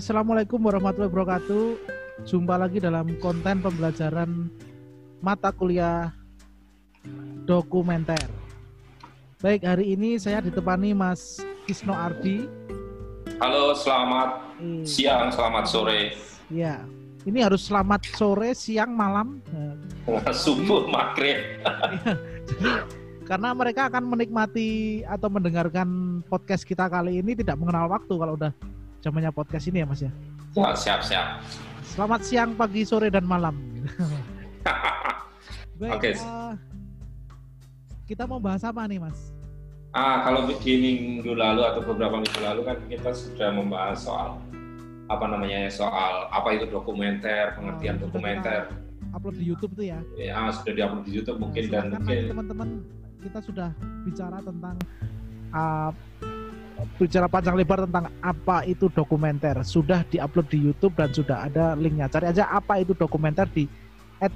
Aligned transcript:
Assalamualaikum 0.00 0.56
warahmatullahi 0.64 1.12
wabarakatuh. 1.12 1.64
Jumpa 2.24 2.56
lagi 2.56 2.80
dalam 2.80 3.20
konten 3.20 3.60
pembelajaran 3.60 4.48
mata 5.20 5.52
kuliah 5.52 6.16
dokumenter. 7.44 8.24
Baik, 9.44 9.60
hari 9.60 9.92
ini 9.92 10.16
saya 10.16 10.40
ditemani 10.40 10.96
Mas 10.96 11.44
Kisno 11.68 11.92
Ardi. 11.92 12.48
Halo, 13.44 13.76
selamat 13.76 14.40
Eh, 14.64 14.88
siang, 14.88 15.28
selamat 15.28 15.68
sore, 15.68 16.16
Ya, 16.48 16.80
ini 17.28 17.44
harus 17.44 17.68
selamat 17.68 18.08
sore, 18.16 18.56
siang, 18.56 18.96
malam. 18.96 19.44
Subuh, 20.32 20.88
maghrib. 20.88 21.60
karena 23.28 23.52
mereka 23.52 23.92
akan 23.92 24.08
menikmati 24.08 25.04
atau 25.04 25.28
mendengarkan 25.28 26.24
podcast 26.24 26.64
kita 26.64 26.88
kali 26.88 27.20
ini 27.20 27.36
tidak 27.36 27.60
mengenal 27.60 27.92
waktu 27.92 28.16
kalau 28.16 28.40
udah 28.40 28.50
zamannya 29.00 29.32
podcast 29.32 29.64
ini 29.68 29.82
ya 29.82 29.86
Mas 29.88 30.04
ya. 30.04 30.12
Wah, 30.52 30.76
siap, 30.76 31.00
siap. 31.00 31.40
Selamat 31.84 32.20
siang, 32.22 32.54
pagi, 32.54 32.86
sore, 32.86 33.10
dan 33.10 33.26
malam. 33.26 33.56
Baik, 35.80 35.96
Oke. 35.96 36.12
eh, 36.12 36.54
kita 38.04 38.28
mau 38.28 38.36
bahas 38.36 38.60
apa 38.62 38.84
nih 38.84 39.00
Mas? 39.00 39.32
ah, 39.90 40.22
kalau 40.22 40.46
di 40.46 40.54
minggu 40.78 41.34
lalu 41.34 41.66
atau 41.66 41.82
beberapa 41.82 42.22
minggu 42.22 42.38
lalu 42.38 42.62
kan 42.62 42.78
kita 42.86 43.10
sudah 43.10 43.50
membahas 43.50 43.98
soal 43.98 44.38
apa 45.10 45.24
namanya 45.26 45.66
ya, 45.66 45.70
soal 45.72 46.30
apa 46.30 46.54
itu 46.54 46.70
dokumenter, 46.70 47.58
pengertian 47.58 47.98
Oh, 47.98 48.06
dokumenter. 48.06 48.70
Upload 49.10 49.42
di 49.42 49.50
YouTube 49.50 49.74
tuh 49.74 49.90
ya. 49.90 49.98
Ya, 50.14 50.38
sudah 50.54 50.70
diupload 50.70 51.02
di 51.02 51.18
YouTube 51.18 51.42
mungkin 51.42 51.66
Nah, 51.66 51.72
dan 51.74 51.84
mungkin 51.98 52.18
teman-teman 52.30 52.68
kita 53.18 53.42
sudah 53.42 53.74
bicara 54.06 54.38
tentang 54.38 54.78
uh, 55.50 55.90
bicara 56.96 57.26
panjang 57.26 57.56
lebar 57.56 57.84
tentang 57.88 58.08
apa 58.20 58.64
itu 58.64 58.86
dokumenter 58.88 59.56
sudah 59.62 60.04
diupload 60.06 60.46
di 60.48 60.58
YouTube 60.60 60.94
dan 60.96 61.10
sudah 61.10 61.46
ada 61.46 61.72
linknya. 61.74 62.06
Cari 62.06 62.30
aja 62.30 62.46
apa 62.46 62.78
itu 62.78 62.92
dokumenter 62.92 63.48
di 63.48 63.64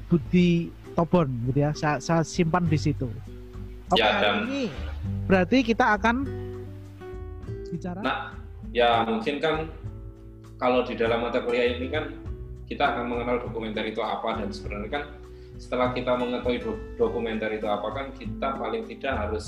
Budi 0.08 0.68
Tobon 0.94 1.28
gitu 1.50 1.58
ya. 1.60 1.70
Saya, 1.76 2.00
saya 2.00 2.22
simpan 2.22 2.64
di 2.64 2.78
situ. 2.78 3.08
Oke 3.92 4.00
Ya, 4.00 4.16
hari 4.16 4.22
dan- 4.24 4.42
ini 4.48 4.62
berarti 5.28 5.58
kita 5.60 5.84
akan 6.00 6.24
bicara? 7.68 8.00
Nah, 8.00 8.18
ya 8.72 9.04
mungkin 9.04 9.36
kan 9.38 9.68
kalau 10.56 10.86
di 10.86 10.94
dalam 10.96 11.20
mata 11.20 11.42
kuliah 11.42 11.76
ini 11.76 11.92
kan 11.92 12.14
kita 12.64 12.80
akan 12.80 13.04
mengenal 13.12 13.44
dokumenter 13.44 13.84
itu 13.84 14.00
apa 14.00 14.40
dan 14.40 14.48
sebenarnya 14.48 14.88
kan 14.88 15.04
setelah 15.60 15.92
kita 15.92 16.16
mengetahui 16.16 16.58
do- 16.64 16.80
dokumenter 16.96 17.52
itu 17.52 17.68
apa 17.68 17.88
kan 17.92 18.06
kita 18.16 18.56
paling 18.56 18.88
tidak 18.88 19.14
harus 19.14 19.46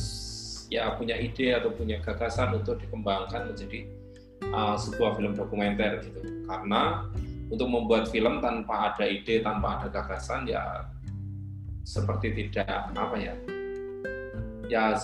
ya 0.73 0.95
punya 0.99 1.15
ide 1.19 1.55
atau 1.57 1.71
punya 1.71 2.03
gagasan 2.03 2.55
untuk 2.57 2.79
dikembangkan 2.83 3.55
menjadi 3.55 3.87
uh, 4.51 4.75
sebuah 4.75 5.17
film 5.19 5.33
dokumenter 5.39 6.03
gitu 6.03 6.21
karena 6.47 7.07
untuk 7.47 7.69
membuat 7.71 8.11
film 8.11 8.43
tanpa 8.43 8.95
ada 8.95 9.07
ide 9.07 9.43
tanpa 9.43 9.79
ada 9.79 9.89
gagasan 9.91 10.51
ya 10.51 10.87
seperti 11.87 12.35
tidak 12.35 12.91
apa 12.99 13.15
ya 13.15 13.35
ya 14.67 14.99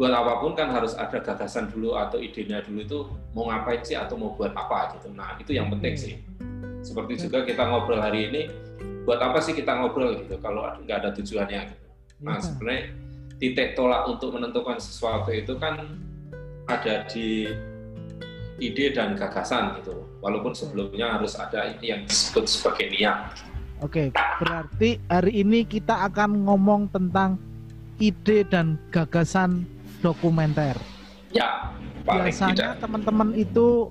buat 0.00 0.16
apa 0.16 0.40
pun 0.40 0.56
kan 0.56 0.72
harus 0.72 0.96
ada 0.96 1.20
gagasan 1.20 1.68
dulu 1.68 1.92
atau 1.92 2.16
idenya 2.16 2.64
dulu 2.64 2.78
itu 2.80 2.98
mau 3.36 3.52
ngapain 3.52 3.84
sih 3.84 3.92
atau 3.92 4.16
mau 4.16 4.32
buat 4.32 4.56
apa 4.56 4.96
gitu. 4.96 5.12
Nah 5.12 5.36
itu 5.36 5.52
yang 5.52 5.68
penting 5.68 5.92
sih. 5.92 6.14
Seperti 6.80 7.28
juga 7.28 7.44
kita 7.44 7.68
ngobrol 7.68 8.00
hari 8.00 8.32
ini, 8.32 8.42
buat 9.04 9.20
apa 9.20 9.44
sih 9.44 9.52
kita 9.52 9.76
ngobrol 9.76 10.16
gitu 10.24 10.40
kalau 10.40 10.72
nggak 10.88 11.04
ada 11.04 11.10
tujuannya 11.12 11.76
gitu. 11.76 11.86
Nah 12.24 12.40
Ya. 12.40 12.48
sebenarnya 12.48 12.84
titik 13.40 13.72
tolak 13.74 14.04
untuk 14.06 14.36
menentukan 14.36 14.76
sesuatu 14.76 15.32
itu 15.32 15.56
kan 15.56 15.96
ada 16.68 17.08
di 17.08 17.48
ide 18.60 18.92
dan 18.92 19.16
gagasan 19.16 19.80
gitu. 19.80 20.04
Walaupun 20.20 20.52
sebelumnya 20.52 21.16
harus 21.16 21.32
ada 21.34 21.72
ini 21.72 21.96
yang 21.96 22.00
disebut 22.04 22.44
sebagai 22.44 22.92
niat. 22.92 23.32
oke 23.80 24.12
berarti 24.12 25.00
hari 25.08 25.40
ini 25.40 25.64
kita 25.64 26.08
akan 26.08 26.44
ngomong 26.46 26.92
tentang 26.92 27.40
ide 28.00 28.44
dan 28.48 28.76
gagasan 28.92 29.64
dokumenter 30.04 30.76
Ya, 31.30 31.70
paling 32.02 32.26
biasanya 32.26 32.74
teman-teman 32.82 33.30
itu 33.38 33.86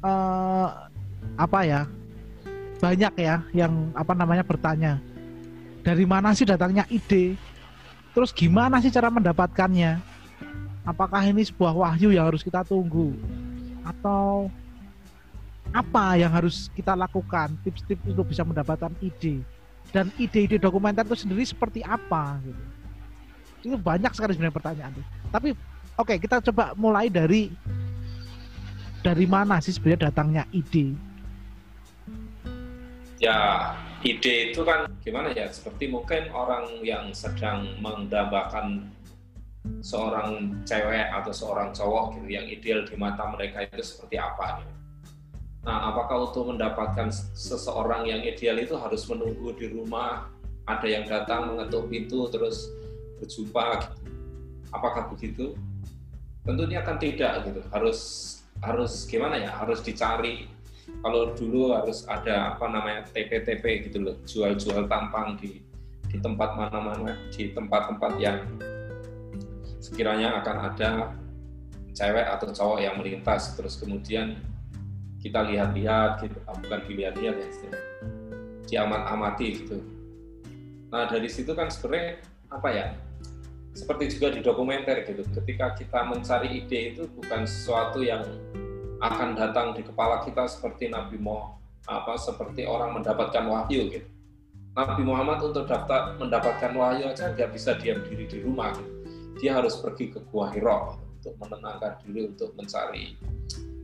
eh 0.00 0.68
apa 1.36 1.60
ya 1.64 1.84
banyak 2.80 3.12
ya 3.20 3.44
yang 3.52 3.92
apa 3.92 4.12
namanya 4.16 4.44
bertanya 4.44 4.96
dari 5.84 6.08
mana 6.08 6.32
sih 6.32 6.48
datangnya 6.48 6.88
ide 6.88 7.36
terus 8.14 8.30
gimana 8.30 8.78
sih 8.80 8.94
cara 8.94 9.10
mendapatkannya? 9.10 10.00
Apakah 10.84 11.24
ini 11.26 11.42
sebuah 11.44 11.74
wahyu 11.74 12.12
yang 12.12 12.30
harus 12.30 12.44
kita 12.44 12.62
tunggu? 12.64 13.12
Atau 13.84 14.48
apa 15.74 16.14
yang 16.16 16.30
harus 16.30 16.70
kita 16.72 16.94
lakukan 16.94 17.58
tips-tips 17.66 18.04
untuk 18.06 18.30
bisa 18.30 18.46
mendapatkan 18.46 18.92
ide? 19.02 19.42
Dan 19.90 20.08
ide-ide 20.16 20.56
dokumenter 20.56 21.04
itu 21.04 21.26
sendiri 21.26 21.44
seperti 21.44 21.82
apa 21.82 22.38
gitu? 22.40 22.62
Itu 23.64 23.76
banyak 23.80 24.12
sekali 24.12 24.32
sebenarnya 24.36 24.56
pertanyaan 24.56 24.92
tapi 25.34 25.50
Oke, 25.94 26.18
kita 26.18 26.42
coba 26.50 26.74
mulai 26.74 27.06
dari 27.06 27.54
dari 28.98 29.26
mana 29.30 29.62
sih 29.62 29.70
sebenarnya 29.70 30.10
datangnya 30.10 30.42
ide? 30.50 30.90
ya 33.22 33.70
ide 34.04 34.52
itu 34.52 34.60
kan 34.62 34.84
gimana 35.00 35.32
ya 35.32 35.48
seperti 35.48 35.88
mungkin 35.88 36.28
orang 36.36 36.84
yang 36.84 37.08
sedang 37.16 37.80
mendambakan 37.80 38.92
seorang 39.80 40.60
cewek 40.68 41.08
atau 41.08 41.32
seorang 41.32 41.72
cowok 41.72 42.20
gitu 42.20 42.28
yang 42.28 42.44
ideal 42.44 42.80
di 42.84 42.94
mata 43.00 43.24
mereka 43.32 43.64
itu 43.64 43.80
seperti 43.80 44.20
apa 44.20 44.60
gitu. 44.60 44.72
Nah, 45.64 45.88
apakah 45.88 46.28
untuk 46.28 46.52
mendapatkan 46.52 47.08
seseorang 47.32 48.04
yang 48.04 48.20
ideal 48.20 48.60
itu 48.60 48.76
harus 48.76 49.08
menunggu 49.08 49.56
di 49.56 49.72
rumah 49.72 50.28
ada 50.68 50.84
yang 50.84 51.08
datang 51.08 51.48
mengetuk 51.48 51.88
pintu 51.88 52.28
terus 52.28 52.68
berjumpa 53.16 53.88
gitu. 53.88 53.96
Apakah 54.68 55.08
begitu? 55.08 55.56
Tentunya 56.44 56.84
kan 56.84 57.00
tidak 57.00 57.48
gitu. 57.48 57.64
Harus 57.72 58.00
harus 58.60 59.08
gimana 59.08 59.40
ya? 59.40 59.48
Harus 59.56 59.80
dicari 59.80 60.52
kalau 61.00 61.34
dulu 61.34 61.74
harus 61.74 62.04
ada 62.06 62.54
apa 62.54 62.66
namanya 62.70 63.08
TP-TP 63.10 63.90
gitu 63.90 63.98
loh 64.04 64.16
jual-jual 64.28 64.86
tampang 64.86 65.36
di 65.40 65.64
di 66.08 66.22
tempat 66.22 66.54
mana-mana 66.54 67.18
di 67.34 67.50
tempat-tempat 67.50 68.12
yang 68.22 68.38
sekiranya 69.82 70.40
akan 70.40 70.56
ada 70.70 70.90
cewek 71.94 72.26
atau 72.26 72.46
cowok 72.50 72.78
yang 72.82 72.94
melintas 72.98 73.54
terus 73.54 73.78
kemudian 73.78 74.38
kita 75.24 75.40
lihat-lihat 75.40 76.20
gitu. 76.20 76.36
Ah, 76.44 76.52
bukan 76.52 76.80
dilihat-lihat 76.84 77.36
ya 77.40 77.48
diamat-amati 78.68 79.46
gitu. 79.64 79.80
Nah 80.92 81.08
dari 81.08 81.28
situ 81.28 81.56
kan 81.56 81.72
sebenarnya 81.72 82.20
apa 82.52 82.68
ya 82.70 82.86
seperti 83.74 84.14
juga 84.14 84.36
di 84.36 84.40
dokumenter 84.44 85.02
gitu. 85.08 85.24
Ketika 85.32 85.74
kita 85.74 86.00
mencari 86.06 86.62
ide 86.64 86.94
itu 86.94 87.02
bukan 87.10 87.48
sesuatu 87.48 88.04
yang 88.04 88.22
akan 89.02 89.34
datang 89.34 89.74
di 89.74 89.82
kepala 89.82 90.22
kita 90.22 90.46
seperti 90.46 90.90
Nabi 90.90 91.18
Muhammad 91.18 91.62
apa 91.84 92.16
seperti 92.16 92.64
orang 92.64 92.96
mendapatkan 92.96 93.44
wahyu 93.44 93.92
gitu. 93.92 94.08
Nabi 94.74 95.04
Muhammad 95.04 95.44
untuk 95.44 95.68
daftar 95.68 96.16
mendapatkan 96.16 96.72
wahyu 96.72 97.12
aja 97.12 97.30
nggak 97.36 97.52
bisa 97.52 97.76
diam 97.76 98.00
diri 98.08 98.24
di 98.24 98.40
rumah 98.40 98.72
gitu. 98.72 98.92
Dia 99.38 99.60
harus 99.60 99.76
pergi 99.78 100.08
ke 100.10 100.18
Gua 100.32 100.48
Hira 100.48 100.96
untuk 100.96 101.36
menenangkan 101.38 102.00
diri 102.02 102.32
untuk 102.32 102.56
mencari 102.56 103.14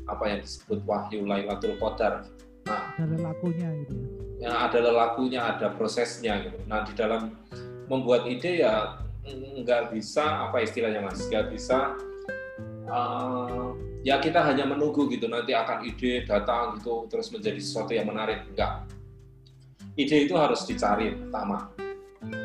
apa 0.08 0.24
yang 0.26 0.40
disebut 0.42 0.80
wahyu 0.88 1.28
Lailatul 1.28 1.76
Qadar. 1.76 2.24
Nah, 2.66 2.92
Ada 2.96 3.16
lakunya 3.20 3.68
gitu 3.84 3.94
ya. 3.96 4.08
yang 4.48 4.56
ada 4.56 4.78
lelakunya, 4.80 5.40
ada 5.44 5.66
prosesnya 5.76 6.40
gitu. 6.48 6.56
Nah, 6.64 6.80
di 6.88 6.92
dalam 6.96 7.36
membuat 7.86 8.24
ide 8.24 8.64
ya 8.64 8.96
nggak 9.30 9.92
bisa 9.92 10.48
apa 10.48 10.64
istilahnya 10.64 11.04
mas, 11.04 11.20
nggak 11.28 11.52
bisa 11.52 11.92
eh, 12.90 13.66
ya 14.02 14.18
kita 14.18 14.42
hanya 14.42 14.66
menunggu 14.66 15.06
gitu 15.06 15.30
nanti 15.30 15.54
akan 15.54 15.86
ide 15.86 16.26
datang 16.26 16.76
gitu 16.82 17.06
terus 17.06 17.30
menjadi 17.30 17.62
sesuatu 17.62 17.94
yang 17.94 18.10
menarik 18.10 18.44
enggak. 18.50 18.90
Ide 19.94 20.26
itu 20.26 20.34
harus 20.34 20.66
dicari 20.66 21.14
pertama. 21.14 21.70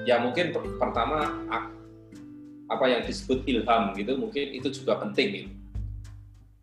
Ya 0.06 0.22
mungkin 0.22 0.54
per- 0.54 0.78
pertama 0.78 1.26
apa 2.66 2.86
yang 2.90 3.06
disebut 3.06 3.46
ilham 3.46 3.94
gitu 3.98 4.16
mungkin 4.18 4.54
itu 4.54 4.70
juga 4.70 5.02
penting 5.02 5.28
gitu. 5.34 5.52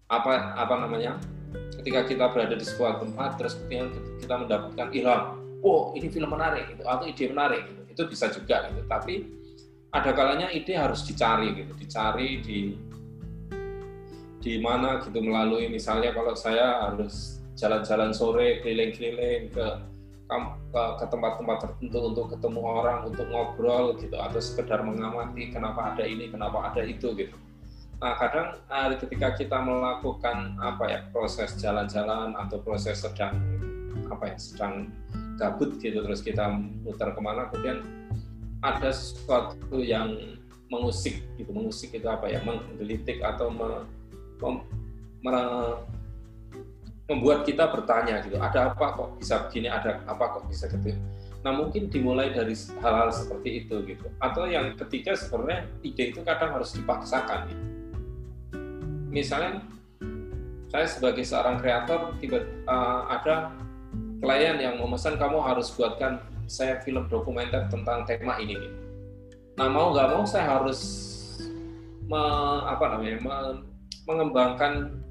Apa 0.06 0.54
apa 0.56 0.74
namanya? 0.78 1.18
ketika 1.82 2.00
kita 2.06 2.24
berada 2.30 2.54
di 2.56 2.64
sebuah 2.64 3.02
tempat 3.02 3.30
terus 3.40 3.58
kemudian 3.58 3.90
kita 4.20 4.34
mendapatkan 4.38 4.88
ilham 4.94 5.22
oh 5.62 5.92
ini 5.98 6.08
film 6.08 6.30
menarik 6.32 6.72
gitu 6.72 6.82
atau 6.86 7.04
ide 7.04 7.24
menarik 7.28 7.62
gitu 7.68 7.80
itu 7.92 8.02
bisa 8.08 8.30
juga 8.32 8.70
gitu 8.70 8.82
tapi 8.88 9.14
ada 9.92 10.10
kalanya 10.16 10.48
ide 10.48 10.72
harus 10.72 11.04
dicari 11.04 11.52
gitu 11.52 11.72
dicari 11.76 12.40
di 12.40 12.58
di 14.42 14.58
mana 14.58 14.98
gitu 15.00 15.22
melalui. 15.22 15.70
Misalnya 15.70 16.10
kalau 16.10 16.34
saya 16.34 16.90
harus 16.90 17.40
jalan-jalan 17.54 18.10
sore 18.10 18.60
keliling-keliling 18.60 19.54
ke 19.54 19.66
ke 20.72 21.04
tempat-tempat 21.12 21.56
tertentu 21.60 21.98
untuk 22.08 22.32
ketemu 22.32 22.60
orang 22.64 23.04
untuk 23.04 23.28
ngobrol 23.28 23.92
gitu 24.00 24.16
atau 24.16 24.40
sekedar 24.40 24.80
mengamati 24.80 25.52
kenapa 25.52 25.92
ada 25.92 26.08
ini 26.08 26.32
kenapa 26.32 26.72
ada 26.72 26.80
itu 26.88 27.12
gitu. 27.12 27.36
Nah, 28.00 28.18
kadang 28.18 28.58
uh, 28.66 28.90
ketika 28.98 29.36
kita 29.36 29.60
melakukan 29.60 30.58
apa 30.58 30.84
ya 30.88 31.00
proses 31.12 31.54
jalan-jalan 31.60 32.34
atau 32.34 32.58
proses 32.64 32.98
sedang 33.04 33.36
apa 34.08 34.32
ya 34.32 34.36
sedang 34.40 34.88
gabut 35.36 35.76
gitu 35.78 36.00
terus 36.02 36.24
kita 36.24 36.48
muter 36.82 37.12
ke 37.12 37.20
mana 37.20 37.52
kemudian 37.52 37.84
ada 38.64 38.90
sesuatu 38.90 39.78
yang 39.78 40.38
mengusik 40.72 41.20
gitu 41.36 41.52
mengusik 41.52 41.92
itu 41.92 42.08
apa 42.08 42.26
ya 42.26 42.40
menggelitik 42.42 43.20
atau 43.20 43.52
mem, 44.42 44.54
me, 45.22 45.34
membuat 47.06 47.46
kita 47.46 47.70
bertanya 47.70 48.22
gitu 48.26 48.38
ada 48.42 48.74
apa 48.74 48.86
kok 48.98 49.08
bisa 49.22 49.46
begini? 49.46 49.70
Ada 49.70 50.02
apa 50.10 50.24
kok 50.38 50.44
bisa 50.50 50.66
gitu? 50.66 50.98
Nah 51.42 51.52
mungkin 51.54 51.90
dimulai 51.90 52.30
dari 52.30 52.54
hal-hal 52.54 53.10
seperti 53.10 53.66
itu 53.66 53.82
gitu. 53.86 54.06
Atau 54.22 54.46
yang 54.46 54.74
ketiga 54.78 55.14
sebenarnya 55.18 55.66
ide 55.82 56.14
itu 56.14 56.22
kadang 56.22 56.54
harus 56.54 56.74
dipaksakan 56.74 57.50
gitu. 57.50 57.64
Misalnya 59.12 59.62
saya 60.72 60.86
sebagai 60.88 61.26
seorang 61.26 61.60
kreator 61.60 62.16
tiba 62.16 62.48
uh, 62.64 63.04
ada 63.12 63.52
klien 64.22 64.56
yang 64.56 64.80
memesan 64.80 65.18
kamu 65.18 65.42
harus 65.42 65.68
buatkan 65.74 66.22
saya 66.46 66.80
film 66.80 67.10
dokumenter 67.10 67.66
tentang 67.68 68.06
tema 68.06 68.38
ini 68.38 68.56
gitu. 68.56 68.78
Nah 69.58 69.68
mau 69.68 69.92
nggak 69.92 70.08
mau 70.16 70.24
saya 70.24 70.48
harus 70.56 70.80
me, 72.08 72.22
apa 72.64 72.84
namanya 72.96 73.18
me, 73.20 73.36
mengembangkan 74.06 75.02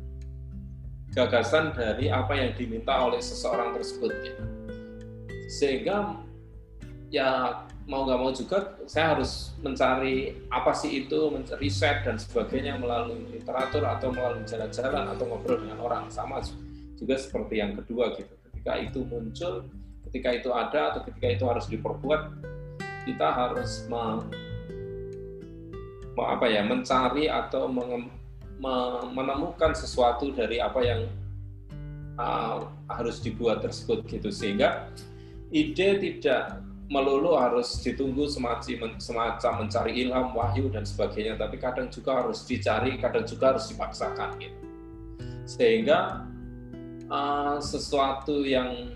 gagasan 1.12 1.76
dari 1.76 2.08
apa 2.08 2.32
yang 2.36 2.56
diminta 2.56 2.96
oleh 2.96 3.20
seseorang 3.20 3.76
tersebut 3.76 4.12
gitu. 4.24 4.44
Sehingga 5.52 6.16
ya 7.12 7.62
mau 7.92 8.08
nggak 8.08 8.20
mau 8.24 8.32
juga 8.32 8.80
saya 8.88 9.20
harus 9.20 9.52
mencari 9.60 10.48
apa 10.48 10.72
sih 10.72 11.04
itu, 11.04 11.28
riset 11.60 12.08
dan 12.08 12.16
sebagainya 12.16 12.80
melalui 12.80 13.28
literatur 13.28 13.84
atau 13.84 14.16
melalui 14.16 14.48
jalan-jalan 14.48 15.12
atau 15.12 15.28
ngobrol 15.28 15.60
dengan 15.60 15.84
orang 15.84 16.08
sama 16.08 16.40
juga 16.96 17.20
seperti 17.20 17.60
yang 17.60 17.76
kedua 17.76 18.16
gitu. 18.16 18.32
Ketika 18.48 18.74
itu 18.80 19.00
muncul, 19.04 19.68
ketika 20.08 20.30
itu 20.32 20.50
ada 20.56 20.96
atau 20.96 21.02
ketika 21.04 21.28
itu 21.28 21.44
harus 21.50 21.66
diperbuat, 21.68 22.22
kita 23.04 23.28
harus 23.28 23.90
me, 23.90 24.24
apa 26.22 26.46
ya 26.46 26.62
mencari 26.62 27.26
atau 27.26 27.66
menemukan 29.12 29.74
sesuatu 29.74 30.30
dari 30.30 30.62
apa 30.62 30.80
yang 30.86 31.02
uh, 32.22 32.70
harus 32.86 33.18
dibuat 33.18 33.66
tersebut 33.66 34.06
gitu 34.06 34.30
sehingga 34.30 34.86
ide 35.50 35.98
tidak 35.98 36.62
melulu 36.92 37.40
harus 37.40 37.80
ditunggu 37.80 38.28
semacam 38.28 39.00
semacam 39.00 39.52
mencari 39.64 40.04
ilham, 40.04 40.36
wahyu 40.36 40.68
dan 40.68 40.84
sebagainya, 40.84 41.40
tapi 41.40 41.56
kadang 41.56 41.88
juga 41.88 42.20
harus 42.20 42.44
dicari, 42.44 43.00
kadang 43.00 43.24
juga 43.24 43.56
harus 43.56 43.72
dipaksakan 43.72 44.36
gitu. 44.44 44.60
Sehingga 45.48 46.28
uh, 47.08 47.64
sesuatu 47.64 48.44
yang 48.44 48.92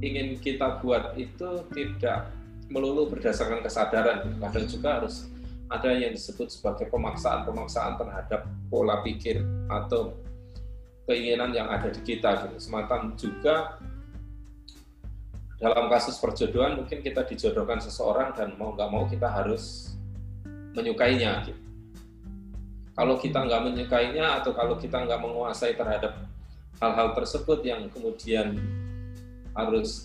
ingin 0.00 0.40
kita 0.40 0.80
buat 0.80 1.12
itu 1.20 1.68
tidak 1.76 2.32
melulu 2.72 3.12
berdasarkan 3.12 3.60
kesadaran, 3.60 4.32
kadang 4.40 4.64
juga 4.64 5.04
harus 5.04 5.28
ada 5.74 5.90
yang 5.90 6.14
disebut 6.14 6.50
sebagai 6.50 6.86
pemaksaan-pemaksaan 6.88 7.98
terhadap 7.98 8.46
pola 8.70 9.02
pikir 9.02 9.42
atau 9.66 10.14
keinginan 11.04 11.50
yang 11.52 11.68
ada 11.68 11.90
di 11.90 12.00
kita 12.06 12.46
gitu. 12.46 12.56
Semacam 12.62 13.12
juga 13.18 13.76
dalam 15.58 15.86
kasus 15.88 16.18
perjodohan 16.18 16.78
mungkin 16.78 17.00
kita 17.00 17.24
dijodohkan 17.24 17.80
seseorang 17.80 18.36
dan 18.36 18.54
mau 18.54 18.74
nggak 18.74 18.90
mau 18.90 19.04
kita 19.10 19.26
harus 19.26 19.94
menyukainya. 20.74 21.44
Gitu. 21.46 21.62
Kalau 22.94 23.18
kita 23.18 23.42
nggak 23.42 23.62
menyukainya 23.66 24.38
atau 24.38 24.54
kalau 24.54 24.78
kita 24.78 25.02
nggak 25.02 25.18
menguasai 25.18 25.74
terhadap 25.74 26.14
hal-hal 26.78 27.14
tersebut 27.14 27.62
yang 27.66 27.86
kemudian 27.90 28.58
harus 29.54 30.02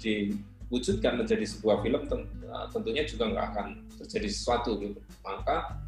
diwujudkan 0.70 1.18
menjadi 1.18 1.46
sebuah 1.50 1.82
film 1.82 2.06
eh, 2.06 2.66
tentunya 2.70 3.04
juga 3.10 3.34
nggak 3.34 3.46
akan 3.58 3.68
terjadi 3.98 4.30
sesuatu 4.30 4.78
gitu. 4.78 5.02
Maka 5.26 5.82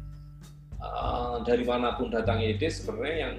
uh, 0.82 1.36
dari 1.46 1.62
mana 1.62 1.94
pun 1.94 2.10
datang 2.10 2.42
ide 2.42 2.66
sebenarnya 2.66 3.16
yang 3.30 3.36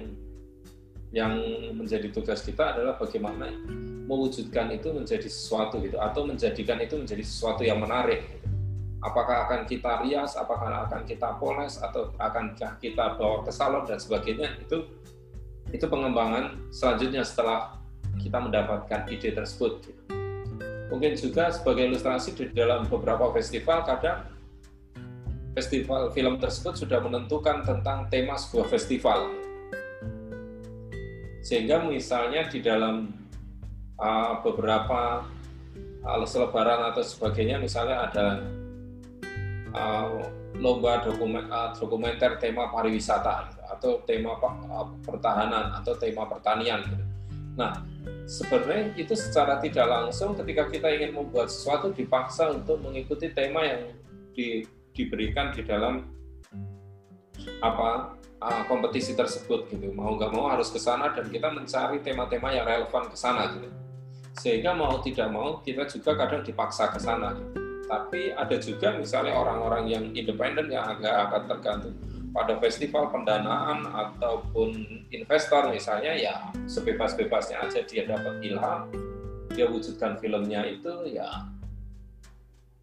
yang 1.14 1.32
menjadi 1.78 2.10
tugas 2.10 2.42
kita 2.42 2.74
adalah 2.74 2.98
bagaimana 2.98 3.52
mewujudkan 4.08 4.74
itu 4.74 4.90
menjadi 4.90 5.30
sesuatu 5.30 5.78
gitu 5.78 6.00
atau 6.00 6.26
menjadikan 6.26 6.80
itu 6.82 6.98
menjadi 6.98 7.22
sesuatu 7.22 7.62
yang 7.62 7.78
menarik 7.78 8.26
gitu. 8.34 8.50
apakah 8.98 9.46
akan 9.46 9.62
kita 9.62 10.02
rias 10.02 10.34
apakah 10.34 10.90
akan 10.90 11.06
kita 11.06 11.38
poles 11.38 11.78
atau 11.78 12.10
akan 12.18 12.58
kita 12.82 13.14
bawa 13.14 13.46
ke 13.46 13.52
salon 13.54 13.86
dan 13.86 14.02
sebagainya 14.02 14.58
itu 14.58 14.90
itu 15.70 15.86
pengembangan 15.86 16.58
selanjutnya 16.74 17.22
setelah 17.22 17.78
kita 18.18 18.42
mendapatkan 18.42 19.06
ide 19.06 19.30
tersebut 19.30 19.86
gitu. 19.86 20.23
Mungkin 20.92 21.16
juga 21.16 21.48
sebagai 21.52 21.88
ilustrasi 21.88 22.36
di 22.36 22.52
dalam 22.52 22.84
beberapa 22.88 23.32
festival 23.32 23.84
kadang 23.88 24.28
festival 25.54 26.10
film 26.10 26.36
tersebut 26.42 26.74
sudah 26.74 26.98
menentukan 27.00 27.62
tentang 27.62 28.10
tema 28.10 28.34
sebuah 28.34 28.68
festival 28.68 29.30
sehingga 31.44 31.84
misalnya 31.84 32.48
di 32.48 32.64
dalam 32.64 33.12
uh, 34.00 34.40
beberapa 34.40 35.28
uh, 36.04 36.24
selebaran 36.24 36.90
atau 36.92 37.04
sebagainya 37.04 37.60
misalnya 37.60 38.08
ada 38.10 38.26
uh, 39.76 40.24
lomba 40.56 41.04
dokumen, 41.04 41.44
uh, 41.52 41.74
dokumenter 41.76 42.40
tema 42.40 42.72
pariwisata 42.72 43.52
atau 43.76 44.00
tema 44.08 44.40
uh, 44.40 44.88
pertahanan 45.04 45.74
atau 45.76 45.92
tema 45.98 46.24
pertanian 46.24 46.80
gitu. 46.86 47.13
Nah, 47.54 47.86
sebenarnya 48.26 48.98
itu 48.98 49.14
secara 49.14 49.62
tidak 49.62 49.86
langsung 49.86 50.34
ketika 50.34 50.66
kita 50.66 50.88
ingin 50.90 51.14
membuat 51.14 51.50
sesuatu 51.50 51.94
dipaksa 51.94 52.50
untuk 52.50 52.82
mengikuti 52.82 53.30
tema 53.30 53.62
yang 53.62 53.94
di, 54.34 54.66
diberikan 54.90 55.54
di 55.54 55.62
dalam 55.62 56.10
apa 57.62 58.18
kompetisi 58.66 59.14
tersebut 59.14 59.70
gitu. 59.70 59.94
Mau 59.94 60.18
nggak 60.18 60.32
mau 60.34 60.50
harus 60.50 60.68
ke 60.68 60.82
sana 60.82 61.14
dan 61.14 61.30
kita 61.30 61.48
mencari 61.48 62.02
tema-tema 62.02 62.50
yang 62.52 62.66
relevan 62.66 63.08
ke 63.08 63.16
sana 63.16 63.48
gitu. 63.54 63.68
Sehingga 64.34 64.74
mau 64.74 64.98
tidak 64.98 65.30
mau 65.30 65.62
kita 65.62 65.86
juga 65.86 66.18
kadang 66.18 66.42
dipaksa 66.42 66.90
ke 66.90 66.98
sana 66.98 67.32
gitu. 67.38 67.62
tapi 67.84 68.32
ada 68.32 68.56
juga 68.56 68.96
misalnya 68.96 69.36
orang-orang 69.36 69.92
yang 69.92 70.04
independen 70.16 70.72
yang 70.72 70.88
agak 70.88 71.28
akan 71.28 71.42
tergantung 71.52 71.94
pada 72.34 72.58
festival 72.58 73.14
pendanaan 73.14 73.86
ataupun 73.86 74.74
investor 75.14 75.70
misalnya 75.70 76.18
ya 76.18 76.34
sebebas-bebasnya 76.66 77.62
aja 77.62 77.86
dia 77.86 78.10
dapat 78.10 78.42
ilham 78.42 78.90
dia 79.54 79.70
wujudkan 79.70 80.18
filmnya 80.18 80.66
itu 80.66 81.14
ya 81.14 81.46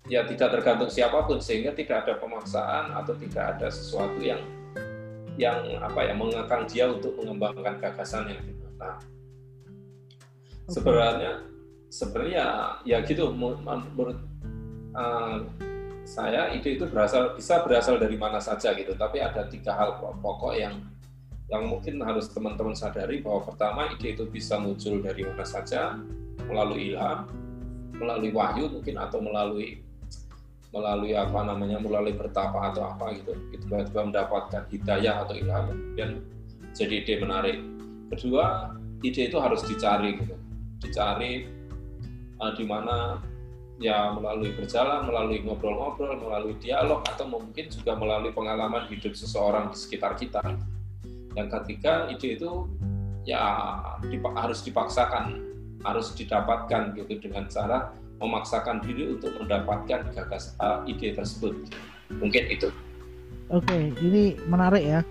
ya 0.08 0.24
tidak 0.24 0.56
tergantung 0.56 0.88
siapa 0.88 1.28
pun 1.28 1.44
sehingga 1.44 1.76
tidak 1.76 2.08
ada 2.08 2.14
pemaksaan 2.16 2.96
atau 2.96 3.12
tidak 3.20 3.60
ada 3.60 3.68
sesuatu 3.68 4.18
yang 4.24 4.40
yang 5.36 5.62
apa 5.84 6.00
ya 6.10 6.14
mengekang 6.16 6.64
dia 6.68 6.88
untuk 6.88 7.16
mengembangkan 7.20 7.80
gagasannya 7.80 8.40
gitu. 8.44 8.66
Nah, 8.80 8.98
sebenarnya 10.68 11.44
sebenarnya 11.92 12.46
ya 12.88 12.98
gitu 13.04 13.32
menurut 13.36 14.20
uh, 14.96 15.44
saya 16.12 16.52
ide 16.52 16.76
itu 16.76 16.84
berasal 16.92 17.40
bisa 17.40 17.64
berasal 17.64 17.96
dari 17.96 18.20
mana 18.20 18.44
saja 18.44 18.76
gitu. 18.76 18.92
Tapi 19.00 19.24
ada 19.24 19.48
tiga 19.48 19.72
hal 19.80 19.96
pokok 19.96 20.60
yang 20.60 20.84
yang 21.48 21.72
mungkin 21.72 22.04
harus 22.04 22.28
teman-teman 22.28 22.76
sadari 22.76 23.24
bahwa 23.24 23.48
pertama 23.48 23.88
ide 23.96 24.20
itu 24.20 24.28
bisa 24.28 24.60
muncul 24.60 25.00
dari 25.00 25.24
mana 25.24 25.48
saja 25.48 25.96
melalui 26.52 26.92
ilham 26.92 27.32
melalui 27.96 28.32
wahyu 28.36 28.68
mungkin 28.68 29.00
atau 29.00 29.24
melalui 29.24 29.80
melalui 30.72 31.16
apa 31.16 31.44
namanya 31.48 31.80
melalui 31.80 32.12
bertapa 32.12 32.76
atau 32.76 32.92
apa 32.92 33.16
gitu. 33.16 33.32
Tiba-tiba 33.56 34.12
mendapatkan 34.12 34.68
hidayah 34.68 35.24
atau 35.24 35.36
ilham 35.40 35.96
dan 35.96 36.20
jadi 36.76 37.08
ide 37.08 37.24
menarik. 37.24 37.56
Kedua 38.12 38.76
ide 39.00 39.32
itu 39.32 39.40
harus 39.40 39.64
dicari 39.64 40.20
gitu. 40.20 40.36
Dicari 40.84 41.48
uh, 42.44 42.52
di 42.52 42.68
mana 42.68 43.31
ya 43.82 44.14
melalui 44.14 44.54
berjalan 44.54 45.10
melalui 45.10 45.42
ngobrol-ngobrol 45.42 46.14
melalui 46.22 46.54
dialog 46.62 47.02
atau 47.10 47.26
mungkin 47.26 47.66
juga 47.68 47.98
melalui 47.98 48.30
pengalaman 48.30 48.86
hidup 48.88 49.18
seseorang 49.18 49.74
di 49.74 49.78
sekitar 49.82 50.14
kita 50.16 50.40
yang 51.34 51.50
ketiga 51.50 52.06
ide 52.14 52.38
itu 52.38 52.70
ya 53.26 53.42
dipak 54.06 54.38
harus 54.38 54.62
dipaksakan 54.62 55.42
harus 55.82 56.14
didapatkan 56.14 56.94
gitu 56.94 57.18
dengan 57.18 57.50
cara 57.50 57.90
memaksakan 58.22 58.86
diri 58.86 59.18
untuk 59.18 59.34
mendapatkan 59.42 60.14
gagas 60.14 60.54
uh, 60.62 60.86
ide 60.86 61.18
tersebut. 61.18 61.58
Mungkin 62.22 62.54
itu. 62.54 62.70
Oke, 63.50 63.66
okay, 63.66 63.84
ini 64.06 64.38
menarik 64.46 64.84
ya. 64.86 65.02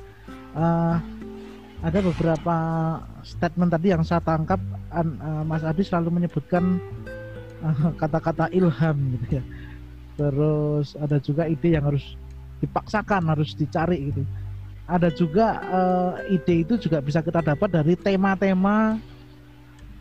Uh, 0.54 0.96
ada 1.82 1.98
beberapa 2.04 2.56
statement 3.26 3.72
tadi 3.74 3.90
yang 3.90 4.06
saya 4.06 4.22
tangkap, 4.22 4.62
uh, 4.94 5.42
Mas 5.42 5.66
Adi 5.66 5.82
selalu 5.82 6.22
menyebutkan 6.22 6.78
kata-kata 8.00 8.48
ilham 8.52 8.96
gitu 9.16 9.40
ya. 9.40 9.44
Terus 10.20 10.96
ada 11.00 11.16
juga 11.16 11.48
ide 11.48 11.80
yang 11.80 11.88
harus 11.88 12.16
dipaksakan, 12.60 13.24
harus 13.32 13.56
dicari 13.56 14.12
gitu. 14.12 14.24
ada 14.90 15.06
juga 15.06 15.62
uh, 15.70 16.12
ide 16.26 16.66
itu 16.66 16.74
juga 16.74 16.98
bisa 16.98 17.22
kita 17.22 17.38
dapat 17.38 17.70
dari 17.70 17.94
tema-tema 17.94 18.98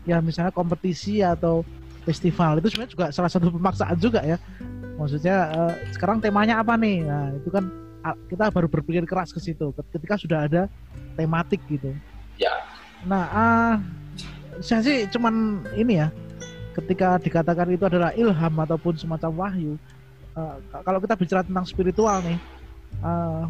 ya 0.02 0.18
misalnya 0.18 0.50
kompetisi 0.50 1.22
atau 1.22 1.62
festival. 2.02 2.58
Itu 2.58 2.74
sebenarnya 2.74 2.92
juga 2.92 3.06
salah 3.14 3.30
satu 3.30 3.54
pemaksaan 3.54 3.96
juga 4.02 4.18
ya. 4.26 4.34
Maksudnya 4.98 5.36
uh, 5.54 5.74
sekarang 5.94 6.18
temanya 6.18 6.58
apa 6.58 6.74
nih? 6.74 7.06
Nah 7.06 7.30
itu 7.38 7.48
kan 7.54 7.70
kita 8.26 8.50
baru 8.50 8.66
berpikir 8.66 9.04
keras 9.04 9.30
ke 9.30 9.38
situ 9.38 9.70
ketika 9.94 10.18
sudah 10.18 10.50
ada 10.50 10.62
tematik 11.14 11.62
gitu. 11.70 11.94
Ya. 12.34 12.52
Nah 13.06 13.24
uh, 13.30 13.74
saya 14.58 14.82
sih 14.82 15.06
cuman 15.08 15.64
ini 15.78 16.02
ya 16.02 16.08
ketika 16.80 17.20
dikatakan 17.20 17.68
itu 17.70 17.84
adalah 17.86 18.10
ilham 18.16 18.54
ataupun 18.56 18.96
semacam 18.96 19.30
wahyu 19.46 19.76
uh, 20.34 20.56
kalau 20.82 20.98
kita 20.98 21.14
bicara 21.14 21.42
tentang 21.44 21.66
spiritual 21.68 22.18
nih 22.24 22.38
uh, 23.04 23.46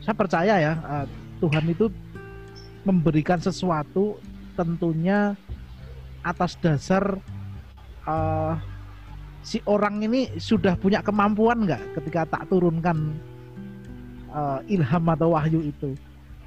saya 0.00 0.14
percaya 0.14 0.54
ya 0.62 0.72
uh, 0.86 1.06
Tuhan 1.42 1.66
itu 1.68 1.92
memberikan 2.86 3.42
sesuatu 3.42 4.16
tentunya 4.56 5.34
atas 6.22 6.56
dasar 6.58 7.18
uh, 8.06 8.54
si 9.46 9.62
orang 9.66 10.02
ini 10.02 10.34
sudah 10.42 10.74
punya 10.74 11.02
kemampuan 11.02 11.66
nggak 11.66 12.02
ketika 12.02 12.26
tak 12.26 12.42
turunkan 12.50 13.14
uh, 14.34 14.58
ilham 14.66 15.04
atau 15.06 15.38
wahyu 15.38 15.62
itu. 15.70 15.94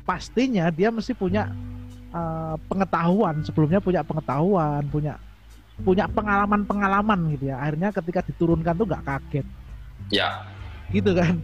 Pastinya 0.03 0.67
dia 0.73 0.89
mesti 0.89 1.15
punya 1.15 1.47
uh, 2.11 2.59
pengetahuan 2.67 3.39
sebelumnya 3.45 3.79
punya 3.79 4.01
pengetahuan 4.03 4.83
punya 4.89 5.15
punya 5.81 6.05
pengalaman-pengalaman 6.11 7.35
gitu 7.37 7.51
ya 7.51 7.57
akhirnya 7.63 7.89
ketika 7.95 8.19
diturunkan 8.27 8.75
tuh 8.75 8.87
nggak 8.87 9.05
kaget 9.05 9.47
ya 10.11 10.43
gitu 10.91 11.13
kan 11.15 11.39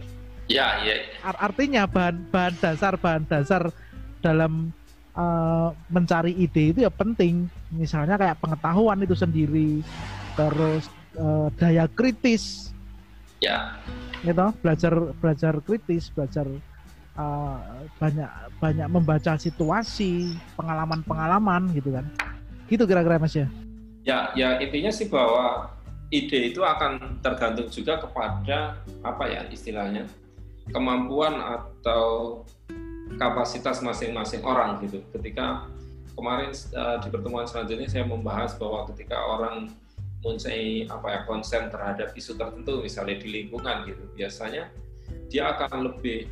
Ya, 0.46 0.78
ya. 0.86 0.94
Artinya 1.26 1.90
bahan 1.90 2.30
bahan 2.30 2.54
dasar 2.62 2.94
bahan 2.94 3.26
dasar 3.26 3.62
dalam 4.22 4.70
uh, 5.18 5.74
mencari 5.90 6.38
ide 6.38 6.70
itu 6.70 6.86
ya 6.86 6.90
penting. 6.90 7.50
Misalnya 7.74 8.14
kayak 8.14 8.38
pengetahuan 8.38 9.02
itu 9.02 9.18
sendiri, 9.18 9.82
terus 10.38 10.86
uh, 11.18 11.50
daya 11.58 11.90
kritis. 11.90 12.70
Ya. 13.42 13.74
Gitu, 14.22 14.46
belajar 14.62 14.94
belajar 15.18 15.54
kritis, 15.66 16.14
belajar 16.14 16.46
uh, 17.18 17.82
banyak 17.98 18.30
banyak 18.62 18.86
membaca 18.86 19.34
situasi, 19.34 20.30
pengalaman-pengalaman 20.54 21.74
gitu 21.74 21.90
kan. 21.90 22.06
Gitu 22.70 22.86
kira-kira 22.86 23.18
Mas 23.18 23.34
ya. 23.34 23.50
Ya, 24.06 24.30
ya 24.38 24.62
intinya 24.62 24.94
sih 24.94 25.10
bahwa 25.10 25.74
ide 26.14 26.54
itu 26.54 26.62
akan 26.62 27.18
tergantung 27.18 27.66
juga 27.66 27.98
kepada 27.98 28.78
apa 29.02 29.24
ya 29.26 29.42
istilahnya 29.50 30.06
kemampuan 30.70 31.34
atau 31.42 32.42
kapasitas 33.18 33.82
masing-masing 33.82 34.46
orang 34.46 34.78
gitu. 34.86 35.02
Ketika 35.10 35.66
kemarin 36.14 36.54
uh, 36.78 37.02
di 37.02 37.08
pertemuan 37.10 37.50
selanjutnya 37.50 37.90
saya 37.90 38.06
membahas 38.06 38.54
bahwa 38.54 38.86
ketika 38.94 39.18
orang 39.18 39.74
mempunyai 40.22 40.86
apa 40.90 41.06
ya 41.10 41.20
konsen 41.22 41.70
terhadap 41.70 42.10
isu 42.14 42.34
tertentu 42.34 42.82
misalnya 42.82 43.18
di 43.18 43.28
lingkungan 43.30 43.86
gitu, 43.90 44.02
biasanya 44.14 44.70
dia 45.30 45.50
akan 45.54 45.86
lebih 45.92 46.30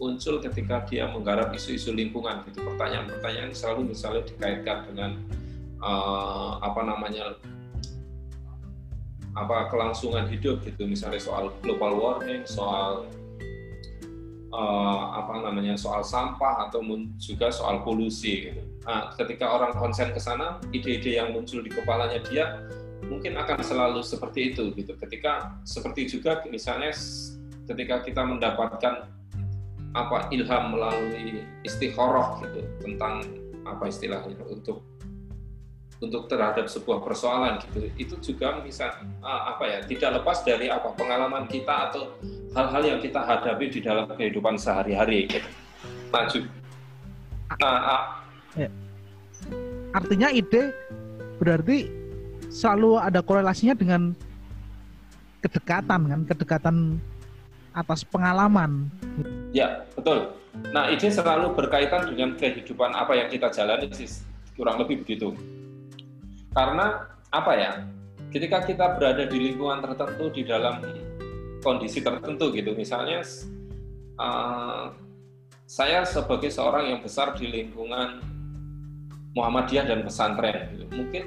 muncul 0.00 0.40
ketika 0.40 0.84
dia 0.88 1.06
menggarap 1.08 1.52
isu-isu 1.52 1.92
lingkungan 1.92 2.44
gitu. 2.48 2.64
Pertanyaan-pertanyaan 2.64 3.52
selalu 3.52 3.92
misalnya 3.92 4.24
dikaitkan 4.26 4.88
dengan 4.90 5.20
uh, 5.82 6.62
apa 6.62 6.80
namanya 6.86 7.36
apa 9.32 9.72
kelangsungan 9.72 10.28
hidup 10.28 10.60
gitu 10.62 10.84
misalnya 10.84 11.18
soal 11.18 11.50
global 11.64 11.96
warming 11.96 12.44
soal 12.44 13.08
uh, 14.52 15.04
apa 15.16 15.40
namanya 15.40 15.74
soal 15.74 16.04
sampah 16.04 16.68
atau 16.68 16.84
juga 17.16 17.48
soal 17.48 17.80
polusi 17.80 18.52
gitu. 18.52 18.62
Nah, 18.84 19.14
ketika 19.16 19.48
orang 19.48 19.72
konsen 19.78 20.12
ke 20.12 20.20
sana, 20.20 20.60
ide-ide 20.74 21.16
yang 21.16 21.32
muncul 21.32 21.64
di 21.64 21.70
kepalanya 21.72 22.20
dia 22.28 22.60
mungkin 23.06 23.34
akan 23.38 23.58
selalu 23.64 24.04
seperti 24.04 24.52
itu 24.54 24.70
gitu. 24.76 24.94
Ketika 25.00 25.56
seperti 25.64 26.06
juga 26.06 26.44
misalnya 26.46 26.92
ketika 27.66 28.04
kita 28.04 28.22
mendapatkan 28.22 29.08
apa 29.92 30.18
ilham 30.32 30.72
melalui 30.72 31.44
istikharah 31.64 32.40
gitu 32.44 32.64
tentang 32.80 33.28
apa 33.62 33.86
istilahnya 33.92 34.40
untuk 34.48 34.82
untuk 36.02 36.26
terhadap 36.26 36.66
sebuah 36.66 36.98
persoalan 37.00 37.62
gitu. 37.62 37.78
Itu 37.94 38.14
juga 38.18 38.58
bisa 38.58 38.98
uh, 39.22 39.54
apa 39.54 39.64
ya 39.70 39.78
tidak 39.86 40.20
lepas 40.20 40.42
dari 40.42 40.66
apa 40.66 40.90
pengalaman 40.98 41.46
kita 41.46 41.88
atau 41.88 42.10
hal-hal 42.58 42.82
yang 42.82 43.00
kita 43.00 43.22
hadapi 43.22 43.70
di 43.70 43.80
dalam 43.80 44.10
kehidupan 44.10 44.58
sehari-hari 44.58 45.30
gitu. 45.30 45.48
maju. 46.10 46.40
Nah, 47.62 47.78
uh, 47.80 48.02
ya. 48.58 48.68
artinya 49.94 50.28
ide 50.34 50.74
berarti 51.38 51.88
selalu 52.50 52.98
ada 52.98 53.22
korelasinya 53.22 53.78
dengan 53.78 54.12
kedekatan 55.40 56.00
kan? 56.10 56.20
Kedekatan 56.26 56.76
atas 57.72 58.04
pengalaman. 58.04 58.90
Ya 59.54 59.86
betul. 59.94 60.34
Nah 60.74 60.92
ide 60.92 61.08
selalu 61.08 61.56
berkaitan 61.56 62.10
dengan 62.10 62.36
kehidupan 62.36 62.92
apa 62.92 63.16
yang 63.16 63.32
kita 63.32 63.48
jalani 63.48 63.88
sih 63.94 64.28
kurang 64.52 64.76
lebih 64.84 65.00
begitu 65.00 65.32
karena 66.52 67.08
apa 67.32 67.52
ya? 67.56 67.72
Ketika 68.32 68.64
kita 68.64 68.96
berada 68.96 69.28
di 69.28 69.52
lingkungan 69.52 69.84
tertentu 69.84 70.32
di 70.32 70.42
dalam 70.48 70.80
kondisi 71.60 72.00
tertentu 72.00 72.48
gitu, 72.48 72.72
misalnya 72.72 73.20
uh, 74.16 74.88
saya 75.68 76.04
sebagai 76.08 76.48
seorang 76.48 76.96
yang 76.96 77.00
besar 77.04 77.36
di 77.36 77.48
lingkungan 77.48 78.24
Muhammadiyah 79.36 79.84
dan 79.88 80.00
pesantren, 80.04 80.76
gitu. 80.76 80.84
mungkin 80.92 81.24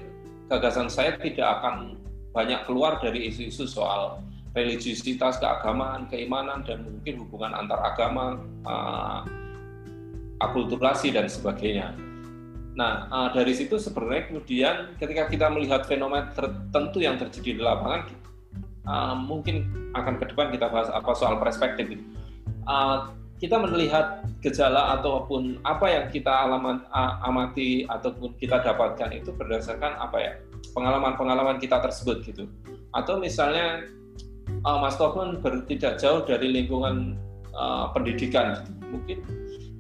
gagasan 0.50 0.90
saya 0.90 1.18
tidak 1.18 1.62
akan 1.62 1.98
banyak 2.34 2.62
keluar 2.70 3.02
dari 3.02 3.30
isu-isu 3.30 3.66
soal 3.66 4.22
religiusitas, 4.54 5.42
keagamaan, 5.42 6.08
keimanan, 6.08 6.62
dan 6.64 6.86
mungkin 6.86 7.26
hubungan 7.26 7.54
antar 7.54 7.82
agama, 7.82 8.40
uh, 8.66 9.22
akulturasi 10.40 11.12
dan 11.12 11.28
sebagainya. 11.28 11.92
Nah, 12.76 13.08
uh, 13.08 13.30
dari 13.32 13.56
situ 13.56 13.80
sebenarnya 13.80 14.28
kemudian 14.28 14.76
ketika 15.00 15.32
kita 15.32 15.48
melihat 15.48 15.88
fenomena 15.88 16.28
tertentu 16.36 17.00
yang 17.00 17.16
terjadi 17.16 17.56
di 17.56 17.62
lapangan, 17.64 18.12
uh, 18.84 19.16
mungkin 19.16 19.72
akan 19.96 20.20
ke 20.20 20.36
depan 20.36 20.52
kita 20.52 20.68
bahas 20.68 20.92
apa 20.92 21.12
soal 21.16 21.40
perspektif. 21.40 21.96
Uh, 22.68 23.16
kita 23.40 23.60
melihat 23.60 24.24
gejala 24.40 24.96
ataupun 25.00 25.60
apa 25.64 25.88
yang 25.88 26.06
kita 26.12 26.32
alaman, 26.32 26.84
uh, 26.92 27.20
amati 27.24 27.88
ataupun 27.88 28.36
kita 28.40 28.60
dapatkan 28.64 29.12
itu 29.12 29.32
berdasarkan 29.36 29.96
apa 30.00 30.18
ya 30.20 30.32
pengalaman-pengalaman 30.76 31.60
kita 31.60 31.80
tersebut 31.80 32.28
gitu. 32.28 32.48
Atau 32.92 33.20
misalnya 33.20 33.88
uh, 34.68 34.78
Mas 34.84 35.00
Topon 35.00 35.40
tidak 35.68 36.00
jauh 36.00 36.28
dari 36.28 36.52
lingkungan 36.52 37.16
uh, 37.56 37.92
pendidikan, 37.96 38.60
gitu. 38.60 38.72
mungkin 38.92 39.18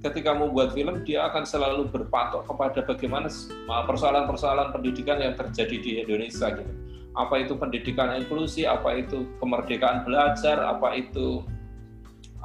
ketika 0.06 0.38
membuat 0.38 0.78
film 0.78 1.02
dia 1.02 1.26
akan 1.26 1.42
selalu 1.42 1.90
berpatok 1.90 2.46
kepada 2.46 2.86
bagaimana 2.86 3.28
persoalan-persoalan 3.66 4.70
pendidikan 4.70 5.18
yang 5.18 5.34
terjadi 5.34 5.78
di 5.82 5.92
Indonesia 6.06 6.54
gitu. 6.54 6.74
Apa 7.16 7.42
itu 7.42 7.56
pendidikan 7.58 8.14
inklusi, 8.14 8.68
apa 8.68 9.02
itu 9.02 9.26
kemerdekaan 9.42 10.06
belajar, 10.06 10.62
apa 10.62 10.94
itu 11.00 11.42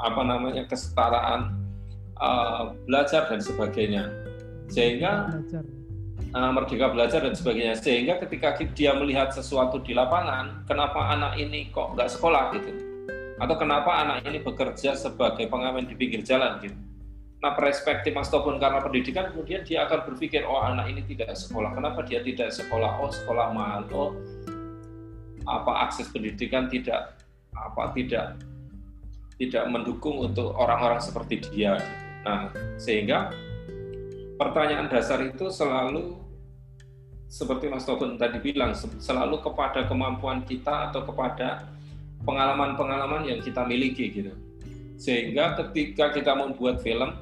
apa 0.00 0.22
namanya 0.24 0.64
kesetaraan 0.64 1.52
uh, 2.16 2.72
belajar 2.88 3.28
dan 3.28 3.42
sebagainya. 3.42 4.08
Sehingga 4.70 5.28
uh, 6.32 6.50
merdeka 6.54 6.94
belajar 6.94 7.26
dan 7.26 7.34
sebagainya. 7.34 7.76
Sehingga 7.76 8.22
ketika 8.24 8.56
dia 8.72 8.94
melihat 8.94 9.34
sesuatu 9.34 9.82
di 9.82 9.92
lapangan, 9.92 10.64
kenapa 10.70 11.12
anak 11.12 11.36
ini 11.36 11.68
kok 11.74 11.98
nggak 11.98 12.08
sekolah 12.08 12.54
gitu? 12.56 12.70
Atau 13.42 13.56
kenapa 13.58 14.06
anak 14.06 14.22
ini 14.28 14.38
bekerja 14.38 14.94
sebagai 14.94 15.50
pengamen 15.50 15.88
di 15.90 15.98
pinggir 15.98 16.22
jalan 16.22 16.62
gitu? 16.62 16.89
Nah, 17.40 17.56
perspektif 17.56 18.12
Mas 18.12 18.28
Tobon 18.28 18.60
karena 18.60 18.84
pendidikan, 18.84 19.32
kemudian 19.32 19.64
dia 19.64 19.88
akan 19.88 20.12
berpikir, 20.12 20.44
oh 20.44 20.60
anak 20.60 20.92
ini 20.92 21.00
tidak 21.08 21.32
sekolah. 21.32 21.72
Kenapa 21.72 22.04
dia 22.04 22.20
tidak 22.20 22.52
sekolah? 22.52 23.00
Oh, 23.00 23.08
sekolah 23.08 23.56
mahal. 23.56 23.88
Oh, 23.96 24.12
apa 25.48 25.88
akses 25.88 26.12
pendidikan 26.12 26.68
tidak 26.68 27.16
apa 27.56 27.96
tidak 27.96 28.36
tidak 29.40 29.64
mendukung 29.72 30.20
untuk 30.20 30.52
orang-orang 30.52 31.00
seperti 31.00 31.40
dia. 31.48 31.80
Nah, 32.28 32.52
sehingga 32.76 33.32
pertanyaan 34.36 34.92
dasar 34.92 35.24
itu 35.24 35.48
selalu 35.48 36.20
seperti 37.24 37.72
Mas 37.72 37.88
Tobon 37.88 38.20
tadi 38.20 38.36
bilang, 38.36 38.76
selalu 38.76 39.40
kepada 39.40 39.88
kemampuan 39.88 40.44
kita 40.44 40.92
atau 40.92 41.08
kepada 41.08 41.64
pengalaman-pengalaman 42.20 43.24
yang 43.24 43.40
kita 43.40 43.64
miliki 43.64 44.12
gitu. 44.12 44.36
Sehingga 45.00 45.56
ketika 45.56 46.12
kita 46.12 46.36
membuat 46.36 46.84
film, 46.84 47.16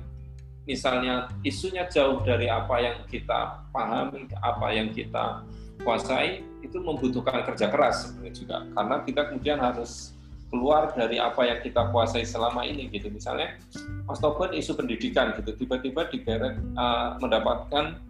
misalnya 0.69 1.33
isunya 1.41 1.89
jauh 1.89 2.21
dari 2.21 2.53
apa 2.53 2.77
yang 2.77 2.97
kita 3.09 3.65
pahami, 3.73 4.29
apa 4.45 4.67
yang 4.69 4.93
kita 4.93 5.41
kuasai, 5.81 6.45
itu 6.61 6.77
membutuhkan 6.77 7.41
kerja 7.49 7.73
keras 7.73 8.05
sebenarnya 8.05 8.33
juga. 8.37 8.57
Karena 8.77 8.97
kita 9.09 9.21
kemudian 9.33 9.59
harus 9.65 10.13
keluar 10.53 10.93
dari 10.93 11.17
apa 11.17 11.45
yang 11.45 11.61
kita 11.65 11.89
kuasai 11.93 12.25
selama 12.25 12.65
ini 12.65 12.89
gitu 12.89 13.13
misalnya 13.13 13.61
Mas 14.09 14.17
Toben 14.17 14.57
isu 14.57 14.73
pendidikan 14.81 15.37
gitu 15.37 15.53
tiba-tiba 15.53 16.09
digeret 16.09 16.57
uh, 16.73 17.21
mendapatkan 17.21 18.01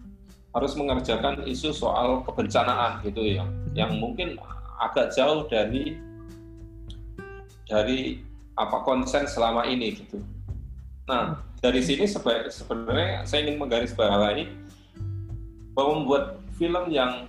harus 0.55 0.73
mengerjakan 0.79 1.43
isu 1.51 1.75
soal 1.75 2.23
kebencanaan 2.23 3.03
gitu 3.03 3.27
ya 3.27 3.43
yang 3.75 3.99
mungkin 3.99 4.39
agak 4.79 5.11
jauh 5.19 5.51
dari 5.51 5.99
dari 7.67 8.23
apa 8.59 8.83
konsen 8.83 9.29
selama 9.29 9.69
ini 9.69 9.95
gitu. 9.95 10.19
Nah 11.09 11.41
dari 11.59 11.81
sini 11.81 12.05
sebenarnya 12.07 13.25
saya 13.25 13.49
ingin 13.49 13.57
menggarisbawahi 13.59 14.45
bahwa 15.73 16.05
membuat 16.05 16.25
film 16.61 16.93
yang 16.93 17.27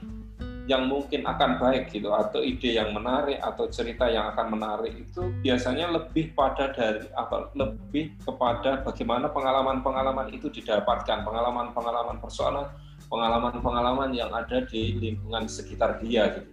yang 0.70 0.86
mungkin 0.86 1.26
akan 1.26 1.58
baik 1.58 1.90
gitu 1.90 2.14
atau 2.14 2.46
ide 2.46 2.78
yang 2.78 2.94
menarik 2.94 3.42
atau 3.42 3.66
cerita 3.74 4.06
yang 4.06 4.30
akan 4.38 4.54
menarik 4.54 4.94
itu 4.94 5.34
biasanya 5.42 5.90
lebih 5.90 6.30
pada 6.38 6.70
dari 6.70 7.10
apa 7.18 7.50
lebih 7.58 8.14
kepada 8.22 8.86
bagaimana 8.86 9.34
pengalaman-pengalaman 9.34 10.30
itu 10.30 10.46
didapatkan. 10.54 11.26
Pengalaman-pengalaman 11.26 12.22
persoalan 12.22 12.70
pengalaman-pengalaman 13.10 14.14
yang 14.14 14.30
ada 14.30 14.62
di 14.70 14.94
lingkungan 15.02 15.50
sekitar 15.50 15.98
dia 16.06 16.38
gitu. 16.38 16.52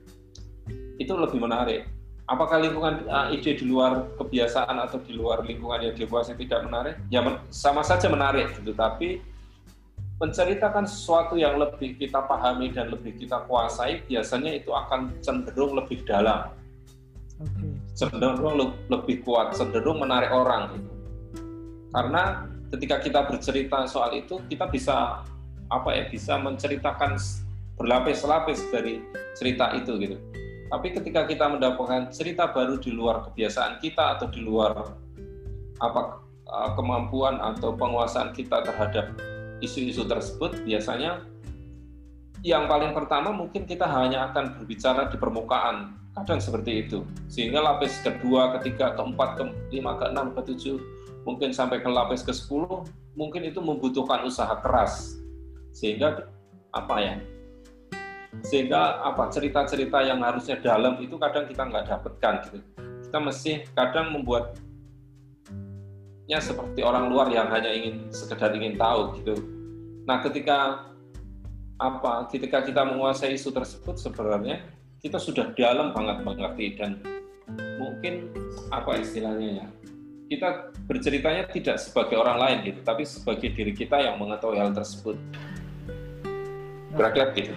Itu 0.96 1.12
lebih 1.20 1.44
menarik 1.44 1.84
apakah 2.26 2.58
lingkungan 2.58 3.06
uh, 3.06 3.30
ide 3.30 3.54
di 3.54 3.64
luar 3.66 4.10
kebiasaan 4.18 4.76
atau 4.82 4.98
di 5.02 5.14
luar 5.14 5.46
lingkungan 5.46 5.78
yang 5.82 5.94
dia 5.94 6.06
kuasai 6.10 6.34
tidak 6.34 6.66
menarik 6.66 6.94
ya 7.10 7.22
sama 7.54 7.86
saja 7.86 8.10
menarik 8.10 8.50
gitu 8.58 8.74
tapi 8.74 9.22
menceritakan 10.16 10.88
sesuatu 10.88 11.36
yang 11.36 11.60
lebih 11.60 12.00
kita 12.00 12.24
pahami 12.24 12.72
dan 12.72 12.88
lebih 12.88 13.20
kita 13.20 13.44
kuasai, 13.44 14.00
biasanya 14.08 14.56
itu 14.56 14.72
akan 14.72 15.12
cenderung 15.20 15.76
lebih 15.76 16.00
dalam, 16.08 16.56
okay. 17.36 17.76
cenderung 17.92 18.56
le 18.56 18.66
lebih 18.88 19.20
kuat, 19.28 19.52
cenderung 19.52 20.00
menarik 20.00 20.32
orang. 20.32 20.72
Gitu. 20.72 20.90
Karena 21.92 22.48
ketika 22.72 22.96
kita 23.04 23.20
bercerita 23.28 23.84
soal 23.84 24.16
itu, 24.16 24.40
kita 24.48 24.64
bisa 24.72 25.20
apa 25.68 25.90
ya, 25.92 26.08
bisa 26.08 26.40
menceritakan 26.40 27.20
berlapis-lapis 27.76 28.64
dari 28.72 29.04
cerita 29.36 29.76
itu 29.76 30.00
gitu. 30.00 30.16
Tapi 30.66 30.88
ketika 30.98 31.24
kita 31.30 31.46
mendapatkan 31.46 32.10
cerita 32.10 32.50
baru 32.50 32.78
di 32.82 32.90
luar 32.90 33.22
kebiasaan 33.30 33.78
kita 33.78 34.18
atau 34.18 34.26
di 34.26 34.42
luar 34.42 34.94
apa 35.78 36.24
eh, 36.46 36.70
kemampuan 36.74 37.38
atau 37.38 37.76
penguasaan 37.76 38.34
kita 38.34 38.66
terhadap 38.66 39.14
isu-isu 39.62 40.04
tersebut 40.04 40.52
biasanya 40.66 41.24
yang 42.44 42.68
paling 42.70 42.92
pertama 42.92 43.32
mungkin 43.32 43.64
kita 43.64 43.88
hanya 43.88 44.30
akan 44.30 44.60
berbicara 44.60 45.08
di 45.10 45.16
permukaan. 45.18 45.98
Kadang 46.16 46.40
seperti 46.40 46.88
itu. 46.88 47.04
Sehingga 47.28 47.60
lapis 47.60 48.00
kedua 48.00 48.56
ketiga 48.56 48.96
keempat 48.96 49.36
kelima 49.68 50.00
keenam 50.00 50.32
ketujuh 50.32 50.80
mungkin 51.28 51.52
sampai 51.52 51.82
ke 51.82 51.90
lapis 51.90 52.22
ke 52.22 52.32
sepuluh 52.32 52.86
mungkin 53.18 53.44
itu 53.44 53.60
membutuhkan 53.60 54.24
usaha 54.24 54.56
keras. 54.64 55.18
Sehingga 55.76 56.24
apa 56.72 56.96
ya 57.02 57.14
sehingga 58.44 59.00
apa 59.00 59.32
cerita-cerita 59.32 60.04
yang 60.04 60.20
harusnya 60.20 60.60
dalam 60.60 61.00
itu 61.00 61.16
kadang 61.16 61.48
kita 61.48 61.62
nggak 61.64 61.86
dapatkan 61.88 62.34
gitu. 62.50 62.58
Kita 63.06 63.18
mesti 63.22 63.52
kadang 63.72 64.12
membuat 64.12 64.58
ya 66.26 66.42
seperti 66.42 66.82
orang 66.82 67.08
luar 67.08 67.30
yang 67.30 67.48
hanya 67.48 67.70
ingin 67.70 68.10
sekedar 68.10 68.52
ingin 68.52 68.74
tahu 68.74 69.14
gitu. 69.22 69.34
Nah, 70.06 70.20
ketika 70.22 70.90
apa 71.76 72.24
ketika 72.32 72.64
kita 72.64 72.82
menguasai 72.88 73.36
isu 73.36 73.52
tersebut 73.52 74.00
sebenarnya 74.00 74.64
kita 75.04 75.20
sudah 75.20 75.52
dalam 75.52 75.92
banget 75.92 76.24
mengerti 76.24 76.66
dan 76.72 77.04
mungkin 77.76 78.32
apa 78.72 78.96
istilahnya 78.96 79.60
ya 79.60 79.66
kita 80.26 80.72
berceritanya 80.88 81.44
tidak 81.52 81.76
sebagai 81.76 82.16
orang 82.16 82.40
lain 82.40 82.58
gitu 82.72 82.80
tapi 82.80 83.04
sebagai 83.04 83.52
diri 83.52 83.76
kita 83.76 84.00
yang 84.00 84.16
mengetahui 84.16 84.58
hal 84.58 84.72
tersebut. 84.72 85.20
Berakhir 86.96 87.36
gitu 87.36 87.52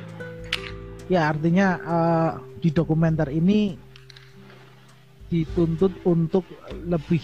ya 1.10 1.34
artinya 1.34 1.68
uh, 1.82 2.32
di 2.62 2.70
dokumenter 2.70 3.34
ini 3.34 3.74
dituntut 5.30 5.94
untuk 6.06 6.46
lebih 6.86 7.22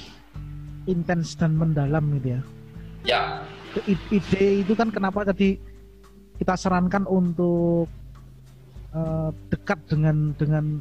intens 0.86 1.34
dan 1.38 1.58
mendalam 1.58 2.06
gitu 2.20 2.38
ya. 2.38 2.42
Ya. 3.06 3.24
Ide 3.86 4.66
itu 4.66 4.74
kan 4.74 4.90
kenapa 4.90 5.26
tadi 5.28 5.60
kita 6.38 6.56
sarankan 6.56 7.06
untuk 7.10 7.90
uh, 8.96 9.30
dekat 9.52 9.80
dengan 9.90 10.32
dengan 10.38 10.80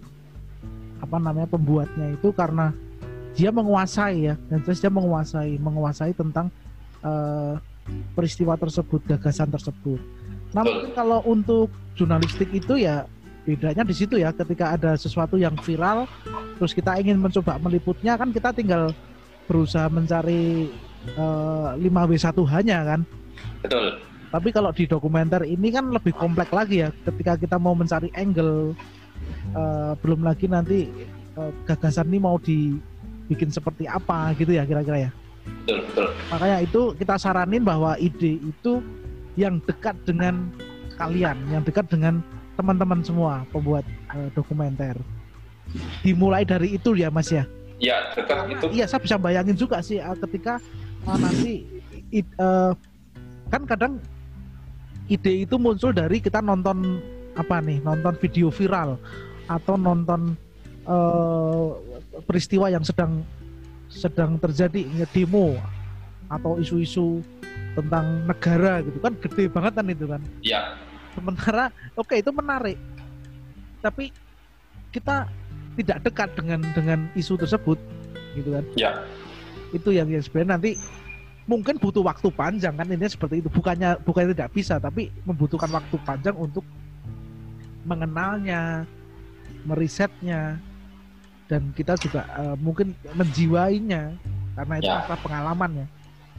apa 1.03 1.17
namanya 1.21 1.49
pembuatnya 1.51 2.15
itu 2.17 2.31
karena 2.33 2.71
dia 3.35 3.51
menguasai 3.51 4.31
ya 4.31 4.35
dan 4.47 4.63
terus 4.63 4.79
dia 4.79 4.93
menguasai 4.93 5.59
menguasai 5.59 6.15
tentang 6.15 6.49
uh, 7.03 7.59
peristiwa 8.15 8.55
tersebut 8.57 9.05
gagasan 9.05 9.51
tersebut. 9.51 10.01
Nah 10.55 10.63
mungkin 10.63 10.91
kalau 10.95 11.21
untuk 11.27 11.69
jurnalistik 11.99 12.49
itu 12.55 12.79
ya 12.79 13.05
bedanya 13.45 13.85
di 13.85 13.93
situ 13.93 14.17
ya 14.17 14.33
ketika 14.33 14.73
ada 14.73 14.97
sesuatu 14.97 15.37
yang 15.37 15.53
viral 15.61 16.09
terus 16.57 16.73
kita 16.73 16.97
ingin 16.97 17.21
mencoba 17.21 17.61
meliputnya 17.61 18.17
kan 18.17 18.33
kita 18.33 18.57
tinggal 18.57 18.89
berusaha 19.45 19.93
mencari 19.93 20.73
uh, 21.21 21.77
eh, 21.77 21.91
5W1 21.91 22.39
hanya 22.49 22.79
kan. 22.95 23.01
Betul. 23.61 24.01
Tapi 24.33 24.49
kalau 24.51 24.75
di 24.75 24.89
dokumenter 24.89 25.47
ini 25.47 25.71
kan 25.71 25.95
lebih 25.95 26.11
kompleks 26.17 26.51
lagi 26.51 26.83
ya. 26.83 26.91
Ketika 27.07 27.39
kita 27.39 27.57
mau 27.61 27.77
mencari 27.77 28.11
angle, 28.19 28.75
uh, 29.55 29.93
belum 30.03 30.27
lagi 30.27 30.51
nanti 30.51 30.91
uh, 31.39 31.55
gagasan 31.69 32.11
ini 32.11 32.19
mau 32.19 32.41
dibikin 32.41 33.55
seperti 33.55 33.87
apa 33.87 34.35
gitu 34.35 34.57
ya 34.57 34.67
kira-kira 34.67 35.07
ya. 35.07 35.11
Betul, 35.45 35.79
betul. 35.87 36.09
Makanya 36.33 36.59
itu 36.65 36.81
kita 36.99 37.15
saranin 37.21 37.63
bahwa 37.63 37.95
ide 38.01 38.41
itu 38.43 38.81
yang 39.35 39.59
dekat 39.67 39.95
dengan 40.07 40.51
kalian, 40.95 41.37
yang 41.51 41.63
dekat 41.67 41.87
dengan 41.91 42.23
teman-teman 42.55 43.03
semua 43.03 43.43
pembuat 43.51 43.83
uh, 44.15 44.31
dokumenter. 44.35 44.95
Dimulai 46.07 46.47
dari 46.47 46.79
itu 46.79 46.95
ya 46.95 47.11
Mas 47.11 47.31
ya. 47.33 47.43
Ya, 47.83 48.15
dekat 48.15 48.47
itu. 48.55 48.67
Iya, 48.71 48.87
saya 48.87 49.03
bisa 49.03 49.17
bayangin 49.19 49.59
juga 49.59 49.83
sih 49.83 49.99
uh, 49.99 50.15
ketika 50.23 50.63
uh, 51.07 51.19
nanti 51.19 51.67
it, 52.15 52.27
uh, 52.39 52.73
kan 53.51 53.67
kadang 53.67 53.93
ide 55.11 55.45
itu 55.45 55.59
muncul 55.59 55.91
dari 55.91 56.23
kita 56.23 56.39
nonton 56.39 57.03
apa 57.35 57.59
nih, 57.59 57.83
nonton 57.83 58.15
video 58.23 58.49
viral 58.55 58.95
atau 59.51 59.75
nonton 59.75 60.39
uh, 60.87 61.75
peristiwa 62.25 62.71
yang 62.71 62.87
sedang 62.87 63.27
sedang 63.91 64.39
terjadi 64.39 64.87
demo 65.13 65.59
atau 66.31 66.57
isu-isu 66.59 67.21
tentang 67.75 68.07
negara 68.27 68.81
gitu 68.87 68.99
kan 69.03 69.13
gede 69.19 69.45
banget 69.51 69.73
kan 69.75 69.87
itu 69.91 70.07
kan. 70.07 70.23
Iya. 70.41 70.61
Sementara 71.15 71.71
oke 71.99 72.11
okay, 72.11 72.19
itu 72.23 72.31
menarik. 72.31 72.79
Tapi 73.85 74.11
kita 74.95 75.29
tidak 75.75 75.99
dekat 76.07 76.29
dengan 76.39 76.61
dengan 76.73 76.99
isu 77.19 77.35
tersebut 77.35 77.79
gitu 78.39 78.55
kan 78.55 78.65
ya 78.79 79.03
itu 79.75 79.91
yang 79.91 80.07
yang 80.07 80.23
sebenarnya 80.23 80.51
nanti 80.59 80.71
mungkin 81.51 81.77
butuh 81.83 82.01
waktu 82.07 82.31
panjang 82.31 82.79
kan 82.79 82.87
ini 82.87 83.07
seperti 83.11 83.43
itu 83.43 83.51
bukannya 83.51 83.99
bukannya 84.07 84.33
tidak 84.33 84.55
bisa 84.55 84.79
tapi 84.79 85.11
membutuhkan 85.27 85.69
waktu 85.75 85.97
panjang 86.07 86.37
untuk 86.39 86.63
mengenalnya 87.85 88.87
merisetnya 89.67 90.57
dan 91.51 91.75
kita 91.77 91.99
juga 92.01 92.25
uh, 92.39 92.57
mungkin 92.57 92.97
menjiwainya 93.13 94.17
karena 94.57 94.75
itu 94.81 94.89
ya. 94.89 95.19
pengalamannya 95.21 95.87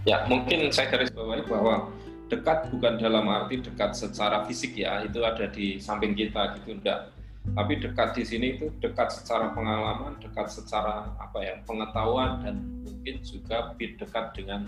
ya 0.06 0.24
mungkin 0.30 0.70
saya 0.70 0.94
garis 0.94 1.10
bawahi 1.12 1.44
bahwa 1.50 1.90
dekat 2.30 2.70
bukan 2.74 2.98
dalam 2.98 3.26
arti 3.30 3.62
dekat 3.62 3.94
secara 3.94 4.46
fisik 4.50 4.78
ya 4.78 5.06
itu 5.06 5.22
ada 5.22 5.46
di 5.50 5.78
samping 5.78 6.18
kita 6.18 6.58
gitu 6.62 6.78
enggak 6.78 7.14
tapi 7.54 7.78
dekat 7.78 8.18
di 8.18 8.24
sini 8.26 8.58
itu 8.58 8.74
dekat 8.82 9.14
secara 9.14 9.54
pengalaman, 9.54 10.18
dekat 10.18 10.50
secara 10.50 11.14
apa 11.22 11.38
ya 11.46 11.62
pengetahuan 11.70 12.42
dan 12.42 12.58
mungkin 12.82 13.22
juga 13.22 13.70
lebih 13.70 14.02
dekat 14.02 14.34
dengan 14.34 14.66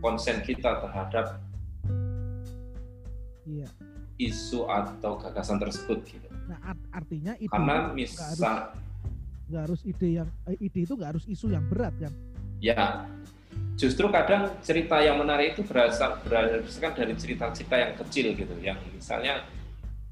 konsen 0.00 0.40
kita 0.40 0.80
terhadap 0.80 1.36
iya. 3.44 3.68
isu 4.16 4.64
atau 4.64 5.20
gagasan 5.20 5.60
tersebut 5.60 6.00
gitu. 6.08 6.28
Nah 6.48 6.72
artinya 6.96 7.36
itu 7.36 7.52
karena 7.52 7.92
misal 7.92 8.72
nggak 9.52 9.62
harus, 9.68 9.80
harus 9.80 9.80
ide 9.84 10.08
yang 10.24 10.28
eh, 10.48 10.56
ide 10.64 10.80
itu 10.88 10.96
nggak 10.96 11.10
harus 11.12 11.28
isu 11.28 11.52
yang 11.52 11.64
berat 11.68 11.92
kan? 12.00 12.12
Ya 12.64 13.04
justru 13.74 14.06
kadang 14.10 14.54
cerita 14.62 15.02
yang 15.02 15.18
menarik 15.18 15.58
itu 15.58 15.66
berasal 15.66 16.22
berdasarkan 16.22 16.92
dari 16.94 17.14
cerita-cerita 17.18 17.74
yang 17.74 17.92
kecil 17.98 18.26
gitu, 18.38 18.54
yang 18.62 18.78
misalnya 18.94 19.42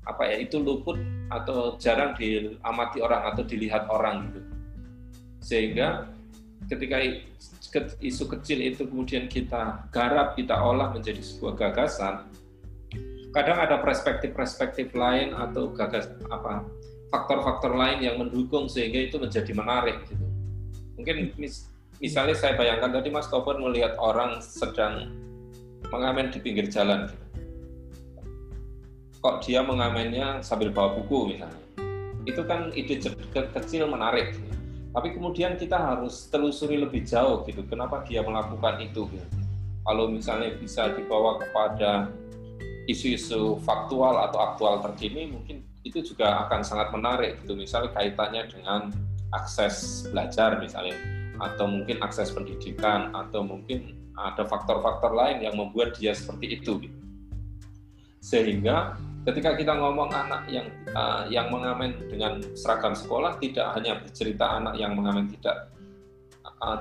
apa 0.03 0.27
ya 0.27 0.43
itu 0.43 0.59
luput 0.59 0.99
atau 1.31 1.79
jarang 1.79 2.19
diamati 2.19 2.99
orang 2.99 3.23
atau 3.31 3.43
dilihat 3.47 3.87
orang 3.87 4.35
gitu. 4.35 4.41
Sehingga 5.43 6.11
ketika 6.67 6.99
isu 8.03 8.25
kecil 8.39 8.59
itu 8.63 8.87
kemudian 8.87 9.31
kita 9.31 9.87
garap 9.95 10.35
kita 10.35 10.55
olah 10.59 10.91
menjadi 10.95 11.23
sebuah 11.23 11.55
gagasan 11.59 12.29
kadang 13.33 13.59
ada 13.65 13.81
perspektif-perspektif 13.81 14.93
lain 14.93 15.33
atau 15.33 15.73
gagas 15.73 16.13
apa 16.29 16.69
faktor-faktor 17.09 17.73
lain 17.73 18.05
yang 18.05 18.21
mendukung 18.21 18.69
sehingga 18.69 19.09
itu 19.09 19.17
menjadi 19.17 19.53
menarik 19.57 20.05
gitu. 20.05 20.27
Mungkin 21.01 21.33
misalnya 22.03 22.35
saya 22.35 22.59
bayangkan 22.59 22.99
tadi 22.99 23.09
Mas 23.15 23.31
Topan 23.31 23.63
melihat 23.63 23.95
orang 24.03 24.43
sedang 24.43 25.15
mengamen 25.95 26.35
di 26.35 26.43
pinggir 26.43 26.67
jalan. 26.67 27.07
Kok 29.23 29.47
dia 29.47 29.63
mengamennya 29.63 30.43
sambil 30.43 30.75
bawa 30.75 30.99
buku 30.99 31.39
misalnya. 31.39 31.63
Itu 32.27 32.43
kan 32.43 32.75
ide 32.75 32.99
kecil 33.31 33.87
menarik. 33.87 34.35
Tapi 34.93 35.15
kemudian 35.15 35.55
kita 35.57 35.79
harus 35.79 36.27
telusuri 36.29 36.77
lebih 36.77 37.07
jauh 37.07 37.47
gitu 37.49 37.65
kenapa 37.65 38.05
dia 38.05 38.21
melakukan 38.21 38.83
itu 38.83 39.09
gitu. 39.09 39.27
kalau 39.83 40.07
misalnya 40.07 40.55
bisa 40.63 40.95
dibawa 40.95 41.43
kepada 41.43 42.07
isu-isu 42.87 43.59
faktual 43.67 44.15
atau 44.31 44.39
aktual 44.39 44.79
terkini 44.79 45.27
mungkin 45.27 45.67
itu 45.83 46.07
juga 46.07 46.47
akan 46.47 46.61
sangat 46.61 46.93
menarik 46.93 47.41
gitu. 47.41 47.57
Misalnya 47.57 47.95
kaitannya 47.95 48.53
dengan 48.53 48.93
akses 49.33 50.07
belajar 50.13 50.61
misalnya 50.61 51.22
atau 51.43 51.67
mungkin 51.67 51.99
akses 51.99 52.31
pendidikan 52.31 53.11
atau 53.11 53.43
mungkin 53.43 53.99
ada 54.15 54.47
faktor-faktor 54.47 55.11
lain 55.11 55.43
yang 55.43 55.59
membuat 55.59 55.99
dia 55.99 56.15
seperti 56.15 56.61
itu 56.61 56.79
gitu. 56.87 56.99
sehingga 58.23 58.95
ketika 59.27 59.59
kita 59.59 59.75
ngomong 59.75 60.15
anak 60.15 60.47
yang 60.47 60.71
uh, 60.95 61.27
yang 61.27 61.51
mengamen 61.51 61.99
dengan 62.07 62.39
seragam 62.55 62.95
sekolah 62.95 63.35
tidak 63.43 63.75
hanya 63.75 63.99
bercerita 63.99 64.63
anak 64.63 64.79
yang 64.79 64.95
mengamen 64.95 65.27
tidak 65.35 65.75
uh, 66.63 66.79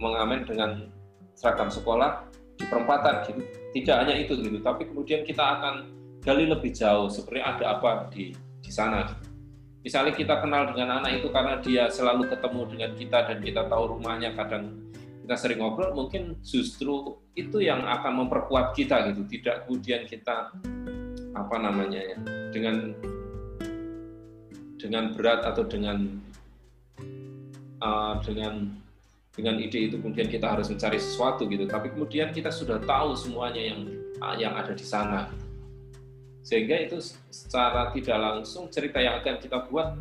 mengamen 0.00 0.48
dengan 0.48 0.88
seragam 1.36 1.68
sekolah 1.68 2.24
di 2.56 2.64
perempatan 2.64 3.28
gitu 3.28 3.42
tidak 3.76 3.96
hanya 4.06 4.14
itu 4.16 4.32
gitu 4.40 4.58
tapi 4.64 4.88
kemudian 4.88 5.26
kita 5.26 5.60
akan 5.60 5.92
gali 6.24 6.48
lebih 6.48 6.72
jauh 6.72 7.12
sebenarnya 7.12 7.44
ada 7.44 7.64
apa 7.76 7.90
di 8.08 8.32
di 8.64 8.72
sana. 8.72 9.04
Misalnya 9.84 10.16
kita 10.16 10.40
kenal 10.40 10.72
dengan 10.72 11.04
anak 11.04 11.20
itu 11.20 11.28
karena 11.28 11.60
dia 11.60 11.92
selalu 11.92 12.32
ketemu 12.32 12.60
dengan 12.72 12.90
kita 12.96 13.18
dan 13.28 13.38
kita 13.44 13.62
tahu 13.68 13.84
rumahnya 14.00 14.32
kadang 14.32 14.80
kita 15.20 15.36
sering 15.36 15.60
ngobrol, 15.60 15.92
mungkin 15.92 16.40
justru 16.40 17.20
itu 17.36 17.60
yang 17.60 17.84
akan 17.84 18.24
memperkuat 18.24 18.72
kita 18.72 19.12
gitu. 19.12 19.28
Tidak 19.28 19.68
kemudian 19.68 20.08
kita 20.08 20.56
apa 21.36 21.56
namanya 21.60 22.00
ya 22.00 22.16
dengan 22.48 22.96
dengan 24.80 25.12
berat 25.12 25.44
atau 25.44 25.68
dengan 25.68 26.16
uh, 27.84 28.20
dengan 28.24 28.72
dengan 29.34 29.58
ide 29.58 29.90
itu 29.90 29.96
kemudian 29.98 30.30
kita 30.30 30.46
harus 30.46 30.70
mencari 30.70 30.96
sesuatu 30.96 31.44
gitu 31.50 31.66
tapi 31.66 31.90
kemudian 31.90 32.30
kita 32.30 32.54
sudah 32.54 32.78
tahu 32.86 33.18
semuanya 33.18 33.58
yang 33.58 33.80
yang 34.38 34.54
ada 34.54 34.70
di 34.72 34.86
sana 34.86 35.26
gitu 35.26 35.43
sehingga 36.44 36.76
itu 36.76 37.00
secara 37.32 37.88
tidak 37.96 38.20
langsung 38.20 38.68
cerita 38.68 39.00
yang 39.00 39.24
akan 39.24 39.40
kita 39.40 39.64
buat 39.72 39.96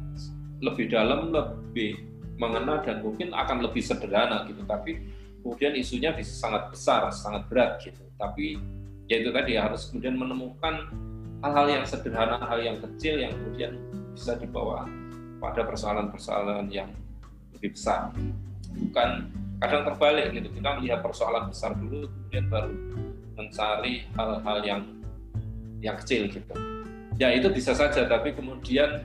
lebih 0.59 0.91
dalam, 0.91 1.31
lebih 1.31 2.03
mengena 2.35 2.83
dan 2.83 2.99
mungkin 2.99 3.31
akan 3.31 3.63
lebih 3.63 3.79
sederhana 3.79 4.43
gitu. 4.51 4.59
Tapi 4.67 4.99
kemudian 5.39 5.71
isunya 5.79 6.11
bisa 6.11 6.35
sangat 6.35 6.67
besar, 6.67 7.07
sangat 7.15 7.47
berat 7.47 7.79
gitu. 7.79 8.03
Tapi 8.19 8.59
ya 9.07 9.23
itu 9.23 9.31
tadi 9.31 9.55
harus 9.55 9.87
kemudian 9.87 10.19
menemukan 10.19 10.91
hal-hal 11.43 11.67
yang 11.79 11.83
sederhana, 11.87 12.39
hal 12.43 12.59
yang 12.59 12.77
kecil 12.79 13.19
yang 13.23 13.31
kemudian 13.31 13.79
bisa 14.11 14.35
dibawa 14.35 14.83
pada 15.39 15.63
persoalan-persoalan 15.63 16.67
yang 16.67 16.91
lebih 17.55 17.71
besar. 17.71 18.11
Bukan 18.75 19.31
kadang 19.63 19.87
terbalik 19.87 20.35
gitu. 20.35 20.51
Kita 20.59 20.75
melihat 20.75 20.99
persoalan 20.99 21.47
besar 21.47 21.71
dulu, 21.79 22.07
kemudian 22.07 22.45
baru 22.51 22.71
mencari 23.39 24.07
hal-hal 24.15 24.59
yang 24.67 24.81
yang 25.83 25.99
kecil 25.99 26.31
gitu. 26.31 26.53
Ya 27.19 27.29
itu 27.35 27.51
bisa 27.51 27.75
saja, 27.75 28.07
tapi 28.07 28.33
kemudian 28.33 29.03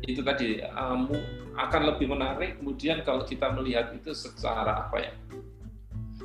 itu 0.00 0.24
tadi 0.24 0.64
um, 0.74 1.12
akan 1.60 1.92
lebih 1.92 2.08
menarik 2.08 2.56
kemudian 2.56 3.04
kalau 3.04 3.22
kita 3.28 3.52
melihat 3.52 3.92
itu 3.92 4.16
secara 4.16 4.88
apa 4.88 4.96
ya 4.96 5.12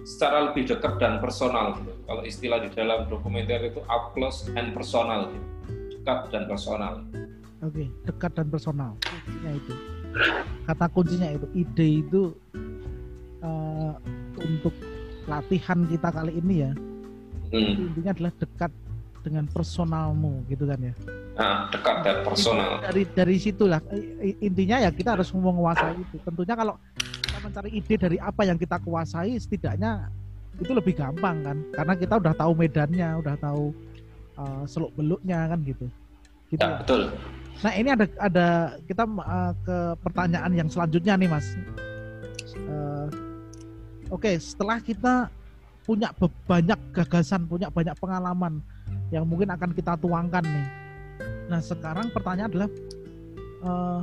secara 0.06 0.48
lebih 0.52 0.69
dekat 0.69 1.02
dan 1.02 1.17
personal 1.17 1.76
gitu. 1.82 1.91
Kalau 2.06 2.21
istilah 2.24 2.60
di 2.62 2.69
dalam 2.71 3.10
dokumenter 3.10 3.74
itu 3.74 3.82
up 3.89 4.13
close 4.13 4.48
and 4.54 4.71
personal 4.71 5.34
gitu. 5.34 5.48
Dekat 6.00 6.30
dan 6.30 6.43
personal. 6.45 7.02
Oke, 7.65 7.89
dekat 8.06 8.32
dan 8.38 8.48
personal. 8.54 8.93
Kuncinya 9.02 9.52
itu. 9.58 9.74
Kata 10.69 10.86
kuncinya 10.93 11.28
itu 11.34 11.48
ide 11.58 11.88
itu 12.06 12.21
uh, 13.41 13.98
untuk 14.38 14.76
latihan 15.26 15.82
kita 15.89 16.10
kali 16.13 16.38
ini 16.38 16.56
ya. 16.69 16.71
Hmm. 17.50 17.89
Intinya 17.89 18.12
adalah 18.13 18.34
dekat 18.38 18.71
dengan 19.26 19.50
personalmu 19.50 20.46
gitu 20.46 20.70
kan 20.70 20.78
ya? 20.78 20.94
Nah, 21.34 21.66
dekat 21.74 22.06
dan 22.06 22.18
personal. 22.22 22.78
Dari 22.86 23.04
dari 23.10 23.36
situlah. 23.42 23.82
Intinya 24.38 24.86
ya 24.86 24.94
kita 24.94 25.18
harus 25.18 25.34
menguasai 25.34 25.98
itu. 25.98 26.22
Tentunya 26.22 26.54
kalau 26.54 26.78
kita 27.26 27.38
mencari 27.42 27.70
ide 27.74 27.96
dari 27.98 28.18
apa 28.22 28.46
yang 28.46 28.62
kita 28.62 28.78
kuasai 28.86 29.34
setidaknya 29.42 30.14
itu 30.62 30.72
lebih 30.72 30.94
gampang 30.94 31.42
kan? 31.42 31.58
Karena 31.74 31.94
kita 31.98 32.14
udah 32.22 32.34
tahu 32.38 32.52
medannya 32.54 33.10
udah 33.26 33.36
tahu 33.42 33.74
uh, 34.38 34.64
seluk 34.70 34.94
beluknya 34.94 35.50
kan 35.50 35.60
gitu. 35.66 35.90
Gitu 36.54 36.62
ya, 36.62 36.78
betul. 36.86 37.10
Nah 37.66 37.74
ini 37.74 37.90
ada 37.90 38.06
ada 38.22 38.48
kita 38.86 39.04
uh, 39.10 39.54
ke 39.66 39.78
pertanyaan 40.06 40.52
yang 40.54 40.70
selanjutnya 40.70 41.18
nih 41.18 41.30
mas. 41.34 41.48
Uh, 42.70 43.10
oke 44.14 44.22
okay, 44.22 44.38
setelah 44.38 44.78
kita 44.80 45.28
punya 45.86 46.10
banyak 46.50 46.80
gagasan 46.96 47.46
punya 47.46 47.70
banyak 47.70 47.94
pengalaman 48.02 48.64
yang 49.13 49.26
mungkin 49.26 49.52
akan 49.54 49.72
kita 49.74 49.98
tuangkan 50.02 50.46
nih. 50.46 50.68
Nah 51.52 51.60
sekarang 51.62 52.10
pertanyaan 52.10 52.50
adalah 52.50 52.70
uh, 53.62 54.02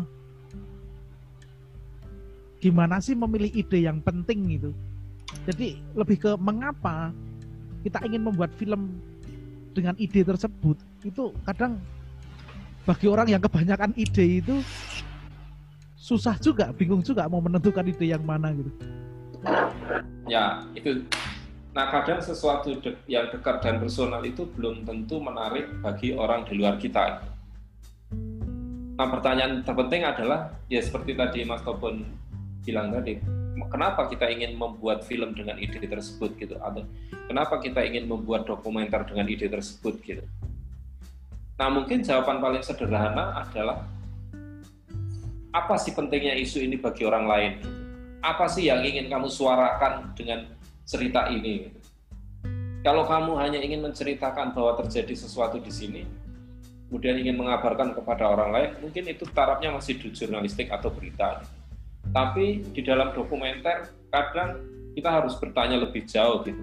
gimana 2.62 3.03
sih 3.03 3.19
memilih 3.19 3.51
ide 3.51 3.91
yang 3.91 3.99
penting 3.99 4.59
gitu. 4.59 4.71
Jadi 5.49 5.81
lebih 5.99 6.23
ke 6.23 6.31
mengapa 6.38 7.11
kita 7.83 7.99
ingin 8.07 8.23
membuat 8.31 8.55
film 8.55 8.95
dengan 9.75 9.99
ide 9.99 10.23
tersebut 10.23 10.79
itu 11.03 11.35
kadang 11.43 11.81
bagi 12.87 13.07
orang 13.11 13.27
yang 13.27 13.43
kebanyakan 13.43 13.91
ide 13.99 14.43
itu 14.43 14.62
susah 15.99 16.35
juga, 16.38 16.71
bingung 16.75 17.03
juga 17.03 17.27
mau 17.27 17.43
menentukan 17.43 17.87
ide 17.87 18.11
yang 18.11 18.23
mana 18.23 18.55
gitu. 18.55 18.71
Ya, 20.31 20.62
itu 20.79 21.03
Nah, 21.73 21.89
kadang 21.89 22.21
sesuatu 22.21 22.77
de 22.85 23.01
yang 23.09 23.33
dekat 23.33 23.65
dan 23.65 23.81
personal 23.81 24.21
itu 24.29 24.45
belum 24.45 24.85
tentu 24.85 25.17
menarik 25.25 25.73
bagi 25.81 26.13
orang 26.13 26.45
di 26.45 26.61
luar 26.61 26.77
kita. 26.77 27.25
Nah, 28.93 29.09
pertanyaan 29.09 29.65
terpenting 29.65 30.05
adalah, 30.05 30.53
ya 30.69 30.85
seperti 30.85 31.17
tadi 31.17 31.49
Mas 31.49 31.65
Tobon 31.65 32.05
bilang 32.61 32.93
tadi, 32.93 33.17
kenapa 33.73 34.05
kita 34.05 34.29
ingin 34.29 34.53
membuat 34.61 35.01
film 35.09 35.33
dengan 35.33 35.57
ide 35.57 35.81
tersebut 35.81 36.37
gitu, 36.37 36.61
atau 36.61 36.85
kenapa 37.25 37.57
kita 37.57 37.81
ingin 37.89 38.05
membuat 38.05 38.45
dokumenter 38.45 39.09
dengan 39.09 39.25
ide 39.33 39.49
tersebut 39.49 39.97
gitu. 40.05 40.25
Nah, 41.57 41.73
mungkin 41.73 42.05
jawaban 42.05 42.45
paling 42.45 42.61
sederhana 42.61 43.49
adalah, 43.49 43.89
apa 45.57 45.81
sih 45.81 45.97
pentingnya 45.97 46.37
isu 46.37 46.61
ini 46.61 46.77
bagi 46.77 47.09
orang 47.09 47.25
lain? 47.25 47.53
Apa 48.21 48.45
sih 48.45 48.69
yang 48.69 48.85
ingin 48.85 49.09
kamu 49.09 49.33
suarakan 49.33 50.13
dengan 50.13 50.53
cerita 50.87 51.31
ini. 51.31 51.71
Kalau 52.83 53.07
kamu 53.07 53.38
hanya 53.38 53.62
ingin 53.62 53.83
menceritakan 53.87 54.51
bahwa 54.55 54.75
terjadi 54.83 55.14
sesuatu 55.14 55.62
di 55.62 55.71
sini, 55.71 56.03
kemudian 56.90 57.23
ingin 57.23 57.38
mengabarkan 57.38 57.95
kepada 57.95 58.27
orang 58.27 58.51
lain, 58.51 58.71
mungkin 58.83 59.07
itu 59.07 59.23
tarafnya 59.31 59.71
masih 59.71 60.03
di 60.03 60.11
jurnalistik 60.11 60.66
atau 60.66 60.90
berita. 60.90 61.47
Tapi 62.11 62.66
di 62.75 62.83
dalam 62.83 63.14
dokumenter, 63.14 63.95
kadang 64.11 64.59
kita 64.99 65.09
harus 65.09 65.38
bertanya 65.38 65.79
lebih 65.79 66.03
jauh 66.11 66.42
gitu. 66.42 66.62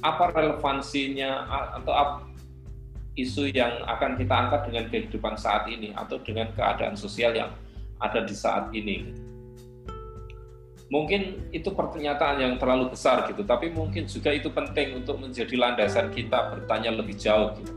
Apa 0.00 0.32
relevansinya 0.32 1.44
atau 1.76 1.92
apa 1.92 2.16
isu 3.16 3.48
yang 3.52 3.84
akan 3.88 4.16
kita 4.20 4.34
angkat 4.34 4.60
dengan 4.68 4.84
kehidupan 4.92 5.34
saat 5.40 5.68
ini 5.72 5.92
atau 5.96 6.20
dengan 6.20 6.52
keadaan 6.52 6.96
sosial 6.96 7.32
yang 7.32 7.48
ada 7.96 8.20
di 8.24 8.36
saat 8.36 8.68
ini 8.76 9.25
mungkin 10.86 11.50
itu 11.50 11.68
pernyataan 11.74 12.38
yang 12.38 12.54
terlalu 12.62 12.94
besar 12.94 13.26
gitu, 13.26 13.42
tapi 13.42 13.70
mungkin 13.74 14.06
juga 14.06 14.30
itu 14.30 14.48
penting 14.50 15.02
untuk 15.02 15.18
menjadi 15.18 15.54
landasan 15.58 16.14
kita 16.14 16.54
bertanya 16.54 16.94
lebih 16.94 17.18
jauh 17.18 17.54
gitu. 17.58 17.74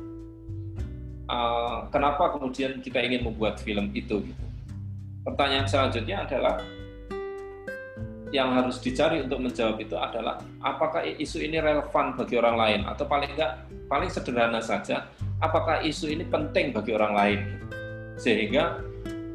Uh, 1.30 1.86
kenapa 1.94 2.34
kemudian 2.34 2.82
kita 2.82 3.02
ingin 3.06 3.22
membuat 3.22 3.62
film 3.62 3.94
itu 3.94 4.22
gitu. 4.26 4.46
Pertanyaan 5.22 5.70
selanjutnya 5.70 6.26
adalah 6.26 6.58
yang 8.30 8.54
harus 8.54 8.78
dicari 8.78 9.26
untuk 9.26 9.42
menjawab 9.42 9.78
itu 9.82 9.98
adalah 9.98 10.38
apakah 10.62 11.02
isu 11.02 11.42
ini 11.42 11.58
relevan 11.58 12.14
bagi 12.14 12.38
orang 12.38 12.56
lain 12.58 12.82
atau 12.86 13.06
paling 13.10 13.34
enggak 13.34 13.66
paling 13.90 14.10
sederhana 14.10 14.62
saja 14.62 15.10
apakah 15.42 15.82
isu 15.82 16.14
ini 16.14 16.26
penting 16.30 16.70
bagi 16.70 16.94
orang 16.94 17.14
lain 17.18 17.40
sehingga 18.22 18.86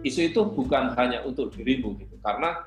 isu 0.06 0.30
itu 0.30 0.40
bukan 0.46 0.94
hanya 0.94 1.26
untuk 1.26 1.50
dirimu 1.58 1.98
gitu 1.98 2.14
karena 2.22 2.62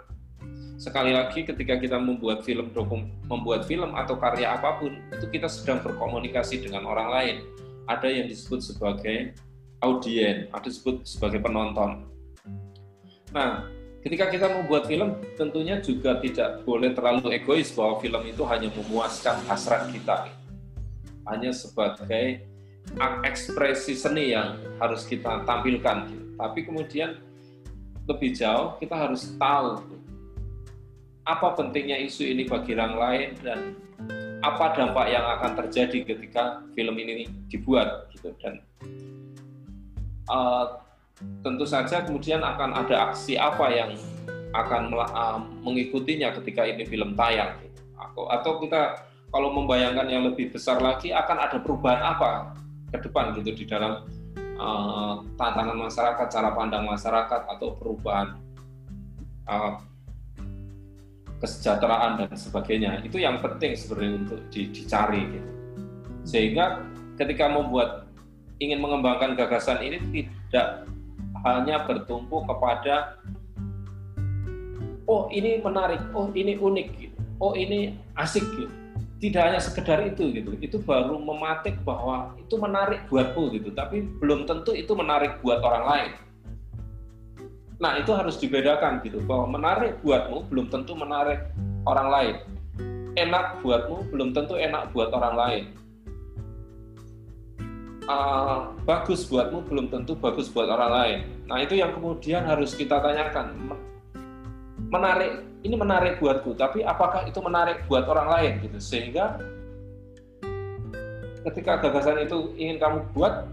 sekali 0.77 1.11
lagi 1.11 1.41
ketika 1.41 1.81
kita 1.81 1.97
membuat 1.97 2.45
film 2.45 2.69
dokum, 2.71 3.09
membuat 3.25 3.65
film 3.65 3.97
atau 3.97 4.15
karya 4.15 4.53
apa 4.53 4.77
pun 4.77 4.93
itu 5.09 5.25
kita 5.27 5.49
sedang 5.49 5.81
berkomunikasi 5.81 6.61
dengan 6.61 6.85
orang 6.85 7.09
lain. 7.09 7.35
Ada 7.89 8.07
yang 8.07 8.29
disebut 8.29 8.61
sebagai 8.61 9.33
audien 9.81 10.49
ada 10.49 10.65
disebut 10.65 11.05
sebagai 11.05 11.41
penonton. 11.41 12.05
Nah 13.33 13.65
ketika 14.01 14.29
kita 14.29 14.47
membuat 14.49 14.85
film 14.89 15.17
tentunya 15.35 15.81
juga 15.81 16.17
tidak 16.21 16.63
boleh 16.63 16.93
terlalu 16.93 17.33
egois 17.35 17.73
bahwa 17.73 17.99
film 18.01 18.21
itu 18.25 18.43
hanya 18.45 18.69
memuaskan 18.73 19.41
hasrat 19.45 19.89
kita. 19.93 20.29
Hanya 21.27 21.51
sebagai 21.51 22.45
ekspresi 23.27 23.99
seni 23.99 24.31
yang 24.31 24.55
harus 24.79 25.03
kita 25.03 25.43
tampilkan. 25.43 26.07
Tapi 26.37 26.59
kemudian 26.63 27.19
lebih 28.07 28.31
jauh 28.31 28.79
kita 28.79 28.95
harus 28.95 29.35
tahu 29.35 29.83
apa 31.27 31.59
pentingnya 31.59 31.99
isu 32.07 32.23
ini 32.23 32.47
bagi 32.47 32.71
orang 32.71 32.95
lain 32.95 33.29
dan 33.43 33.59
apa 34.39 34.71
dampak 34.79 35.11
yang 35.11 35.27
akan 35.27 35.59
terjadi 35.65 36.15
ketika 36.15 36.63
film 36.71 36.95
ini 36.95 37.27
dibuat 37.51 38.07
gitu. 38.15 38.31
Dan 38.39 38.63
uh, 40.31 40.79
tentu 41.43 41.67
saja 41.67 42.07
kemudian 42.07 42.39
akan 42.39 42.71
ada 42.79 43.11
aksi 43.11 43.35
apa 43.35 43.67
yang 43.75 43.91
akan 44.55 44.95
uh, 44.95 45.43
mengikutinya 45.67 46.31
ketika 46.39 46.63
ini 46.63 46.87
film 46.87 47.11
tayang 47.19 47.59
atau 47.97 48.29
atau 48.31 48.51
kita 48.63 49.03
kalau 49.27 49.51
membayangkan 49.51 50.07
yang 50.07 50.23
lebih 50.23 50.55
besar 50.55 50.79
lagi 50.79 51.11
akan 51.11 51.37
ada 51.43 51.57
perubahan 51.59 51.99
apa 51.99 52.55
ke 52.93 52.97
depan 53.03 53.35
gitu 53.35 53.51
di 53.51 53.65
dalam 53.67 54.07
uh, 54.55 55.19
tantangan 55.35 55.75
masyarakat 55.75 56.27
cara 56.31 56.49
pandang 56.55 56.87
masyarakat 56.87 57.41
atau 57.51 57.75
perubahan 57.75 58.39
uh, 59.49 59.83
kesejahteraan 61.37 62.25
dan 62.25 62.31
sebagainya 62.33 63.05
itu 63.05 63.21
yang 63.21 63.37
penting 63.41 63.77
sebenarnya 63.77 64.13
untuk 64.25 64.39
dicari 64.49 65.21
gitu 65.29 65.51
sehingga 66.27 66.83
ketika 67.15 67.47
membuat 67.47 68.09
ingin 68.57 68.81
mengembangkan 68.81 69.37
gagasan 69.37 69.79
ini 69.85 69.97
tidak 70.49 70.89
hanya 71.45 71.85
bertumpu 71.85 72.41
kepada 72.45 73.21
oh 75.07 75.31
ini 75.31 75.63
menarik, 75.63 76.03
oh 76.11 76.29
ini 76.35 76.59
unik, 76.59 76.87
gitu. 76.99 77.17
oh 77.39 77.55
ini 77.55 77.95
asik 78.19 78.43
gitu. 78.43 78.73
Tidak 79.17 79.41
hanya 79.41 79.57
sekedar 79.57 80.05
itu 80.05 80.29
gitu. 80.29 80.53
Itu 80.61 80.77
baru 80.83 81.17
mematik 81.17 81.81
bahwa 81.81 82.37
itu 82.37 82.53
menarik 82.59 83.09
buatku 83.09 83.49
gitu, 83.57 83.73
tapi 83.73 84.05
belum 84.21 84.45
tentu 84.45 84.77
itu 84.77 84.93
menarik 84.93 85.41
buat 85.41 85.63
orang 85.63 85.83
lain. 85.89 86.11
Nah, 87.77 88.01
itu 88.01 88.09
harus 88.13 88.41
dibedakan 88.41 89.05
gitu 89.05 89.21
bahwa 89.21 89.53
menarik 89.53 90.01
buatmu 90.01 90.49
belum 90.49 90.67
tentu 90.73 90.97
menarik 90.97 91.53
orang 91.85 92.07
lain. 92.09 92.35
Enak 93.17 93.61
buatmu 93.61 94.09
belum 94.13 94.33
tentu 94.33 94.57
enak 94.57 94.93
buat 94.93 95.09
orang 95.13 95.35
lain 95.37 95.63
uh, 98.07 98.71
bagus 98.87 99.27
buatmu 99.27 99.67
belum 99.67 99.91
tentu 99.91 100.15
bagus 100.17 100.47
buat 100.49 100.71
orang 100.71 100.91
lain. 100.91 101.19
Nah 101.45 101.61
itu 101.61 101.77
yang 101.77 101.93
kemudian 101.93 102.47
harus 102.47 102.73
kita 102.73 102.97
tanyakan. 103.03 103.53
Menarik, 104.87 105.43
ini 105.67 105.75
menarik 105.75 106.23
buatku, 106.23 106.55
tapi 106.55 106.79
apakah 106.79 107.27
itu 107.27 107.43
menarik 107.43 107.83
buat 107.91 108.07
orang 108.07 108.27
lain 108.31 108.51
gitu? 108.63 108.79
Sehingga 108.79 109.35
ketika 111.43 111.83
gagasan 111.83 112.23
itu 112.23 112.55
ingin 112.55 112.79
kamu 112.79 113.03
buat, 113.11 113.51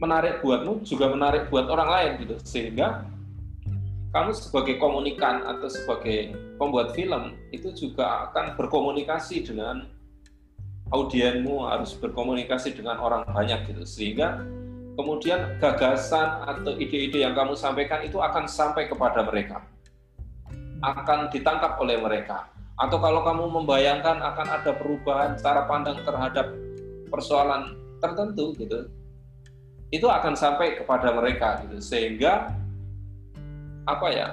menarik 0.00 0.40
buatmu 0.40 0.80
juga 0.88 1.12
menarik 1.12 1.52
buat 1.52 1.68
orang 1.68 1.88
lain 1.92 2.10
gitu. 2.24 2.36
Sehingga 2.40 3.04
kamu 4.16 4.32
sebagai 4.32 4.80
komunikan 4.80 5.44
atau 5.44 5.68
sebagai 5.68 6.32
pembuat 6.56 6.96
film 6.96 7.36
itu 7.52 7.68
juga 7.76 8.32
akan 8.32 8.56
berkomunikasi 8.56 9.44
dengan 9.44 9.84
audienmu 10.88 11.68
harus 11.68 11.92
berkomunikasi 12.00 12.72
dengan 12.72 12.96
orang 12.96 13.28
banyak 13.28 13.68
gitu. 13.68 13.84
Sehingga 13.84 14.40
kemudian 14.96 15.60
gagasan 15.60 16.48
atau 16.48 16.72
ide-ide 16.80 17.28
yang 17.28 17.36
kamu 17.36 17.52
sampaikan 17.60 18.00
itu 18.08 18.16
akan 18.16 18.48
sampai 18.48 18.88
kepada 18.88 19.20
mereka. 19.20 19.60
Akan 20.80 21.28
ditangkap 21.28 21.76
oleh 21.76 22.00
mereka. 22.00 22.48
Atau 22.80 22.96
kalau 22.96 23.20
kamu 23.20 23.52
membayangkan 23.52 24.16
akan 24.16 24.46
ada 24.48 24.72
perubahan 24.80 25.36
cara 25.36 25.68
pandang 25.68 26.00
terhadap 26.00 26.56
persoalan 27.12 27.76
tertentu 28.00 28.56
gitu 28.56 28.88
itu 29.92 30.08
akan 30.08 30.32
sampai 30.34 30.80
kepada 30.80 31.12
mereka 31.12 31.60
gitu. 31.68 31.84
Sehingga 31.84 32.64
apa 33.86 34.08
ya 34.10 34.28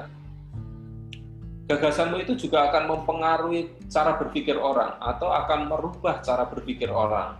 gagasanmu 1.69 2.19
itu 2.19 2.33
juga 2.47 2.67
akan 2.69 2.83
mempengaruhi 2.91 3.87
cara 3.87 4.19
berpikir 4.19 4.59
orang 4.59 4.99
atau 4.99 5.31
akan 5.31 5.71
merubah 5.71 6.19
cara 6.19 6.43
berpikir 6.43 6.91
orang. 6.91 7.39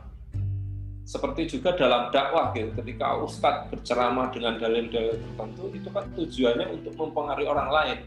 Seperti 1.04 1.60
juga 1.60 1.76
dalam 1.76 2.08
dakwah 2.16 2.56
gitu, 2.56 2.72
ketika 2.80 3.20
ustadz 3.20 3.68
berceramah 3.68 4.32
dengan 4.32 4.56
dalil-dalil 4.56 5.20
tertentu, 5.20 5.68
itu 5.76 5.90
kan 5.92 6.08
tujuannya 6.16 6.80
untuk 6.80 6.96
mempengaruhi 6.96 7.48
orang 7.52 7.70
lain 7.70 8.00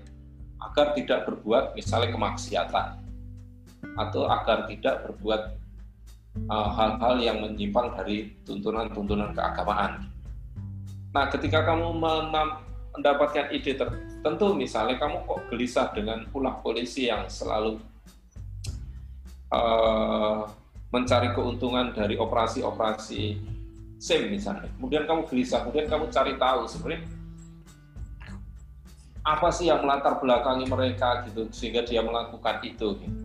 agar 0.65 0.97
tidak 0.97 1.29
berbuat 1.29 1.77
misalnya 1.77 2.17
kemaksiatan 2.17 2.87
atau 4.01 4.25
agar 4.25 4.65
tidak 4.65 5.05
berbuat 5.05 5.61
uh, 6.49 6.69
hal-hal 6.73 7.15
uh, 7.21 7.23
yang 7.23 7.45
menyimpang 7.45 7.93
dari 7.93 8.33
tuntunan-tuntunan 8.49 9.37
keagamaan. 9.37 10.09
Nah, 11.13 11.29
ketika 11.29 11.69
kamu 11.69 11.93
mendapatkan 12.97 13.53
ide 13.53 13.77
tertentu, 13.77 14.57
misalnya 14.57 14.97
kamu 14.97 15.29
kok 15.29 15.41
gelisah 15.53 15.93
dengan 15.93 16.25
ulah 16.33 16.59
polisi 16.65 17.07
yang 17.07 17.29
selalu 17.29 17.79
uh, 19.53 20.49
mencari 20.91 21.31
keuntungan 21.37 21.93
dari 21.93 22.17
operasi-operasi 22.17 23.23
SIM 24.01 24.23
misalnya. 24.33 24.69
Kemudian 24.81 25.05
kamu 25.05 25.29
gelisah, 25.29 25.65
kemudian 25.65 25.89
kamu 25.89 26.09
cari 26.09 26.35
tahu 26.41 26.61
sebenarnya 26.69 27.03
apa 29.27 29.51
sih 29.51 29.67
yang 29.67 29.83
melatar 29.83 30.23
belakangi 30.23 30.71
mereka 30.71 31.27
gitu 31.27 31.51
sehingga 31.51 31.83
dia 31.83 31.99
melakukan 31.99 32.63
itu 32.63 32.95
gitu. 33.03 33.23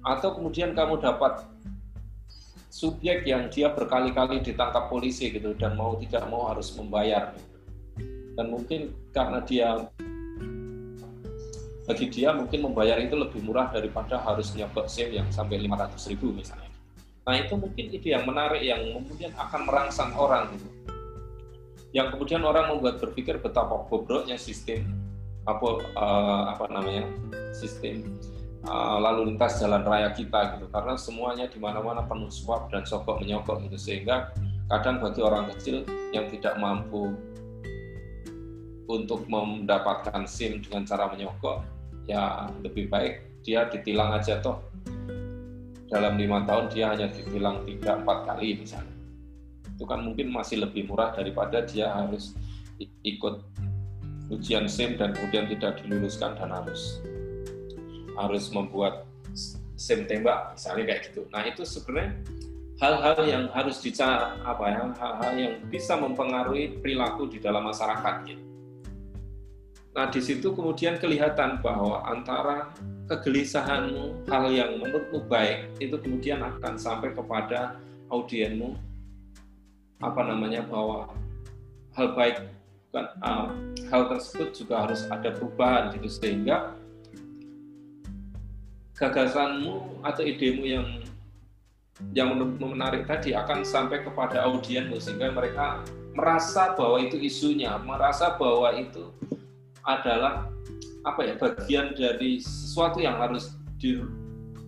Atau 0.00 0.38
kemudian 0.38 0.72
kamu 0.72 1.02
dapat 1.02 1.44
subjek 2.72 3.24
yang 3.28 3.48
dia 3.52 3.72
berkali-kali 3.72 4.40
ditangkap 4.40 4.88
polisi 4.88 5.32
gitu 5.32 5.52
dan 5.56 5.76
mau 5.76 5.96
tidak 5.96 6.24
mau 6.28 6.52
harus 6.52 6.72
membayar 6.76 7.32
gitu 7.36 7.55
dan 8.36 8.46
mungkin 8.52 8.92
karena 9.10 9.40
dia 9.42 9.88
bagi 11.86 12.06
dia 12.10 12.34
mungkin 12.34 12.66
membayar 12.66 12.98
itu 12.98 13.14
lebih 13.14 13.40
murah 13.46 13.70
daripada 13.70 14.18
harus 14.20 14.52
nyobok 14.52 14.90
SIM 14.90 15.14
yang 15.14 15.28
sampai 15.30 15.62
500 15.64 16.10
ribu 16.10 16.34
misalnya. 16.34 16.68
Nah 17.26 17.34
itu 17.38 17.54
mungkin 17.54 17.84
ide 17.94 18.08
yang 18.10 18.26
menarik 18.26 18.62
yang 18.62 18.82
kemudian 18.90 19.32
akan 19.38 19.60
merangsang 19.66 20.10
orang 20.18 20.50
gitu. 20.54 20.68
Yang 21.94 22.18
kemudian 22.18 22.42
orang 22.42 22.74
membuat 22.74 22.98
berpikir 22.98 23.38
betapa 23.38 23.86
bobroknya 23.86 24.34
sistem 24.36 24.82
apa 25.46 25.68
uh, 25.94 26.42
apa 26.58 26.66
namanya 26.74 27.06
sistem 27.54 28.02
uh, 28.66 28.98
lalu 28.98 29.30
lintas 29.32 29.62
jalan 29.62 29.86
raya 29.86 30.10
kita 30.10 30.58
gitu 30.58 30.66
karena 30.74 30.98
semuanya 30.98 31.46
di 31.46 31.62
mana-mana 31.62 32.02
penuh 32.02 32.26
suap 32.26 32.66
dan 32.74 32.82
sogok 32.82 33.22
menyogok 33.22 33.62
gitu 33.70 33.78
sehingga 33.78 34.34
kadang 34.66 34.98
bagi 34.98 35.22
orang 35.22 35.46
kecil 35.54 35.86
yang 36.10 36.26
tidak 36.34 36.58
mampu 36.58 37.14
untuk 38.86 39.26
mendapatkan 39.26 40.26
SIM 40.26 40.62
dengan 40.62 40.86
cara 40.86 41.10
menyogok, 41.10 41.66
ya 42.06 42.46
lebih 42.62 42.86
baik 42.86 43.42
dia 43.42 43.66
ditilang 43.70 44.14
aja 44.18 44.42
toh. 44.42 44.58
Dalam 45.86 46.18
lima 46.18 46.42
tahun 46.42 46.66
dia 46.70 46.90
hanya 46.90 47.06
ditilang 47.10 47.62
tiga 47.62 47.94
empat 47.98 48.26
kali 48.26 48.58
misalnya. 48.58 48.94
Itu 49.70 49.86
kan 49.86 50.02
mungkin 50.02 50.34
masih 50.34 50.66
lebih 50.66 50.90
murah 50.90 51.14
daripada 51.14 51.62
dia 51.62 51.94
harus 51.94 52.34
ikut 53.06 53.46
ujian 54.34 54.66
SIM 54.66 54.98
dan 54.98 55.14
kemudian 55.14 55.46
tidak 55.46 55.78
diluluskan 55.82 56.34
dan 56.34 56.50
harus 56.50 56.98
harus 58.18 58.50
membuat 58.50 59.06
SIM 59.78 60.08
tembak 60.10 60.58
misalnya 60.58 60.84
kayak 60.90 61.00
gitu. 61.12 61.22
Nah 61.30 61.46
itu 61.46 61.62
sebenarnya 61.62 62.18
hal-hal 62.82 63.18
yang 63.22 63.44
harus 63.54 63.78
dicari 63.78 64.40
apa 64.42 64.64
ya 64.68 64.82
hal-hal 64.96 65.32
yang 65.36 65.54
bisa 65.70 65.94
mempengaruhi 65.94 66.80
perilaku 66.82 67.28
di 67.30 67.38
dalam 67.38 67.68
masyarakat 67.68 68.14
gitu. 68.26 68.42
Nah, 69.96 70.12
di 70.12 70.20
situ 70.20 70.52
kemudian 70.52 71.00
kelihatan 71.00 71.64
bahwa 71.64 72.04
antara 72.04 72.68
kegelisahanmu, 73.08 74.28
hal 74.28 74.52
yang 74.52 74.76
menurutmu 74.76 75.24
baik, 75.24 75.72
itu 75.80 75.96
kemudian 75.96 76.44
akan 76.44 76.76
sampai 76.76 77.16
kepada 77.16 77.80
audienmu, 78.12 78.76
apa 80.04 80.20
namanya, 80.20 80.68
bahwa 80.68 81.08
hal 81.96 82.12
baik, 82.12 82.44
kan, 82.92 83.08
uh, 83.24 83.48
hal 83.88 84.12
tersebut 84.12 84.52
juga 84.52 84.84
harus 84.84 85.08
ada 85.08 85.32
perubahan, 85.32 85.88
gitu, 85.96 86.12
sehingga 86.12 86.76
gagasanmu 89.00 90.04
atau 90.04 90.20
idemu 90.24 90.64
yang 90.64 90.88
yang 92.12 92.36
menarik 92.36 93.08
tadi 93.08 93.32
akan 93.32 93.64
sampai 93.64 94.04
kepada 94.04 94.44
audienmu 94.44 95.00
sehingga 95.00 95.32
mereka 95.32 95.80
merasa 96.12 96.76
bahwa 96.76 97.00
itu 97.00 97.16
isunya, 97.16 97.72
merasa 97.80 98.36
bahwa 98.36 98.68
itu 98.76 99.08
adalah 99.86 100.50
apa 101.06 101.20
ya 101.22 101.34
bagian 101.38 101.94
dari 101.94 102.42
sesuatu 102.42 102.98
yang 102.98 103.16
harus 103.22 103.54
di 103.78 104.02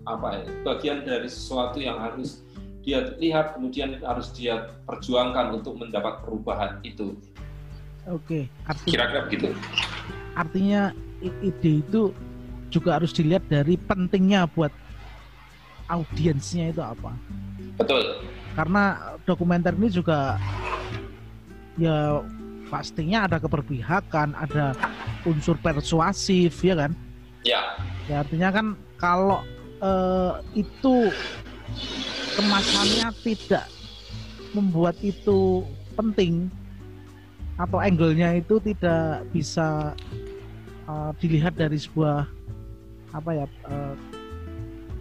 apa 0.07 0.41
ya 0.41 0.43
bagian 0.63 1.03
dari 1.03 1.27
sesuatu 1.27 1.83
yang 1.83 1.99
harus 1.99 2.47
dia 2.87 3.13
lihat 3.21 3.59
kemudian 3.59 4.01
harus 4.01 4.33
dia 4.33 4.73
perjuangkan 4.89 5.61
untuk 5.61 5.77
mendapat 5.77 6.25
perubahan 6.25 6.81
itu. 6.81 7.13
Oke, 8.09 8.49
artinya 8.65 8.89
kira-kira 8.89 9.21
begitu. 9.29 9.49
artinya 10.33 10.83
ide 11.21 11.85
itu 11.85 12.17
juga 12.73 12.97
harus 12.97 13.13
dilihat 13.13 13.45
dari 13.53 13.77
pentingnya 13.77 14.49
buat 14.49 14.73
audiensnya 15.93 16.73
itu 16.73 16.81
apa. 16.81 17.13
Betul. 17.77 18.25
Karena 18.57 19.13
dokumenter 19.29 19.77
ini 19.77 19.93
juga 19.93 20.41
ya 21.77 22.25
pastinya 22.69 23.25
ada 23.25 23.41
keberpihakan, 23.41 24.37
ada 24.37 24.77
unsur 25.25 25.57
persuasif 25.59 26.61
ya 26.63 26.77
kan? 26.77 26.93
Ya. 27.43 27.77
Ya 28.07 28.25
artinya 28.25 28.49
kan 28.53 28.67
kalau 29.01 29.41
eh, 29.81 30.33
itu 30.65 31.13
kemasannya 32.39 33.09
tidak 33.27 33.67
membuat 34.55 34.97
itu 35.03 35.67
penting 35.99 36.49
atau 37.59 37.83
angle-nya 37.83 38.39
itu 38.39 38.63
tidak 38.63 39.27
bisa 39.35 39.91
uh, 40.87 41.11
dilihat 41.19 41.59
dari 41.59 41.75
sebuah 41.75 42.23
apa 43.11 43.31
ya 43.35 43.47
uh, 43.67 43.95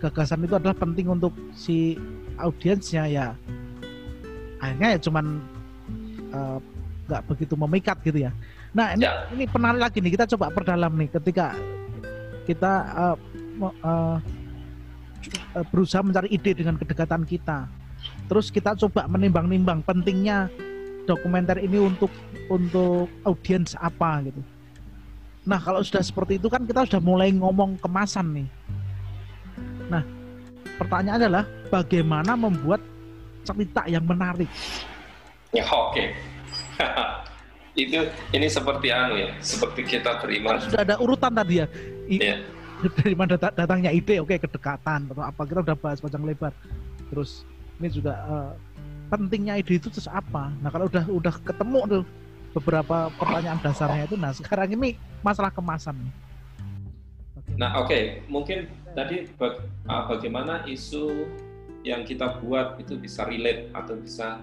gagasan 0.02 0.42
itu 0.42 0.58
adalah 0.58 0.74
penting 0.74 1.06
untuk 1.06 1.38
si 1.54 2.02
audiensnya 2.42 3.06
ya 3.06 3.28
akhirnya 4.58 4.98
ya 4.98 5.00
cuman 5.06 5.26
uh, 6.34 6.58
nggak 7.08 7.22
uh, 7.24 7.26
begitu 7.32 7.54
memikat 7.56 7.98
gitu 8.04 8.28
ya 8.28 8.32
nah 8.76 8.94
ini 8.94 9.08
ya. 9.08 9.32
ini 9.32 9.44
penarik 9.48 9.82
lagi 9.82 9.98
nih 10.04 10.12
kita 10.14 10.26
coba 10.36 10.52
perdalam 10.52 10.94
nih 11.00 11.10
ketika 11.10 11.56
kita 12.44 12.74
uh, 12.94 13.18
uh, 13.84 14.18
berusaha 15.72 16.04
mencari 16.04 16.30
ide 16.30 16.54
dengan 16.54 16.78
kedekatan 16.78 17.24
kita 17.24 17.66
terus 18.28 18.52
kita 18.52 18.76
coba 18.76 19.08
menimbang-nimbang 19.10 19.82
pentingnya 19.84 20.52
dokumenter 21.08 21.58
ini 21.64 21.80
untuk 21.80 22.12
untuk 22.52 23.08
audiens 23.24 23.74
apa 23.80 24.28
gitu. 24.28 24.44
Nah 25.48 25.58
kalau 25.64 25.80
sudah 25.80 26.04
seperti 26.04 26.36
itu 26.36 26.52
kan 26.52 26.68
kita 26.68 26.84
sudah 26.84 27.00
mulai 27.00 27.32
ngomong 27.32 27.80
kemasan 27.80 28.44
nih. 28.44 28.48
Nah 29.88 30.04
pertanyaan 30.76 31.24
adalah 31.24 31.44
bagaimana 31.72 32.36
membuat 32.36 32.84
cerita 33.48 33.88
yang 33.88 34.04
menarik. 34.04 34.52
Ya 35.56 35.64
oke. 35.64 35.96
Okay. 35.96 36.12
itu 37.78 38.00
ini 38.34 38.48
seperti 38.50 38.88
anu 38.90 39.16
ya, 39.18 39.30
seperti 39.42 39.86
kita 39.86 40.18
beriman. 40.22 40.58
Sudah 40.62 40.82
ada 40.82 40.96
urutan 40.98 41.32
tadi 41.34 41.62
ya. 41.62 41.68
I, 42.10 42.18
yeah. 42.18 42.40
Dari 42.78 43.18
mana 43.18 43.38
datangnya 43.38 43.90
ide, 43.90 44.22
oke 44.22 44.30
okay, 44.30 44.38
kedekatan 44.38 45.10
atau 45.10 45.26
apa 45.26 45.42
kita 45.50 45.66
udah 45.66 45.78
bahas 45.78 45.98
panjang 45.98 46.26
lebar. 46.26 46.54
Terus 47.10 47.42
ini 47.82 47.90
juga 47.90 48.14
uh, 48.30 48.52
pentingnya 49.10 49.58
ide 49.58 49.82
itu 49.82 49.90
terus 49.90 50.06
apa? 50.06 50.54
Nah 50.62 50.70
kalau 50.70 50.86
udah 50.86 51.06
udah 51.10 51.34
ketemu 51.42 51.80
tuh 51.90 52.04
beberapa 52.54 53.10
pertanyaan 53.18 53.60
dasarnya 53.62 54.06
itu, 54.10 54.18
nah 54.18 54.34
sekarang 54.34 54.74
ini 54.78 54.98
masalah 55.26 55.50
kemasan. 55.50 55.98
Nah 57.58 57.74
oke, 57.82 57.90
okay. 57.90 58.22
mungkin 58.30 58.70
tadi 58.94 59.26
baga 59.38 59.66
ah, 59.90 60.06
bagaimana 60.06 60.66
isu 60.70 61.26
yang 61.82 62.06
kita 62.06 62.42
buat 62.42 62.78
itu 62.78 62.98
bisa 62.98 63.26
relate 63.26 63.74
atau 63.74 63.98
bisa 63.98 64.42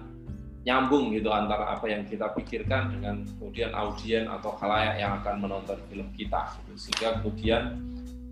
nyambung 0.65 1.13
gitu 1.13 1.29
antara 1.29 1.77
apa 1.77 1.85
yang 1.85 2.01
kita 2.09 2.33
pikirkan 2.33 2.97
dengan 2.97 3.21
kemudian 3.37 3.69
audien 3.77 4.25
atau 4.25 4.57
khalayak 4.57 4.97
yang 4.97 5.21
akan 5.21 5.45
menonton 5.45 5.77
film 5.87 6.09
kita 6.17 6.57
gitu. 6.57 6.73
sehingga 6.89 7.21
kemudian 7.21 7.77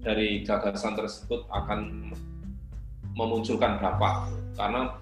dari 0.01 0.41
gagasan 0.41 0.97
tersebut 0.97 1.45
akan 1.53 2.09
memunculkan 3.13 3.77
dampak 3.77 4.33
karena 4.57 4.97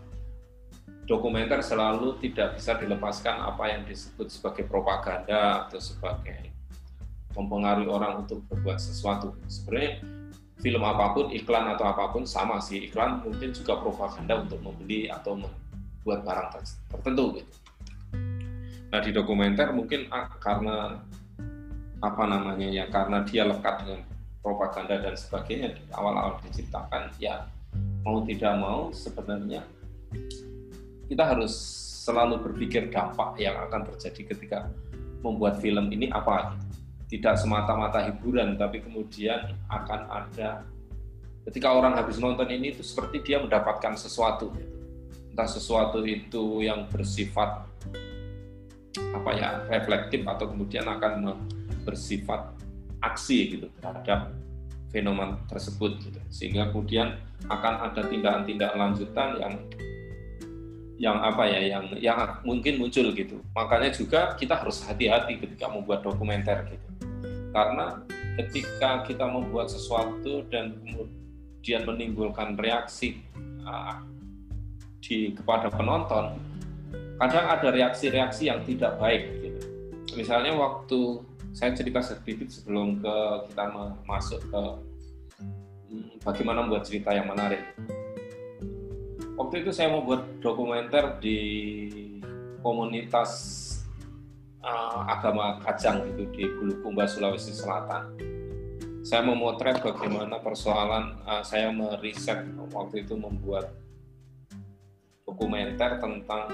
dokumenter 1.08 1.64
selalu 1.64 2.20
tidak 2.20 2.60
bisa 2.60 2.76
dilepaskan 2.76 3.40
apa 3.40 3.64
yang 3.68 3.82
disebut 3.88 4.28
sebagai 4.28 4.68
propaganda 4.68 5.66
atau 5.68 5.80
sebagai 5.80 6.52
mempengaruhi 7.32 7.88
orang 7.88 8.28
untuk 8.28 8.44
berbuat 8.52 8.76
sesuatu. 8.76 9.36
Sebenarnya 9.48 10.04
film 10.60 10.84
apa 10.84 11.16
pun, 11.16 11.32
iklan 11.32 11.72
atau 11.74 11.88
apa 11.88 12.12
pun 12.12 12.28
sama 12.28 12.60
sih. 12.60 12.92
Iklan 12.92 13.24
mungkin 13.24 13.56
juga 13.56 13.80
propaganda 13.80 14.44
untuk 14.44 14.60
membeli 14.60 15.08
atau 15.08 15.40
membuat 16.02 16.26
barang 16.26 16.48
tertentu 16.90 17.26
gitu. 17.38 17.54
Nah 18.92 19.00
di 19.00 19.12
dokumenter 19.14 19.72
mungkin 19.72 20.10
ah, 20.12 20.28
karena 20.42 21.00
apa 22.02 22.24
namanya 22.26 22.68
ya 22.68 22.90
karena 22.90 23.22
dia 23.22 23.46
lekat 23.46 23.86
dengan 23.86 24.02
propaganda 24.42 24.98
dan 24.98 25.14
sebagainya 25.14 25.78
di 25.78 25.84
awal-awal 25.94 26.42
diciptakan 26.42 27.14
ya 27.22 27.46
mau 28.02 28.26
tidak 28.26 28.58
mau 28.58 28.90
sebenarnya 28.90 29.62
kita 31.06 31.24
harus 31.28 31.54
selalu 32.02 32.42
berpikir 32.50 32.90
dampak 32.90 33.38
yang 33.38 33.54
akan 33.70 33.86
terjadi 33.94 34.34
ketika 34.34 34.60
membuat 35.22 35.62
film 35.62 35.94
ini 35.94 36.10
apa. 36.10 36.58
Tidak 37.12 37.36
semata-mata 37.36 38.08
hiburan, 38.08 38.56
tapi 38.56 38.80
kemudian 38.80 39.52
akan 39.68 40.02
ada 40.08 40.64
ketika 41.44 41.76
orang 41.76 42.00
habis 42.00 42.16
nonton 42.24 42.48
ini 42.48 42.72
itu 42.72 42.80
seperti 42.80 43.20
dia 43.20 43.44
mendapatkan 43.44 44.00
sesuatu. 44.00 44.48
Gitu. 44.56 44.81
Entah 45.32 45.48
sesuatu 45.48 46.04
itu 46.04 46.64
yang 46.64 46.92
bersifat 46.92 47.68
apa 48.92 49.32
ya 49.36 49.50
reflektif 49.72 50.28
atau 50.28 50.52
kemudian 50.52 50.84
akan 50.84 51.40
bersifat 51.88 52.52
aksi 53.00 53.58
gitu 53.58 53.68
terhadap 53.80 54.36
fenomena 54.92 55.40
tersebut 55.48 55.98
gitu. 56.04 56.20
Sehingga 56.28 56.70
kemudian 56.70 57.16
akan 57.48 57.90
ada 57.90 58.02
tindakan-tindakan 58.06 58.78
lanjutan 58.78 59.30
yang 59.40 59.54
yang 61.02 61.18
apa 61.18 61.50
ya 61.50 61.60
yang 61.66 61.86
yang 61.98 62.20
mungkin 62.46 62.78
muncul 62.78 63.10
gitu 63.18 63.42
makanya 63.58 63.90
juga 63.90 64.38
kita 64.38 64.54
harus 64.54 64.86
hati-hati 64.86 65.42
ketika 65.42 65.66
membuat 65.66 66.06
dokumenter 66.06 66.62
gitu 66.70 66.88
karena 67.50 68.06
ketika 68.38 69.02
kita 69.10 69.26
membuat 69.26 69.74
sesuatu 69.74 70.46
dan 70.54 70.78
kemudian 70.78 71.90
menimbulkan 71.90 72.54
reaksi 72.54 73.18
uh, 73.66 73.98
di 75.02 75.34
kepada 75.34 75.68
penonton 75.68 76.38
kadang 77.18 77.46
ada 77.50 77.68
reaksi-reaksi 77.74 78.48
yang 78.50 78.62
tidak 78.64 78.96
baik 79.02 79.28
gitu 79.42 79.62
misalnya 80.16 80.54
waktu 80.56 81.22
saya 81.52 81.76
cerita 81.76 82.00
sedikit 82.00 82.48
sebelum 82.48 83.04
ke 83.04 83.16
kita 83.52 83.66
masuk 84.08 84.40
ke 84.48 84.64
hmm, 85.92 86.24
bagaimana 86.24 86.64
membuat 86.64 86.88
cerita 86.88 87.12
yang 87.12 87.28
menarik 87.28 87.62
waktu 89.36 89.66
itu 89.66 89.74
saya 89.74 89.92
mau 89.92 90.06
buat 90.06 90.22
dokumenter 90.40 91.18
di 91.20 91.40
komunitas 92.62 93.32
uh, 94.62 95.02
agama 95.10 95.58
Kajang 95.62 96.06
gitu 96.14 96.24
di 96.32 96.44
Bulukumba 96.48 97.10
Sulawesi 97.10 97.52
Selatan. 97.52 98.16
Saya 99.02 99.26
memotret 99.26 99.82
bagaimana 99.82 100.38
persoalan 100.38 101.18
uh, 101.26 101.42
saya 101.42 101.74
meriset 101.74 102.46
waktu 102.70 103.02
itu 103.02 103.18
membuat 103.18 103.74
dokumenter 105.32 106.04
tentang 106.04 106.52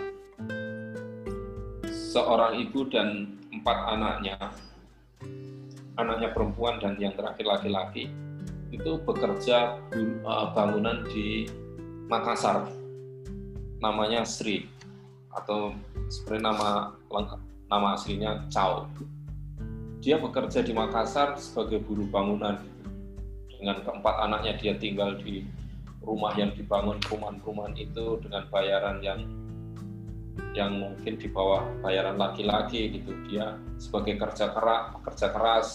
seorang 1.90 2.62
ibu 2.62 2.86
dan 2.94 3.34
empat 3.50 3.78
anaknya, 3.98 4.38
anaknya 5.98 6.30
perempuan 6.30 6.78
dan 6.78 6.94
yang 7.02 7.18
terakhir 7.18 7.50
laki-laki 7.50 8.14
itu 8.70 9.02
bekerja 9.02 9.82
uh, 10.22 10.54
bangunan 10.54 11.02
di 11.10 11.50
Makassar 12.06 12.70
namanya 13.82 14.22
Sri 14.22 14.70
atau 15.34 15.74
sebenarnya 16.10 16.54
nama 16.54 16.70
lengkap 17.10 17.42
nama 17.68 17.88
aslinya 17.98 18.32
Chow. 18.54 18.86
Dia 20.06 20.22
bekerja 20.22 20.62
di 20.62 20.72
Makassar 20.72 21.36
sebagai 21.42 21.82
buruh 21.82 22.06
bangunan. 22.08 22.62
Dengan 23.58 23.82
keempat 23.82 24.16
anaknya 24.22 24.54
dia 24.62 24.74
tinggal 24.78 25.18
di 25.18 25.42
rumah 26.02 26.34
yang 26.40 26.54
dibangun 26.56 26.98
perumahan-perumahan 27.04 27.76
itu 27.76 28.22
dengan 28.24 28.48
bayaran 28.48 28.98
yang 29.04 29.20
yang 30.54 30.78
mungkin 30.78 31.18
di 31.18 31.28
bawah 31.30 31.66
bayaran 31.82 32.18
laki-laki 32.18 32.90
gitu. 32.98 33.14
Dia 33.30 33.58
sebagai 33.78 34.18
kerja 34.18 34.54
keras, 34.54 34.84
kerja 35.06 35.28
keras, 35.34 35.68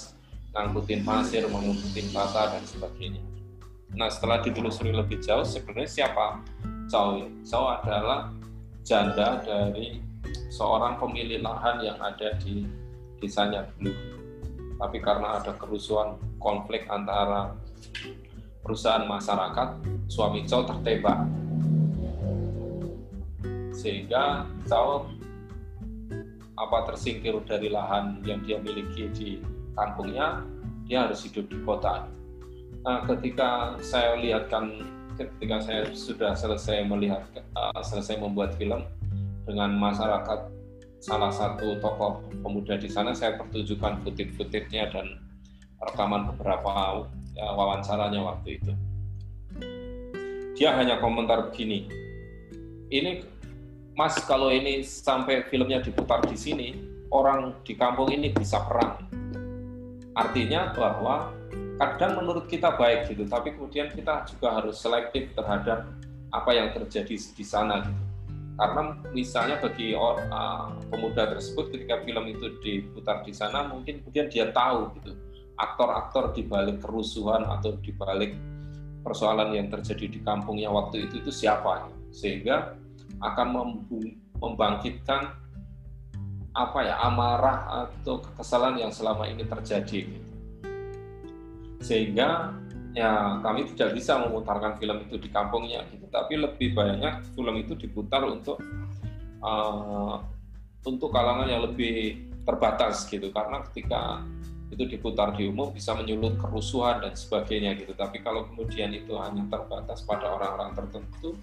ngangkutin 0.54 1.02
pasir, 1.02 1.46
mengangkutin 1.46 2.10
bata 2.10 2.56
dan 2.56 2.64
sebagainya. 2.66 3.22
Nah 3.92 4.08
setelah 4.08 4.40
ditelusuri 4.40 4.90
lebih 4.90 5.20
jauh 5.20 5.44
sebenarnya 5.44 5.90
siapa 5.90 6.40
Cao 6.88 7.28
Cao 7.44 7.64
adalah 7.80 8.32
janda 8.82 9.40
dari 9.44 10.00
seorang 10.52 10.98
pemilik 10.98 11.40
lahan 11.40 11.80
yang 11.84 11.98
ada 12.00 12.34
di 12.40 12.66
desanya 13.20 13.68
dulu. 13.78 13.92
Tapi 14.82 14.98
karena 14.98 15.38
ada 15.38 15.54
kerusuhan 15.54 16.18
konflik 16.42 16.90
antara 16.90 17.54
perusahaan 18.62 19.04
masyarakat, 19.04 19.68
suami 20.06 20.46
Cao 20.46 20.64
tertembak. 20.64 21.26
Sehingga 23.74 24.46
Cao 24.70 25.10
apa 26.54 26.78
tersingkir 26.86 27.34
dari 27.42 27.68
lahan 27.68 28.22
yang 28.22 28.40
dia 28.46 28.62
miliki 28.62 29.10
di 29.10 29.28
kampungnya, 29.74 30.46
dia 30.86 31.04
harus 31.04 31.26
hidup 31.26 31.50
di 31.50 31.58
kota. 31.66 32.06
Nah, 32.82 33.02
ketika 33.06 33.78
saya 33.82 34.18
lihatkan 34.18 34.82
ketika 35.14 35.60
saya 35.60 35.80
sudah 35.92 36.32
selesai 36.32 36.88
melihat 36.88 37.22
uh, 37.54 37.80
selesai 37.84 38.18
membuat 38.18 38.56
film 38.56 38.82
dengan 39.44 39.74
masyarakat 39.76 40.48
salah 41.02 41.34
satu 41.34 41.82
tokoh 41.82 42.22
pemuda 42.42 42.78
di 42.78 42.86
sana 42.86 43.10
saya 43.10 43.34
pertunjukkan 43.36 44.06
footage-footage-nya 44.06 44.94
dan 44.94 45.18
rekaman 45.82 46.30
beberapa 46.34 47.02
ya, 47.34 47.46
wawancaranya 47.52 48.20
waktu 48.22 48.62
itu. 48.62 48.72
Dia 50.54 50.78
hanya 50.78 51.02
komentar 51.02 51.50
begini, 51.50 51.90
ini 52.92 53.24
Mas 53.92 54.16
kalau 54.24 54.48
ini 54.48 54.80
sampai 54.86 55.44
filmnya 55.48 55.82
diputar 55.82 56.24
di 56.24 56.36
sini, 56.38 56.76
orang 57.12 57.60
di 57.66 57.76
kampung 57.76 58.08
ini 58.08 58.32
bisa 58.32 58.62
perang. 58.64 59.04
Artinya 60.16 60.72
bahwa 60.72 61.32
kadang 61.76 62.20
menurut 62.20 62.48
kita 62.48 62.72
baik 62.76 63.12
gitu, 63.12 63.24
tapi 63.28 63.52
kemudian 63.52 63.92
kita 63.92 64.28
juga 64.28 64.60
harus 64.60 64.80
selektif 64.80 65.32
terhadap 65.36 65.88
apa 66.32 66.50
yang 66.52 66.72
terjadi 66.72 67.16
di 67.16 67.44
sana 67.44 67.84
gitu. 67.84 68.04
Karena 68.52 68.82
misalnya 69.16 69.56
bagi 69.58 69.96
uh, 69.96 70.68
pemuda 70.92 71.32
tersebut 71.32 71.72
ketika 71.72 72.04
film 72.04 72.24
itu 72.28 72.46
diputar 72.60 73.24
di 73.24 73.32
sana, 73.32 73.66
mungkin 73.68 74.04
kemudian 74.04 74.28
dia 74.28 74.52
tahu 74.52 74.92
gitu 75.00 75.16
aktor-aktor 75.56 76.32
di 76.32 76.42
balik 76.46 76.80
kerusuhan 76.80 77.44
atau 77.46 77.76
di 77.78 77.92
balik 77.94 78.32
persoalan 79.02 79.52
yang 79.52 79.66
terjadi 79.68 80.06
di 80.06 80.18
kampungnya 80.22 80.70
waktu 80.70 81.10
itu 81.10 81.20
itu 81.20 81.30
siapa, 81.34 81.90
sehingga 82.14 82.78
akan 83.18 83.78
membangkitkan 84.38 85.42
apa 86.52 86.78
ya 86.84 87.00
amarah 87.00 87.88
atau 87.88 88.20
kekesalan 88.20 88.76
yang 88.78 88.92
selama 88.92 89.24
ini 89.26 89.42
terjadi. 89.46 90.04
Sehingga 91.82 92.52
ya 92.92 93.40
kami 93.40 93.72
tidak 93.72 93.96
bisa 93.96 94.20
memutarkan 94.20 94.76
film 94.76 95.02
itu 95.08 95.16
di 95.16 95.28
kampungnya 95.32 95.82
gitu. 95.88 96.06
Tapi 96.12 96.36
lebih 96.36 96.76
banyak 96.76 97.32
film 97.32 97.54
itu 97.56 97.72
diputar 97.74 98.22
untuk 98.28 98.60
uh, 99.40 100.20
untuk 100.84 101.08
kalangan 101.08 101.48
yang 101.48 101.64
lebih 101.64 102.28
terbatas 102.44 103.08
gitu. 103.08 103.32
Karena 103.32 103.64
ketika 103.70 104.20
itu 104.72 104.88
diputar 104.88 105.36
di 105.36 105.52
umum 105.52 105.68
bisa 105.68 105.92
menyulut 105.92 106.40
kerusuhan 106.40 107.04
dan 107.04 107.12
sebagainya 107.12 107.76
gitu. 107.76 107.92
Tapi 107.92 108.24
kalau 108.24 108.48
kemudian 108.48 108.88
itu 108.96 109.12
hanya 109.20 109.44
terbatas 109.52 110.00
pada 110.02 110.32
orang-orang 110.32 110.72
tertentu 110.72 111.36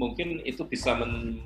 mungkin 0.00 0.40
itu 0.48 0.64
bisa 0.64 0.96
men 0.96 1.36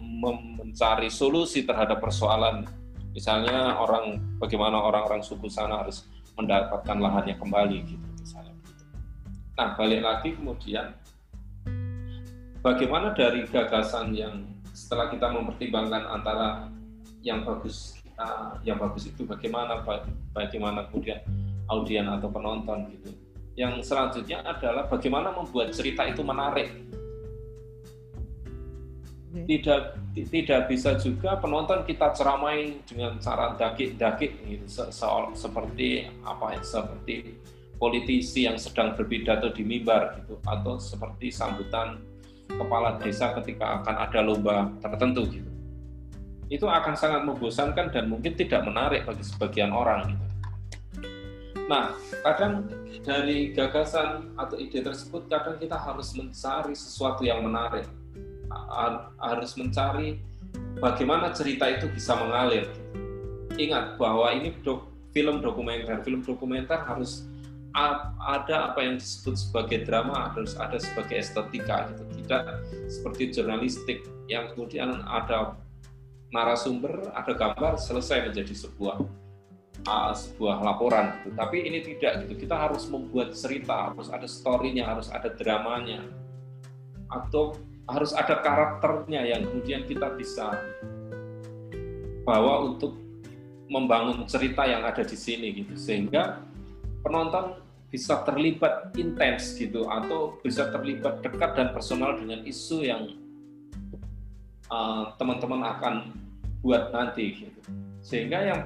mencari 0.55 1.11
solusi 1.11 1.67
terhadap 1.67 1.99
persoalan. 1.99 2.63
Misalnya 3.11 3.79
orang 3.79 4.23
bagaimana 4.39 4.79
orang-orang 4.79 5.23
suku 5.23 5.51
sana 5.51 5.83
harus 5.83 6.07
mendapatkan 6.35 6.99
lahannya 6.99 7.35
kembali 7.39 7.79
gitu 7.87 8.07
misalnya 8.19 8.55
nah 9.55 9.79
balik 9.79 10.03
lagi 10.03 10.35
kemudian 10.35 10.99
bagaimana 12.59 13.15
dari 13.15 13.47
gagasan 13.47 14.11
yang 14.15 14.43
setelah 14.75 15.15
kita 15.15 15.31
mempertimbangkan 15.31 16.11
antara 16.11 16.67
yang 17.23 17.47
bagus 17.47 17.94
uh, 18.19 18.59
yang 18.63 18.79
bagus 18.79 19.11
itu 19.11 19.27
bagaimana 19.27 19.83
bagaimana 20.35 20.87
kemudian 20.91 21.21
audien 21.71 22.07
atau 22.07 22.29
penonton 22.31 22.91
gitu. 22.93 23.11
Yang 23.55 23.87
selanjutnya 23.87 24.43
adalah 24.43 24.91
bagaimana 24.91 25.31
membuat 25.31 25.71
cerita 25.71 26.03
itu 26.07 26.23
menarik. 26.27 26.75
Tidak 29.35 29.83
tidak 30.15 30.71
bisa 30.71 30.95
juga 30.95 31.35
penonton 31.43 31.83
kita 31.83 32.15
ceramai 32.15 32.79
dengan 32.87 33.19
cara 33.19 33.59
dakik-dakik 33.59 34.31
gitu. 34.47 34.67
Se 34.71 34.85
-se 34.95 35.07
seperti 35.35 36.07
apa 36.23 36.55
ya 36.55 36.63
seperti 36.63 37.35
politisi 37.79 38.47
yang 38.47 38.55
sedang 38.55 38.95
berpidato 38.95 39.51
di 39.51 39.67
mimbar 39.67 40.23
gitu 40.23 40.39
atau 40.47 40.79
seperti 40.79 41.35
sambutan 41.35 41.99
kepala 42.47 43.03
desa 43.03 43.35
ketika 43.43 43.83
akan 43.83 43.95
ada 43.99 44.21
lomba 44.23 44.71
tertentu 44.79 45.27
gitu 45.27 45.54
itu 46.55 46.71
akan 46.71 46.95
sangat 46.95 47.27
membosankan 47.27 47.91
dan 47.91 48.07
mungkin 48.07 48.39
tidak 48.39 48.63
menarik 48.63 49.03
bagi 49.03 49.27
sebagian 49.27 49.75
orang 49.75 50.15
gitu. 50.15 50.27
Nah, 51.67 51.99
kadang 52.23 52.71
dari 53.03 53.51
gagasan 53.51 54.37
atau 54.39 54.55
ide 54.55 54.85
tersebut 54.85 55.27
kadang 55.27 55.59
kita 55.59 55.75
harus 55.75 56.15
mencari 56.15 56.79
sesuatu 56.79 57.27
yang 57.27 57.43
menarik 57.43 57.91
harus 59.19 59.59
mencari 59.59 60.21
bagaimana 60.79 61.35
cerita 61.35 61.67
itu 61.67 61.91
bisa 61.91 62.15
mengalir. 62.15 62.71
Ingat 63.59 63.99
bahwa 63.99 64.31
ini 64.31 64.55
dok, 64.63 64.87
film 65.11 65.43
dokumenter. 65.43 65.99
Film 66.07 66.23
dokumenter 66.23 66.79
harus 66.87 67.27
ada 67.75 68.71
apa 68.71 68.79
yang 68.79 69.03
disebut 69.03 69.35
sebagai 69.35 69.83
drama, 69.83 70.31
harus 70.31 70.55
ada 70.55 70.79
sebagai 70.79 71.19
estetika 71.19 71.91
gitu. 71.91 72.03
Tidak 72.23 72.43
seperti 72.87 73.23
jurnalistik 73.35 74.07
yang 74.31 74.53
kemudian 74.55 75.03
ada 75.03 75.59
narasumber, 76.35 77.15
ada 77.15 77.31
gambar, 77.31 77.79
selesai 77.79 78.27
menjadi 78.27 78.51
sebuah 78.67 78.99
uh, 79.87 80.13
sebuah 80.13 80.67
laporan 80.67 81.15
gitu. 81.23 81.31
Tapi 81.39 81.57
ini 81.63 81.79
tidak 81.87 82.27
gitu. 82.27 82.43
Kita 82.43 82.67
harus 82.67 82.91
membuat 82.91 83.39
cerita, 83.39 83.95
harus 83.95 84.11
ada 84.11 84.27
story-nya, 84.27 84.91
harus 84.91 85.07
ada 85.15 85.31
dramanya. 85.31 86.03
Atau 87.07 87.55
harus 87.87 88.11
ada 88.17 88.43
karakternya 88.43 89.23
yang 89.23 89.47
kemudian 89.47 89.87
kita 89.87 90.11
bisa 90.17 90.57
bawa 92.25 92.65
untuk 92.65 92.97
membangun 93.69 94.25
cerita 94.25 94.65
yang 94.65 94.85
ada 94.85 95.05
di 95.05 95.17
sini 95.17 95.53
gitu 95.53 95.77
sehingga 95.77 96.41
penonton 97.05 97.61
bisa 97.93 98.25
terlibat 98.25 98.91
intens 98.97 99.55
gitu 99.55 99.87
atau 99.87 100.41
bisa 100.41 100.73
terlibat 100.73 101.21
dekat 101.21 101.53
dan 101.55 101.69
personal 101.77 102.17
dengan 102.17 102.43
isu 102.43 102.83
yang 102.83 103.13
uh, 104.73 105.13
teman-teman 105.21 105.63
uh, 105.63 105.71
akan 105.79 105.95
buat 106.65 106.89
nanti 106.91 107.45
gitu 107.45 107.61
sehingga 108.01 108.41
yang 108.41 108.61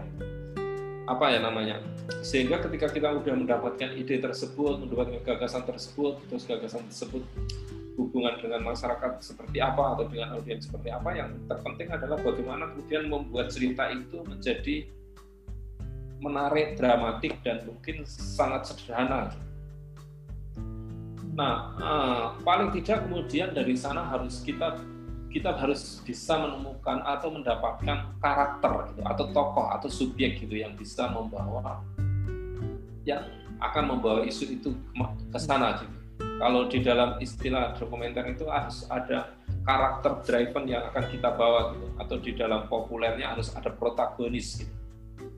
apa 1.11 1.35
ya 1.35 1.43
namanya 1.43 1.83
sehingga 2.23 2.63
ketika 2.63 2.89
kita 2.95 3.11
sudah 3.19 3.35
mendapatkan 3.35 3.91
ide 3.99 4.23
tersebut 4.23 4.87
mendapatkan 4.87 5.19
gagasan 5.27 5.67
tersebut 5.67 6.23
terus 6.31 6.47
gagasan 6.47 6.87
tersebut 6.87 7.27
hubungan 7.99 8.39
dengan 8.39 8.63
masyarakat 8.63 9.19
seperti 9.19 9.59
apa 9.59 9.99
atau 9.99 10.07
dengan 10.07 10.39
audiens 10.39 10.71
seperti 10.71 10.95
apa 10.95 11.11
yang 11.19 11.35
terpenting 11.51 11.91
adalah 11.91 12.17
bagaimana 12.23 12.71
kemudian 12.71 13.11
membuat 13.11 13.51
cerita 13.51 13.91
itu 13.91 14.23
menjadi 14.23 14.87
menarik, 16.19 16.75
dramatik 16.79 17.39
dan 17.47 17.63
mungkin 17.67 18.03
sangat 18.07 18.71
sederhana. 18.71 19.31
Nah, 21.39 21.55
eh, 21.79 22.27
paling 22.43 22.75
tidak 22.75 23.07
kemudian 23.07 23.55
dari 23.55 23.79
sana 23.79 24.03
harus 24.03 24.43
kita 24.43 24.79
kita 25.29 25.53
harus 25.53 26.01
bisa 26.03 26.41
menemukan 26.41 27.05
atau 27.05 27.29
mendapatkan 27.29 28.17
karakter 28.19 28.73
gitu, 28.93 29.03
atau 29.05 29.25
tokoh 29.33 29.67
atau 29.69 29.89
subjek 29.93 30.41
gitu 30.41 30.57
yang 30.57 30.73
bisa 30.75 31.09
membawa 31.13 31.85
yang 33.05 33.25
akan 33.59 33.97
membawa 33.97 34.21
isu 34.25 34.45
itu 34.57 34.71
ke 35.33 35.39
sana 35.41 35.81
gitu 35.81 35.99
kalau 36.39 36.71
di 36.71 36.79
dalam 36.81 37.19
istilah 37.19 37.75
dokumenter 37.75 38.23
itu 38.31 38.47
harus 38.47 38.87
ada 38.87 39.35
karakter 39.67 40.23
driven 40.23 40.65
yang 40.71 40.87
akan 40.89 41.05
kita 41.11 41.35
bawa 41.35 41.75
gitu 41.75 41.87
atau 41.99 42.17
di 42.23 42.31
dalam 42.39 42.71
populernya 42.71 43.35
harus 43.35 43.51
ada 43.53 43.69
protagonis 43.75 44.63
gitu. 44.63 44.75
Ya, 45.19 45.29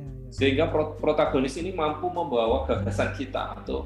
ya. 0.00 0.06
Sehingga 0.32 0.64
protagonis 0.72 1.60
ini 1.60 1.76
mampu 1.76 2.08
membawa 2.08 2.64
gagasan 2.64 3.12
kita 3.14 3.60
atau 3.60 3.84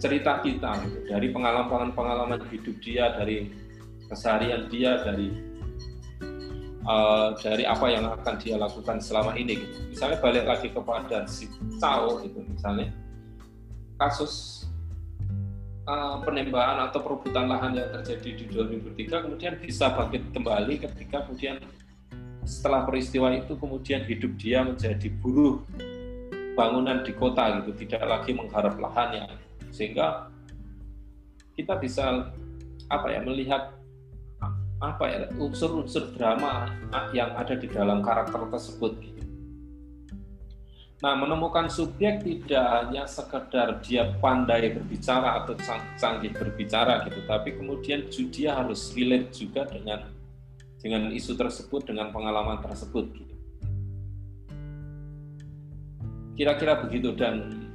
cerita 0.00 0.40
kita 0.40 0.80
gitu. 0.86 0.98
dari 1.08 1.28
pengalaman-pengalaman 1.32 2.44
hidup 2.52 2.76
dia, 2.80 3.12
dari 3.12 3.52
keseharian 4.10 4.66
dia, 4.66 5.00
dari 5.06 5.30
uh, 6.84 7.38
dari 7.38 7.64
apa 7.64 7.86
yang 7.86 8.10
akan 8.10 8.34
dia 8.42 8.58
lakukan 8.58 8.98
selama 8.98 9.38
ini 9.38 9.62
gitu. 9.62 9.78
Misalnya 9.94 10.18
balik 10.18 10.44
lagi 10.44 10.68
kepada 10.74 11.24
si 11.30 11.46
Cao 11.78 12.20
itu 12.26 12.42
misalnya 12.42 12.90
kasus 14.00 14.64
uh, 15.84 16.24
penembakan 16.24 16.88
atau 16.88 17.00
perebutan 17.04 17.46
lahan 17.46 17.76
yang 17.76 17.88
terjadi 18.00 18.30
di 18.32 18.44
2003 18.48 19.24
kemudian 19.28 19.54
bisa 19.60 19.92
bangkit 19.92 20.32
kembali 20.32 20.74
ketika 20.80 21.28
kemudian 21.28 21.60
setelah 22.48 22.88
peristiwa 22.88 23.28
itu 23.36 23.52
kemudian 23.60 24.02
hidup 24.08 24.32
dia 24.40 24.64
menjadi 24.64 25.12
buruh 25.20 25.60
bangunan 26.56 27.04
di 27.04 27.12
kota 27.14 27.60
gitu 27.60 27.76
tidak 27.86 28.02
lagi 28.08 28.32
mengharap 28.32 28.74
lahannya 28.80 29.28
sehingga 29.70 30.32
kita 31.54 31.76
bisa 31.76 32.32
apa 32.90 33.06
ya 33.12 33.20
melihat 33.22 33.79
apa 34.80 35.04
ya 35.06 35.18
unsur-unsur 35.36 36.16
drama 36.16 36.72
yang 37.12 37.36
ada 37.36 37.52
di 37.52 37.68
dalam 37.68 38.00
karakter 38.00 38.48
tersebut 38.48 38.96
gitu. 39.04 39.20
Nah, 41.00 41.16
menemukan 41.16 41.72
subjek 41.72 42.20
tidak 42.20 42.64
hanya 42.76 43.08
sekedar 43.08 43.80
dia 43.80 44.12
pandai 44.20 44.68
berbicara 44.76 45.44
atau 45.44 45.56
canggih 45.96 46.32
berbicara 46.36 47.08
gitu, 47.08 47.24
tapi 47.24 47.56
kemudian 47.56 48.04
dia 48.28 48.52
harus 48.52 48.92
relate 48.92 49.32
juga 49.32 49.64
dengan 49.64 50.12
dengan 50.80 51.08
isu 51.08 51.40
tersebut, 51.40 51.88
dengan 51.88 52.12
pengalaman 52.12 52.60
tersebut 52.60 53.16
gitu. 53.16 53.36
Kira-kira 56.36 56.84
begitu 56.84 57.16
dan 57.16 57.68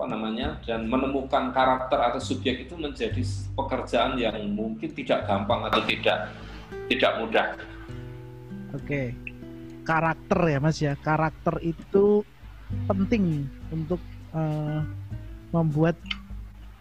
apa 0.00 0.16
namanya 0.16 0.56
dan 0.64 0.88
menemukan 0.88 1.52
karakter 1.52 2.00
atau 2.00 2.16
subjek 2.16 2.64
itu 2.64 2.72
menjadi 2.72 3.20
pekerjaan 3.52 4.16
yang 4.16 4.32
mungkin 4.48 4.88
tidak 4.96 5.28
gampang 5.28 5.60
atau 5.68 5.84
tidak 5.84 6.32
tidak 6.88 7.12
mudah. 7.20 7.46
Oke, 8.72 9.12
karakter 9.84 10.40
ya 10.48 10.56
mas 10.56 10.80
ya, 10.80 10.96
karakter 11.04 11.60
itu 11.60 12.24
penting 12.88 13.44
untuk 13.68 14.00
uh, 14.32 14.80
membuat 15.52 16.00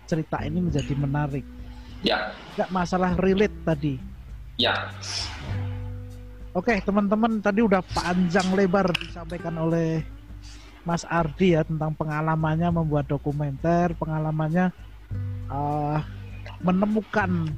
cerita 0.08 0.40
ini 0.40 0.72
menjadi 0.72 0.96
menarik. 0.96 1.44
Ya. 2.00 2.32
Gak 2.56 2.72
masalah 2.72 3.20
relate 3.20 3.68
tadi. 3.68 4.00
Ya. 4.56 4.96
Oke 6.56 6.80
teman-teman 6.88 7.44
tadi 7.44 7.68
udah 7.68 7.84
panjang 7.84 8.48
lebar 8.56 8.96
disampaikan 8.96 9.60
oleh 9.60 10.08
Mas 10.88 11.04
Ardi 11.04 11.56
ya 11.56 11.62
tentang 11.68 11.92
pengalamannya 11.96 12.70
membuat 12.72 13.06
dokumenter, 13.12 13.92
pengalamannya 14.00 14.72
uh, 15.52 16.00
menemukan 16.64 17.52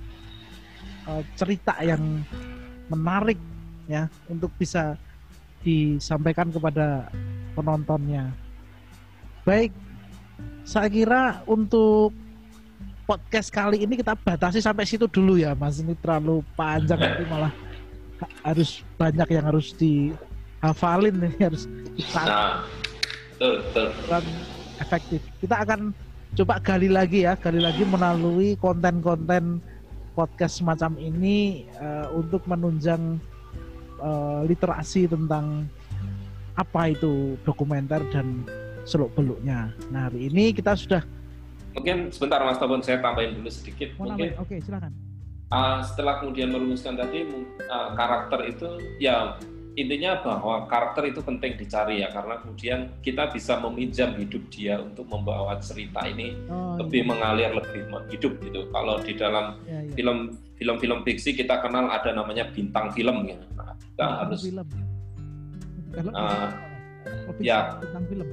uh, 1.06 1.22
cerita 1.38 1.78
yang 1.86 2.26
menarik 2.90 3.38
ya 3.86 4.10
untuk 4.26 4.50
bisa 4.58 4.98
disampaikan 5.62 6.50
kepada 6.50 7.10
penontonnya. 7.54 8.34
Baik, 9.46 9.74
saya 10.66 10.90
kira 10.90 11.46
untuk 11.46 12.14
podcast 13.06 13.54
kali 13.54 13.86
ini 13.86 14.00
kita 14.02 14.18
batasi 14.18 14.62
sampai 14.62 14.86
situ 14.86 15.06
dulu 15.06 15.38
ya, 15.38 15.54
Mas. 15.54 15.78
Ini 15.78 15.94
terlalu 16.02 16.42
panjang 16.58 16.98
nanti 17.06 17.24
malah 17.30 17.54
harus 18.46 18.86
banyak 18.98 19.28
yang 19.34 19.46
harus 19.46 19.74
dihafalin 19.78 21.16
nih, 21.22 21.34
harus. 21.50 21.66
Nah 22.14 22.81
betul 23.42 23.66
betul 23.66 23.88
dan 24.06 24.24
efektif 24.78 25.22
kita 25.42 25.56
akan 25.66 25.90
coba 26.38 26.62
gali 26.62 26.94
lagi 26.94 27.26
ya 27.26 27.34
gali 27.34 27.58
lagi 27.58 27.82
melalui 27.82 28.54
konten-konten 28.62 29.58
podcast 30.14 30.62
semacam 30.62 30.94
ini 31.02 31.66
uh, 31.82 32.14
untuk 32.14 32.46
menunjang 32.46 33.18
uh, 33.98 34.46
literasi 34.46 35.10
tentang 35.10 35.66
apa 36.54 36.94
itu 36.94 37.40
dokumenter 37.48 38.04
dan 38.12 38.44
seluk 38.84 39.14
beluknya. 39.16 39.72
Nah 39.90 40.12
hari 40.12 40.28
ini 40.28 40.52
kita 40.52 40.76
sudah 40.76 41.02
mungkin 41.72 42.12
sebentar 42.12 42.44
Mas 42.44 42.60
Tobon 42.60 42.84
saya 42.84 43.00
tambahin 43.00 43.40
dulu 43.40 43.48
sedikit 43.48 43.96
Mau 43.96 44.12
mungkin. 44.12 44.36
Oke 44.38 44.60
silakan. 44.60 44.92
Uh, 45.52 45.84
setelah 45.84 46.24
kemudian 46.24 46.52
merumuskan 46.52 46.96
tadi 46.96 47.28
uh, 47.68 47.92
karakter 47.96 48.40
itu 48.48 48.68
ya 49.04 49.36
intinya 49.80 50.20
bahwa 50.20 50.68
karakter 50.68 51.16
itu 51.16 51.24
penting 51.24 51.56
dicari 51.56 52.04
ya 52.04 52.12
karena 52.12 52.44
kemudian 52.44 52.92
kita 53.00 53.32
bisa 53.32 53.56
meminjam 53.56 54.12
hidup 54.20 54.44
dia 54.52 54.76
untuk 54.84 55.08
membawa 55.08 55.56
cerita 55.64 56.04
ini 56.04 56.36
oh, 56.52 56.76
lebih 56.76 57.08
iya. 57.08 57.08
mengalir 57.08 57.52
lebih 57.56 57.88
hidup 58.12 58.36
gitu 58.44 58.68
kalau 58.76 59.00
di 59.00 59.16
dalam 59.16 59.56
ya, 59.64 59.80
ya. 59.80 59.94
film 59.96 60.18
film-film 60.60 61.00
fiksi 61.08 61.32
kita 61.40 61.64
kenal 61.64 61.88
ada 61.88 62.12
namanya 62.12 62.52
bintang 62.52 62.92
film 62.92 63.24
ya 63.24 63.40
nah, 63.56 63.72
kita 63.80 63.96
bintang 63.96 64.12
harus 64.20 64.42
film. 64.44 64.66
Uh, 66.12 66.50
ya 67.40 67.80
bintang 67.80 68.06
film 68.12 68.28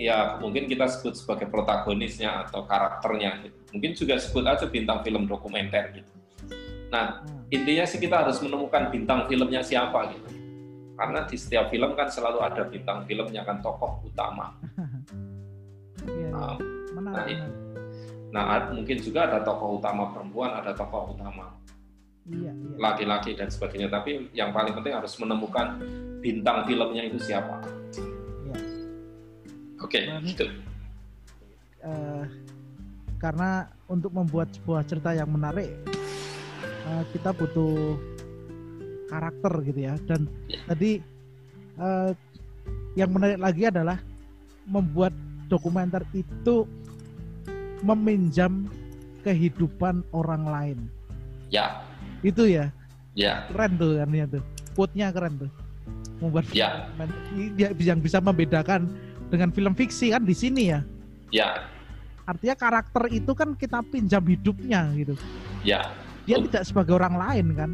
ya 0.00 0.40
mungkin 0.40 0.64
kita 0.72 0.88
sebut 0.88 1.20
sebagai 1.20 1.52
protagonisnya 1.52 2.48
atau 2.48 2.64
karakternya 2.64 3.44
mungkin 3.76 3.92
juga 3.92 4.16
sebut 4.16 4.46
aja 4.48 4.64
bintang 4.64 5.04
film 5.04 5.28
dokumenter 5.28 6.00
gitu 6.00 6.12
nah 6.88 7.20
hmm. 7.20 7.52
intinya 7.52 7.84
sih 7.84 8.00
kita 8.00 8.24
harus 8.24 8.40
menemukan 8.40 8.88
bintang 8.88 9.28
filmnya 9.28 9.60
siapa 9.60 10.16
gitu 10.16 10.37
karena 10.98 11.22
di 11.30 11.36
setiap 11.38 11.70
film 11.70 11.94
kan 11.94 12.10
selalu 12.10 12.42
ada 12.42 12.66
bintang 12.66 13.06
filmnya 13.06 13.46
kan 13.46 13.62
tokoh 13.62 14.02
utama. 14.02 14.52
Iya, 16.08 16.30
iya. 16.30 17.00
nah, 17.04 17.26
nah, 18.32 18.46
nah, 18.46 18.70
mungkin 18.70 18.96
juga 19.02 19.28
ada 19.28 19.44
tokoh 19.44 19.76
utama 19.82 20.08
perempuan, 20.14 20.56
ada 20.56 20.72
tokoh 20.72 21.12
utama 21.12 21.58
iya, 22.32 22.52
iya. 22.52 22.76
laki-laki 22.76 23.32
dan 23.36 23.48
sebagainya. 23.48 23.88
Tapi 23.88 24.32
yang 24.36 24.52
paling 24.52 24.72
penting 24.76 24.94
harus 24.94 25.12
menemukan 25.20 25.80
bintang 26.20 26.64
filmnya 26.64 27.02
itu 27.08 27.18
siapa. 27.20 27.60
Iya. 27.98 28.56
Oke, 29.84 30.06
okay, 30.06 30.22
gitu. 30.24 30.46
Uh, 31.82 32.24
karena 33.18 33.70
untuk 33.90 34.14
membuat 34.14 34.54
sebuah 34.54 34.86
cerita 34.86 35.14
yang 35.14 35.30
menarik, 35.30 35.74
uh, 36.88 37.04
kita 37.10 37.34
butuh 37.34 37.96
karakter 39.08 39.52
gitu 39.64 39.80
ya. 39.88 39.94
Dan 40.04 40.28
ya. 40.46 40.60
tadi 40.68 41.00
uh, 41.80 42.12
yang 42.94 43.10
menarik 43.10 43.40
lagi 43.40 43.62
adalah 43.66 43.98
membuat 44.68 45.16
dokumenter 45.48 46.04
itu 46.12 46.68
meminjam 47.80 48.68
kehidupan 49.24 50.04
orang 50.12 50.44
lain. 50.44 50.78
Ya. 51.48 51.82
Itu 52.20 52.44
ya. 52.44 52.70
Ya. 53.16 53.48
Keren 53.50 53.80
tuh 53.80 53.98
kan 53.98 54.10
ya 54.12 54.26
tuh. 54.28 54.42
Quote-nya 54.76 55.08
keren 55.10 55.34
tuh. 55.40 55.50
Membuat 56.18 56.46
ya. 56.52 56.90
yang 57.78 57.98
bisa 58.02 58.18
membedakan 58.18 58.90
dengan 59.32 59.50
film 59.54 59.72
fiksi 59.74 60.12
kan 60.12 60.22
di 60.22 60.34
sini 60.36 60.74
ya. 60.74 60.80
Ya. 61.32 61.48
Artinya 62.28 62.56
karakter 62.58 63.08
itu 63.08 63.32
kan 63.32 63.56
kita 63.56 63.80
pinjam 63.88 64.20
hidupnya 64.26 64.92
gitu. 64.98 65.14
Ya. 65.64 65.88
Dia 66.28 66.36
oh. 66.36 66.44
tidak 66.44 66.68
sebagai 66.68 66.92
orang 67.00 67.16
lain 67.16 67.46
kan 67.56 67.70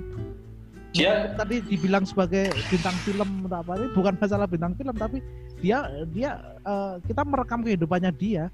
dia 0.95 1.35
tadi 1.35 1.59
dibilang 1.59 2.07
sebagai 2.07 2.55
bintang 2.71 2.95
film 3.03 3.51
atau 3.51 3.67
apa 3.67 3.73
ini 3.83 3.91
bukan 3.91 4.15
masalah 4.15 4.47
bintang 4.47 4.79
film 4.79 4.95
tapi 4.95 5.19
dia 5.59 5.91
dia 6.15 6.39
uh, 6.63 7.03
kita 7.03 7.27
merekam 7.27 7.67
kehidupannya 7.67 8.15
dia. 8.15 8.47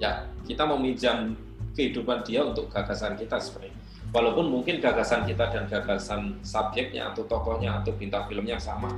Ya 0.00 0.24
kita 0.48 0.64
meminjam 0.64 1.36
kehidupan 1.76 2.24
dia 2.24 2.48
untuk 2.48 2.72
gagasan 2.72 3.20
kita 3.20 3.36
sebenarnya. 3.36 3.76
Walaupun 4.10 4.48
mungkin 4.48 4.80
gagasan 4.80 5.28
kita 5.28 5.52
dan 5.52 5.68
gagasan 5.68 6.40
subjeknya 6.40 7.12
atau 7.12 7.28
tokohnya 7.28 7.84
atau 7.84 7.92
bintang 7.92 8.24
filmnya 8.24 8.56
sama. 8.56 8.88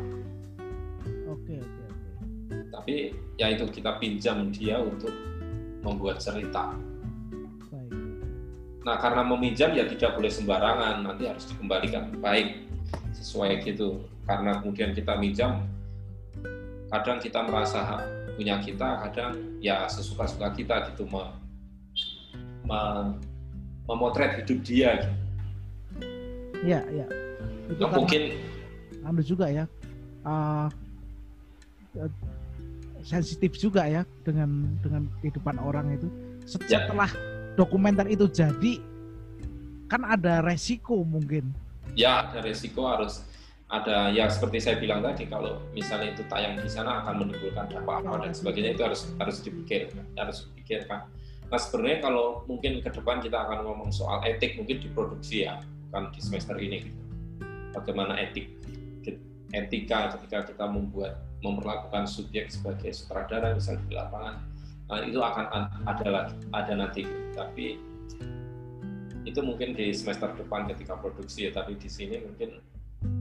Oke 1.27 1.59
oke 1.59 1.83
oke. 1.91 2.11
Tapi 2.71 2.95
ya 3.43 3.51
itu 3.51 3.67
kita 3.75 3.99
pinjam 3.99 4.55
dia 4.55 4.79
untuk 4.79 5.11
membuat 5.83 6.23
cerita 6.23 6.79
Nah, 8.83 8.99
karena 8.99 9.23
meminjam 9.23 9.71
ya 9.75 9.87
tidak 9.87 10.19
boleh 10.19 10.31
sembarangan, 10.31 11.07
nanti 11.07 11.31
harus 11.31 11.47
dikembalikan 11.47 12.11
baik 12.19 12.67
sesuai 13.15 13.63
gitu. 13.63 14.03
Karena 14.27 14.59
kemudian 14.59 14.91
kita 14.91 15.15
minjam, 15.19 15.63
kadang 16.91 17.23
kita 17.23 17.47
merasa 17.47 18.03
punya 18.35 18.59
kita, 18.59 19.07
kadang 19.07 19.39
ya 19.63 19.87
sesuka-suka 19.87 20.51
kita 20.55 20.91
gitu 20.91 21.07
me, 21.07 21.31
me, 22.67 22.81
memotret 23.87 24.43
hidup 24.43 24.59
dia. 24.67 24.91
Gitu. 24.99 25.15
Iya, 26.67 26.81
iya. 26.91 27.07
Itu 27.71 27.87
nah, 27.87 27.95
mungkin 27.95 28.23
anu 29.07 29.23
juga 29.23 29.47
ya. 29.47 29.65
Uh, 30.23 30.71
sensitif 33.03 33.59
juga 33.59 33.85
ya 33.91 34.07
dengan 34.23 34.79
dengan 34.81 35.11
kehidupan 35.19 35.59
orang 35.59 35.99
itu 35.99 36.07
ya. 36.71 36.87
setelah 36.87 37.11
ya 37.11 37.32
dokumenter 37.59 38.09
itu 38.09 38.29
jadi 38.29 38.81
kan 39.89 40.09
ada 40.09 40.41
resiko 40.41 41.05
mungkin 41.05 41.53
ya 41.93 42.33
ada 42.33 42.41
resiko 42.41 42.89
harus 42.89 43.25
ada 43.73 44.13
ya 44.13 44.29
seperti 44.29 44.61
saya 44.61 44.77
bilang 44.77 45.01
tadi 45.01 45.25
kalau 45.25 45.61
misalnya 45.73 46.13
itu 46.13 46.25
tayang 46.29 46.61
di 46.61 46.69
sana 46.69 47.01
akan 47.05 47.25
menimbulkan 47.25 47.73
dampak 47.73 48.05
apa 48.05 48.29
dan 48.29 48.33
sebagainya 48.37 48.77
itu 48.77 48.85
harus 48.85 49.09
harus 49.17 49.41
dipikir 49.41 49.89
harus 50.17 50.49
dipikirkan 50.53 51.09
nah 51.49 51.61
sebenarnya 51.61 52.05
kalau 52.05 52.45
mungkin 52.49 52.81
ke 52.81 52.89
depan 52.89 53.21
kita 53.21 53.37
akan 53.37 53.65
ngomong 53.65 53.93
soal 53.93 54.25
etik 54.25 54.57
mungkin 54.57 54.81
di 54.81 54.89
produksi 54.93 55.45
ya 55.49 55.61
kan 55.93 56.09
di 56.13 56.21
semester 56.25 56.57
ini 56.57 56.89
gitu. 56.89 57.01
bagaimana 57.77 58.17
etik 58.17 58.49
etika 59.53 60.17
ketika 60.17 60.49
kita 60.49 60.65
membuat 60.65 61.21
memperlakukan 61.45 62.09
subjek 62.09 62.49
sebagai 62.49 62.93
sutradara 62.97 63.53
misalnya 63.53 63.85
di 63.85 63.93
lapangan 63.93 64.35
itu 65.01 65.19
akan 65.21 65.47
ada 65.89 66.07
lagi 66.09 66.35
ada 66.53 66.73
nanti. 66.77 67.03
Tapi 67.33 67.81
itu 69.23 69.41
mungkin 69.41 69.73
di 69.79 69.95
semester 69.95 70.35
depan 70.35 70.67
ketika 70.67 70.99
produksi 70.99 71.47
ya 71.47 71.51
tapi 71.55 71.79
di 71.79 71.87
sini 71.87 72.19
mungkin 72.27 72.59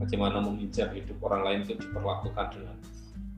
bagaimana 0.02 0.42
meminjam 0.42 0.90
hidup 0.90 1.14
orang 1.22 1.42
lain 1.46 1.58
itu 1.62 1.78
diperlakukan 1.78 2.46
dengan 2.58 2.76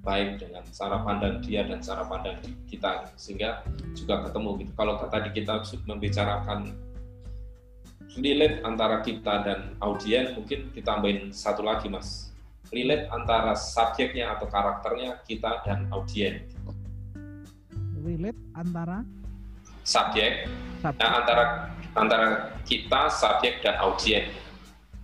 baik 0.05 0.37
dengan 0.41 0.65
cara 0.69 1.01
pandang 1.01 1.41
dia 1.41 1.65
dan 1.65 1.81
cara 1.81 2.05
pandang 2.05 2.37
kita 2.69 3.09
sehingga 3.17 3.65
juga 3.97 4.29
ketemu 4.29 4.51
gitu. 4.65 4.73
Kalau 4.77 5.01
tadi 5.09 5.29
kita 5.33 5.65
membicarakan 5.89 6.77
relate 8.21 8.61
antara 8.63 9.01
kita 9.01 9.35
dan 9.43 9.61
audien 9.81 10.37
mungkin 10.37 10.71
kita 10.77 10.93
tambahin 10.93 11.33
satu 11.33 11.65
lagi 11.65 11.89
mas. 11.89 12.31
Relate 12.73 13.09
antara 13.13 13.55
subjeknya 13.57 14.35
atau 14.37 14.49
karakternya 14.49 15.21
kita 15.25 15.63
dan 15.65 15.89
audien 15.93 16.45
relate 18.05 18.37
antara 18.53 19.01
subjek, 19.83 20.45
subjek. 20.85 21.01
Nah, 21.01 21.13
antara 21.25 21.45
antara 21.97 22.27
kita 22.69 23.09
subjek 23.09 23.65
dan 23.65 23.75
audiens. 23.81 24.29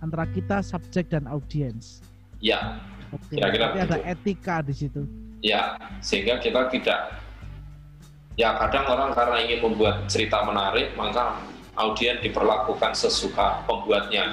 Antara 0.01 0.25
kita 0.29 0.61
subjek 0.61 1.09
dan 1.09 1.25
audiens. 1.25 2.05
Ya. 2.41 2.77
Oke. 3.11 3.35
kira-kira 3.35 3.75
ada 3.75 3.99
etika 4.07 4.63
di 4.63 4.71
situ. 4.71 5.03
Ya 5.43 5.75
sehingga 5.99 6.39
kita 6.39 6.71
tidak 6.71 7.19
ya 8.39 8.55
kadang 8.55 8.87
orang 8.87 9.11
karena 9.11 9.37
ingin 9.43 9.59
membuat 9.67 10.07
cerita 10.07 10.39
menarik 10.47 10.95
maka 10.95 11.43
audiens 11.75 12.23
diperlakukan 12.23 12.95
sesuka 12.95 13.65
pembuatnya. 13.67 14.31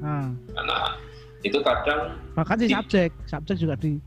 Hmm. 0.00 0.34
Nah, 0.56 0.98
itu 1.46 1.60
kadang 1.62 2.18
bahkan 2.34 2.56
si 2.58 2.72
subjek 2.72 3.14
subjek 3.28 3.56
juga 3.62 3.74
di 3.78 4.00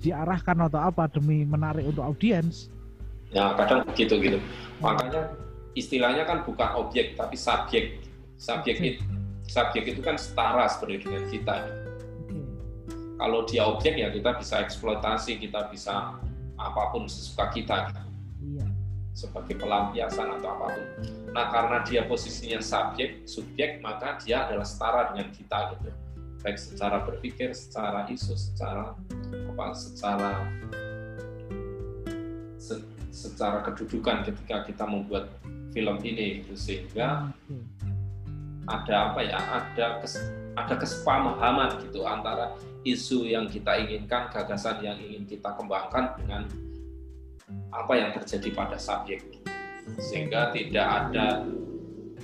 diarahkan 0.00 0.70
atau 0.70 0.80
apa 0.80 1.10
demi 1.10 1.44
menarik 1.44 1.84
untuk 1.84 2.04
audiens 2.04 2.70
ya 3.30 3.54
kadang 3.54 3.86
begitu 3.86 4.14
gitu. 4.18 4.38
Makanya 4.82 5.34
istilahnya 5.74 6.26
kan 6.26 6.42
bukan 6.42 6.70
objek 6.78 7.14
tapi 7.14 7.34
subjek. 7.38 8.02
Subjek 8.40 8.76
itu 8.80 9.02
subjek 9.50 9.84
itu 9.96 10.00
kan 10.00 10.14
setara 10.14 10.70
sebenarnya 10.70 11.00
dengan 11.06 11.24
kita. 11.30 11.54
Kalau 13.20 13.44
dia 13.44 13.68
objek 13.68 14.00
ya 14.00 14.08
kita 14.08 14.32
bisa 14.40 14.64
eksploitasi, 14.64 15.36
kita 15.42 15.68
bisa 15.68 16.16
apa 16.56 16.82
pun 16.92 17.04
sesuka 17.04 17.52
kita 17.52 17.88
gitu. 17.92 18.00
iya 18.56 18.66
sebagai 19.20 19.60
pelampiasan 19.60 20.40
atau 20.40 20.48
apa 20.56 20.66
pun. 20.72 20.86
Nah, 21.36 21.52
karena 21.52 21.84
dia 21.84 22.08
posisinya 22.08 22.62
subjek, 22.62 23.28
subjek, 23.28 23.84
maka 23.84 24.16
dia 24.22 24.48
adalah 24.48 24.64
setara 24.64 25.12
dengan 25.12 25.28
kita 25.34 25.76
gitu. 25.76 25.90
Baik 26.40 26.56
secara 26.56 27.04
berpikir, 27.04 27.52
secara 27.52 28.08
isu, 28.08 28.32
secara 28.32 28.96
apa, 29.44 29.64
secara 29.76 30.48
se- 30.72 30.89
secara 33.10 33.62
kedudukan 33.66 34.22
ketika 34.26 34.66
kita 34.66 34.84
membuat 34.86 35.30
film 35.74 35.98
ini 36.02 36.42
gitu. 36.42 36.54
Sehingga 36.54 37.30
ada 38.70 38.96
apa 39.10 39.20
ya 39.26 39.38
ada 39.38 39.86
kes, 40.02 40.18
ada 40.54 40.74
kesepahaman 40.78 41.82
gitu 41.86 42.06
antara 42.06 42.54
isu 42.86 43.26
yang 43.26 43.50
kita 43.50 43.76
inginkan 43.82 44.30
gagasan 44.30 44.80
yang 44.80 44.96
ingin 44.96 45.26
kita 45.26 45.52
kembangkan 45.58 46.16
dengan 46.22 46.42
apa 47.74 47.92
yang 47.98 48.10
terjadi 48.14 48.54
pada 48.54 48.78
subjek. 48.78 49.26
Sehingga 49.98 50.54
tidak 50.54 50.86
ada 50.86 51.42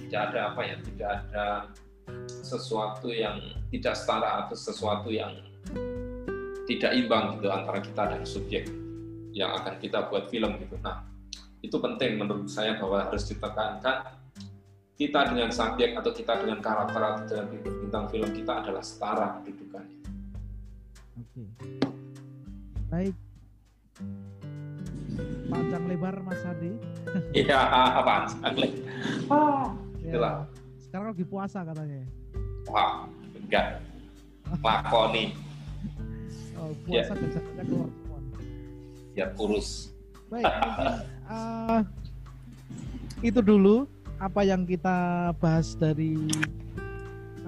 tidak 0.06 0.20
ada 0.30 0.40
apa 0.54 0.60
ya 0.62 0.76
tidak 0.86 1.10
ada 1.26 1.46
sesuatu 2.30 3.10
yang 3.10 3.42
tidak 3.74 3.98
setara 3.98 4.46
atau 4.46 4.54
sesuatu 4.54 5.10
yang 5.10 5.34
tidak 6.66 6.94
imbang 6.94 7.38
gitu 7.38 7.50
antara 7.50 7.82
kita 7.82 8.02
dan 8.14 8.22
subjek 8.22 8.85
yang 9.36 9.52
akan 9.52 9.76
kita 9.76 10.08
buat 10.08 10.32
film 10.32 10.56
gitu 10.56 10.80
nah 10.80 11.04
itu 11.60 11.76
penting 11.76 12.16
menurut 12.16 12.48
saya 12.48 12.80
bahwa 12.80 13.04
harus 13.04 13.28
ditekankan 13.28 14.16
kita 14.96 15.28
dengan 15.28 15.52
subjek 15.52 15.92
atau 15.92 16.08
kita 16.08 16.40
dengan 16.40 16.56
karakter 16.64 16.96
atau 16.96 17.24
dengan 17.28 17.46
bintang 17.84 18.04
film 18.08 18.32
kita 18.32 18.64
adalah 18.64 18.80
setara 18.80 19.44
kedudukannya. 19.44 19.98
Oke. 21.20 21.42
Baik. 22.88 23.12
Panjang 25.52 25.84
lebar 25.84 26.16
Mas 26.24 26.40
Adi. 26.48 26.72
Iya, 27.36 27.60
apaan? 27.92 28.24
Ah, 29.28 29.68
Ya, 30.00 30.16
Itulah. 30.16 30.48
Sekarang 30.80 31.12
lagi 31.12 31.24
puasa 31.28 31.60
katanya. 31.60 32.00
Wah, 32.72 33.04
enggak. 33.36 33.84
Lakoni, 34.64 35.36
Oh, 36.56 36.72
Ya. 36.88 37.04
puasa 37.04 37.12
dan 37.20 37.30
zakatnya 37.36 37.64
keluar. 37.68 37.90
Biar 39.16 39.32
kurus. 39.32 39.96
Baik, 40.28 40.44
eh, 40.44 41.80
itu 43.24 43.40
dulu 43.40 43.88
apa 44.20 44.44
yang 44.44 44.68
kita 44.68 45.32
bahas 45.40 45.72
dari 45.72 46.12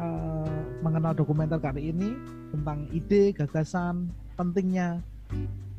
eh, 0.00 0.58
mengenal 0.80 1.12
dokumenter 1.12 1.60
kali 1.60 1.92
ini 1.92 2.16
tentang 2.56 2.88
ide, 2.88 3.36
gagasan, 3.36 4.08
pentingnya 4.40 5.04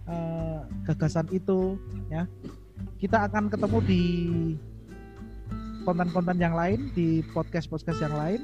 eh, 0.06 0.62
gagasan 0.86 1.26
itu 1.34 1.74
ya. 2.14 2.30
Kita 3.02 3.26
akan 3.26 3.50
ketemu 3.50 3.80
di 3.90 4.04
konten-konten 5.90 6.38
yang 6.38 6.54
lain 6.54 6.94
di 6.94 7.26
podcast-podcast 7.34 8.00
yang 8.06 8.14
lain 8.14 8.42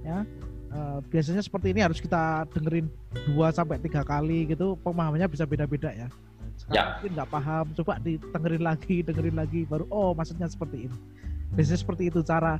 ya. 0.00 0.24
Eh, 0.72 0.98
biasanya 1.12 1.44
seperti 1.44 1.76
ini 1.76 1.84
harus 1.84 2.00
kita 2.00 2.48
dengerin 2.48 2.88
2 3.28 3.52
sampai 3.52 3.76
tiga 3.76 4.00
kali 4.00 4.48
gitu 4.48 4.72
pemahamannya 4.80 5.28
bisa 5.28 5.44
beda-beda 5.44 5.92
ya. 5.92 6.08
Sekarang 6.56 6.72
Ya. 6.72 6.84
mungkin 6.96 7.10
nggak 7.12 7.28
paham 7.28 7.66
coba 7.76 7.92
dengerin 8.00 8.64
lagi 8.64 8.96
dengerin 9.04 9.36
lagi 9.36 9.60
baru 9.68 9.84
oh 9.92 10.16
maksudnya 10.16 10.48
seperti 10.48 10.88
ini. 10.88 10.96
Biasanya 11.52 11.76
seperti 11.76 12.08
itu 12.08 12.24
cara 12.24 12.56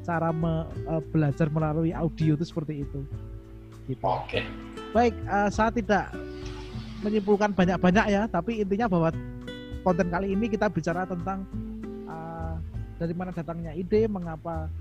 cara 0.00 0.32
me- 0.32 0.64
eh, 0.88 1.02
belajar 1.12 1.52
melalui 1.52 1.92
audio 1.92 2.40
itu 2.40 2.44
seperti 2.48 2.88
itu. 2.88 3.04
Gitu. 3.84 4.00
Oke, 4.00 4.40
baik 4.96 5.12
eh, 5.12 5.48
saya 5.52 5.68
tidak 5.68 6.08
menyimpulkan 7.04 7.52
banyak-banyak 7.52 8.06
ya 8.08 8.22
tapi 8.32 8.64
intinya 8.64 8.88
bahwa 8.88 9.12
konten 9.84 10.08
kali 10.08 10.32
ini 10.32 10.48
kita 10.48 10.72
bicara 10.72 11.04
tentang 11.04 11.44
eh, 12.08 12.54
dari 12.96 13.12
mana 13.12 13.28
datangnya 13.28 13.76
ide 13.76 14.08
mengapa 14.08 14.72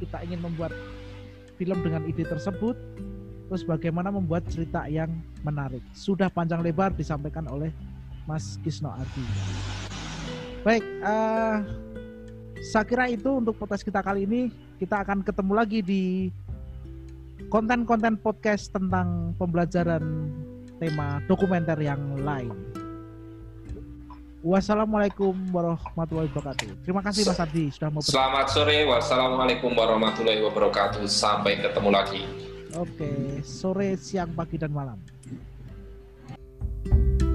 kita 0.00 0.24
ingin 0.24 0.40
membuat 0.40 0.72
film 1.58 1.82
dengan 1.82 2.06
ide 2.06 2.22
tersebut 2.22 2.78
terus 3.48 3.64
bagaimana 3.64 4.12
membuat 4.14 4.46
cerita 4.46 4.86
yang 4.86 5.10
menarik. 5.42 5.82
Sudah 5.92 6.30
panjang 6.30 6.62
lebar 6.62 6.94
disampaikan 6.94 7.48
oleh 7.50 7.74
Mas 8.24 8.60
Kisno 8.62 8.92
Adi 8.92 9.24
baik 10.68 10.84
eh, 10.84 11.56
saya 12.60 12.84
kira 12.84 13.08
itu 13.08 13.40
untuk 13.40 13.56
podcast 13.56 13.86
kita 13.86 14.02
kali 14.02 14.26
ini. 14.26 14.52
Kita 14.76 15.00
akan 15.00 15.24
ketemu 15.24 15.52
lagi 15.54 15.80
di 15.80 16.28
konten-konten 17.48 18.18
podcast 18.18 18.68
tentang 18.74 19.32
pembelajaran 19.38 20.04
tema 20.76 21.22
dokumenter 21.24 21.78
yang 21.80 22.20
lain. 22.20 22.52
Wassalamualaikum 24.38 25.34
warahmatullahi 25.50 26.30
wabarakatuh. 26.30 26.86
Terima 26.86 27.02
kasih 27.02 27.26
Mas 27.26 27.42
Ardi 27.42 27.74
sudah 27.74 27.90
mau. 27.90 27.98
Selamat 27.98 28.46
sore. 28.54 28.86
Wassalamualaikum 28.86 29.74
warahmatullahi 29.74 30.38
wabarakatuh. 30.46 31.02
Sampai 31.10 31.58
ketemu 31.58 31.90
lagi. 31.90 32.22
Oke, 32.78 33.42
sore, 33.42 33.98
siang, 33.98 34.30
pagi 34.36 34.60
dan 34.60 34.70
malam. 34.70 35.00
thank 36.88 37.22
you 37.22 37.27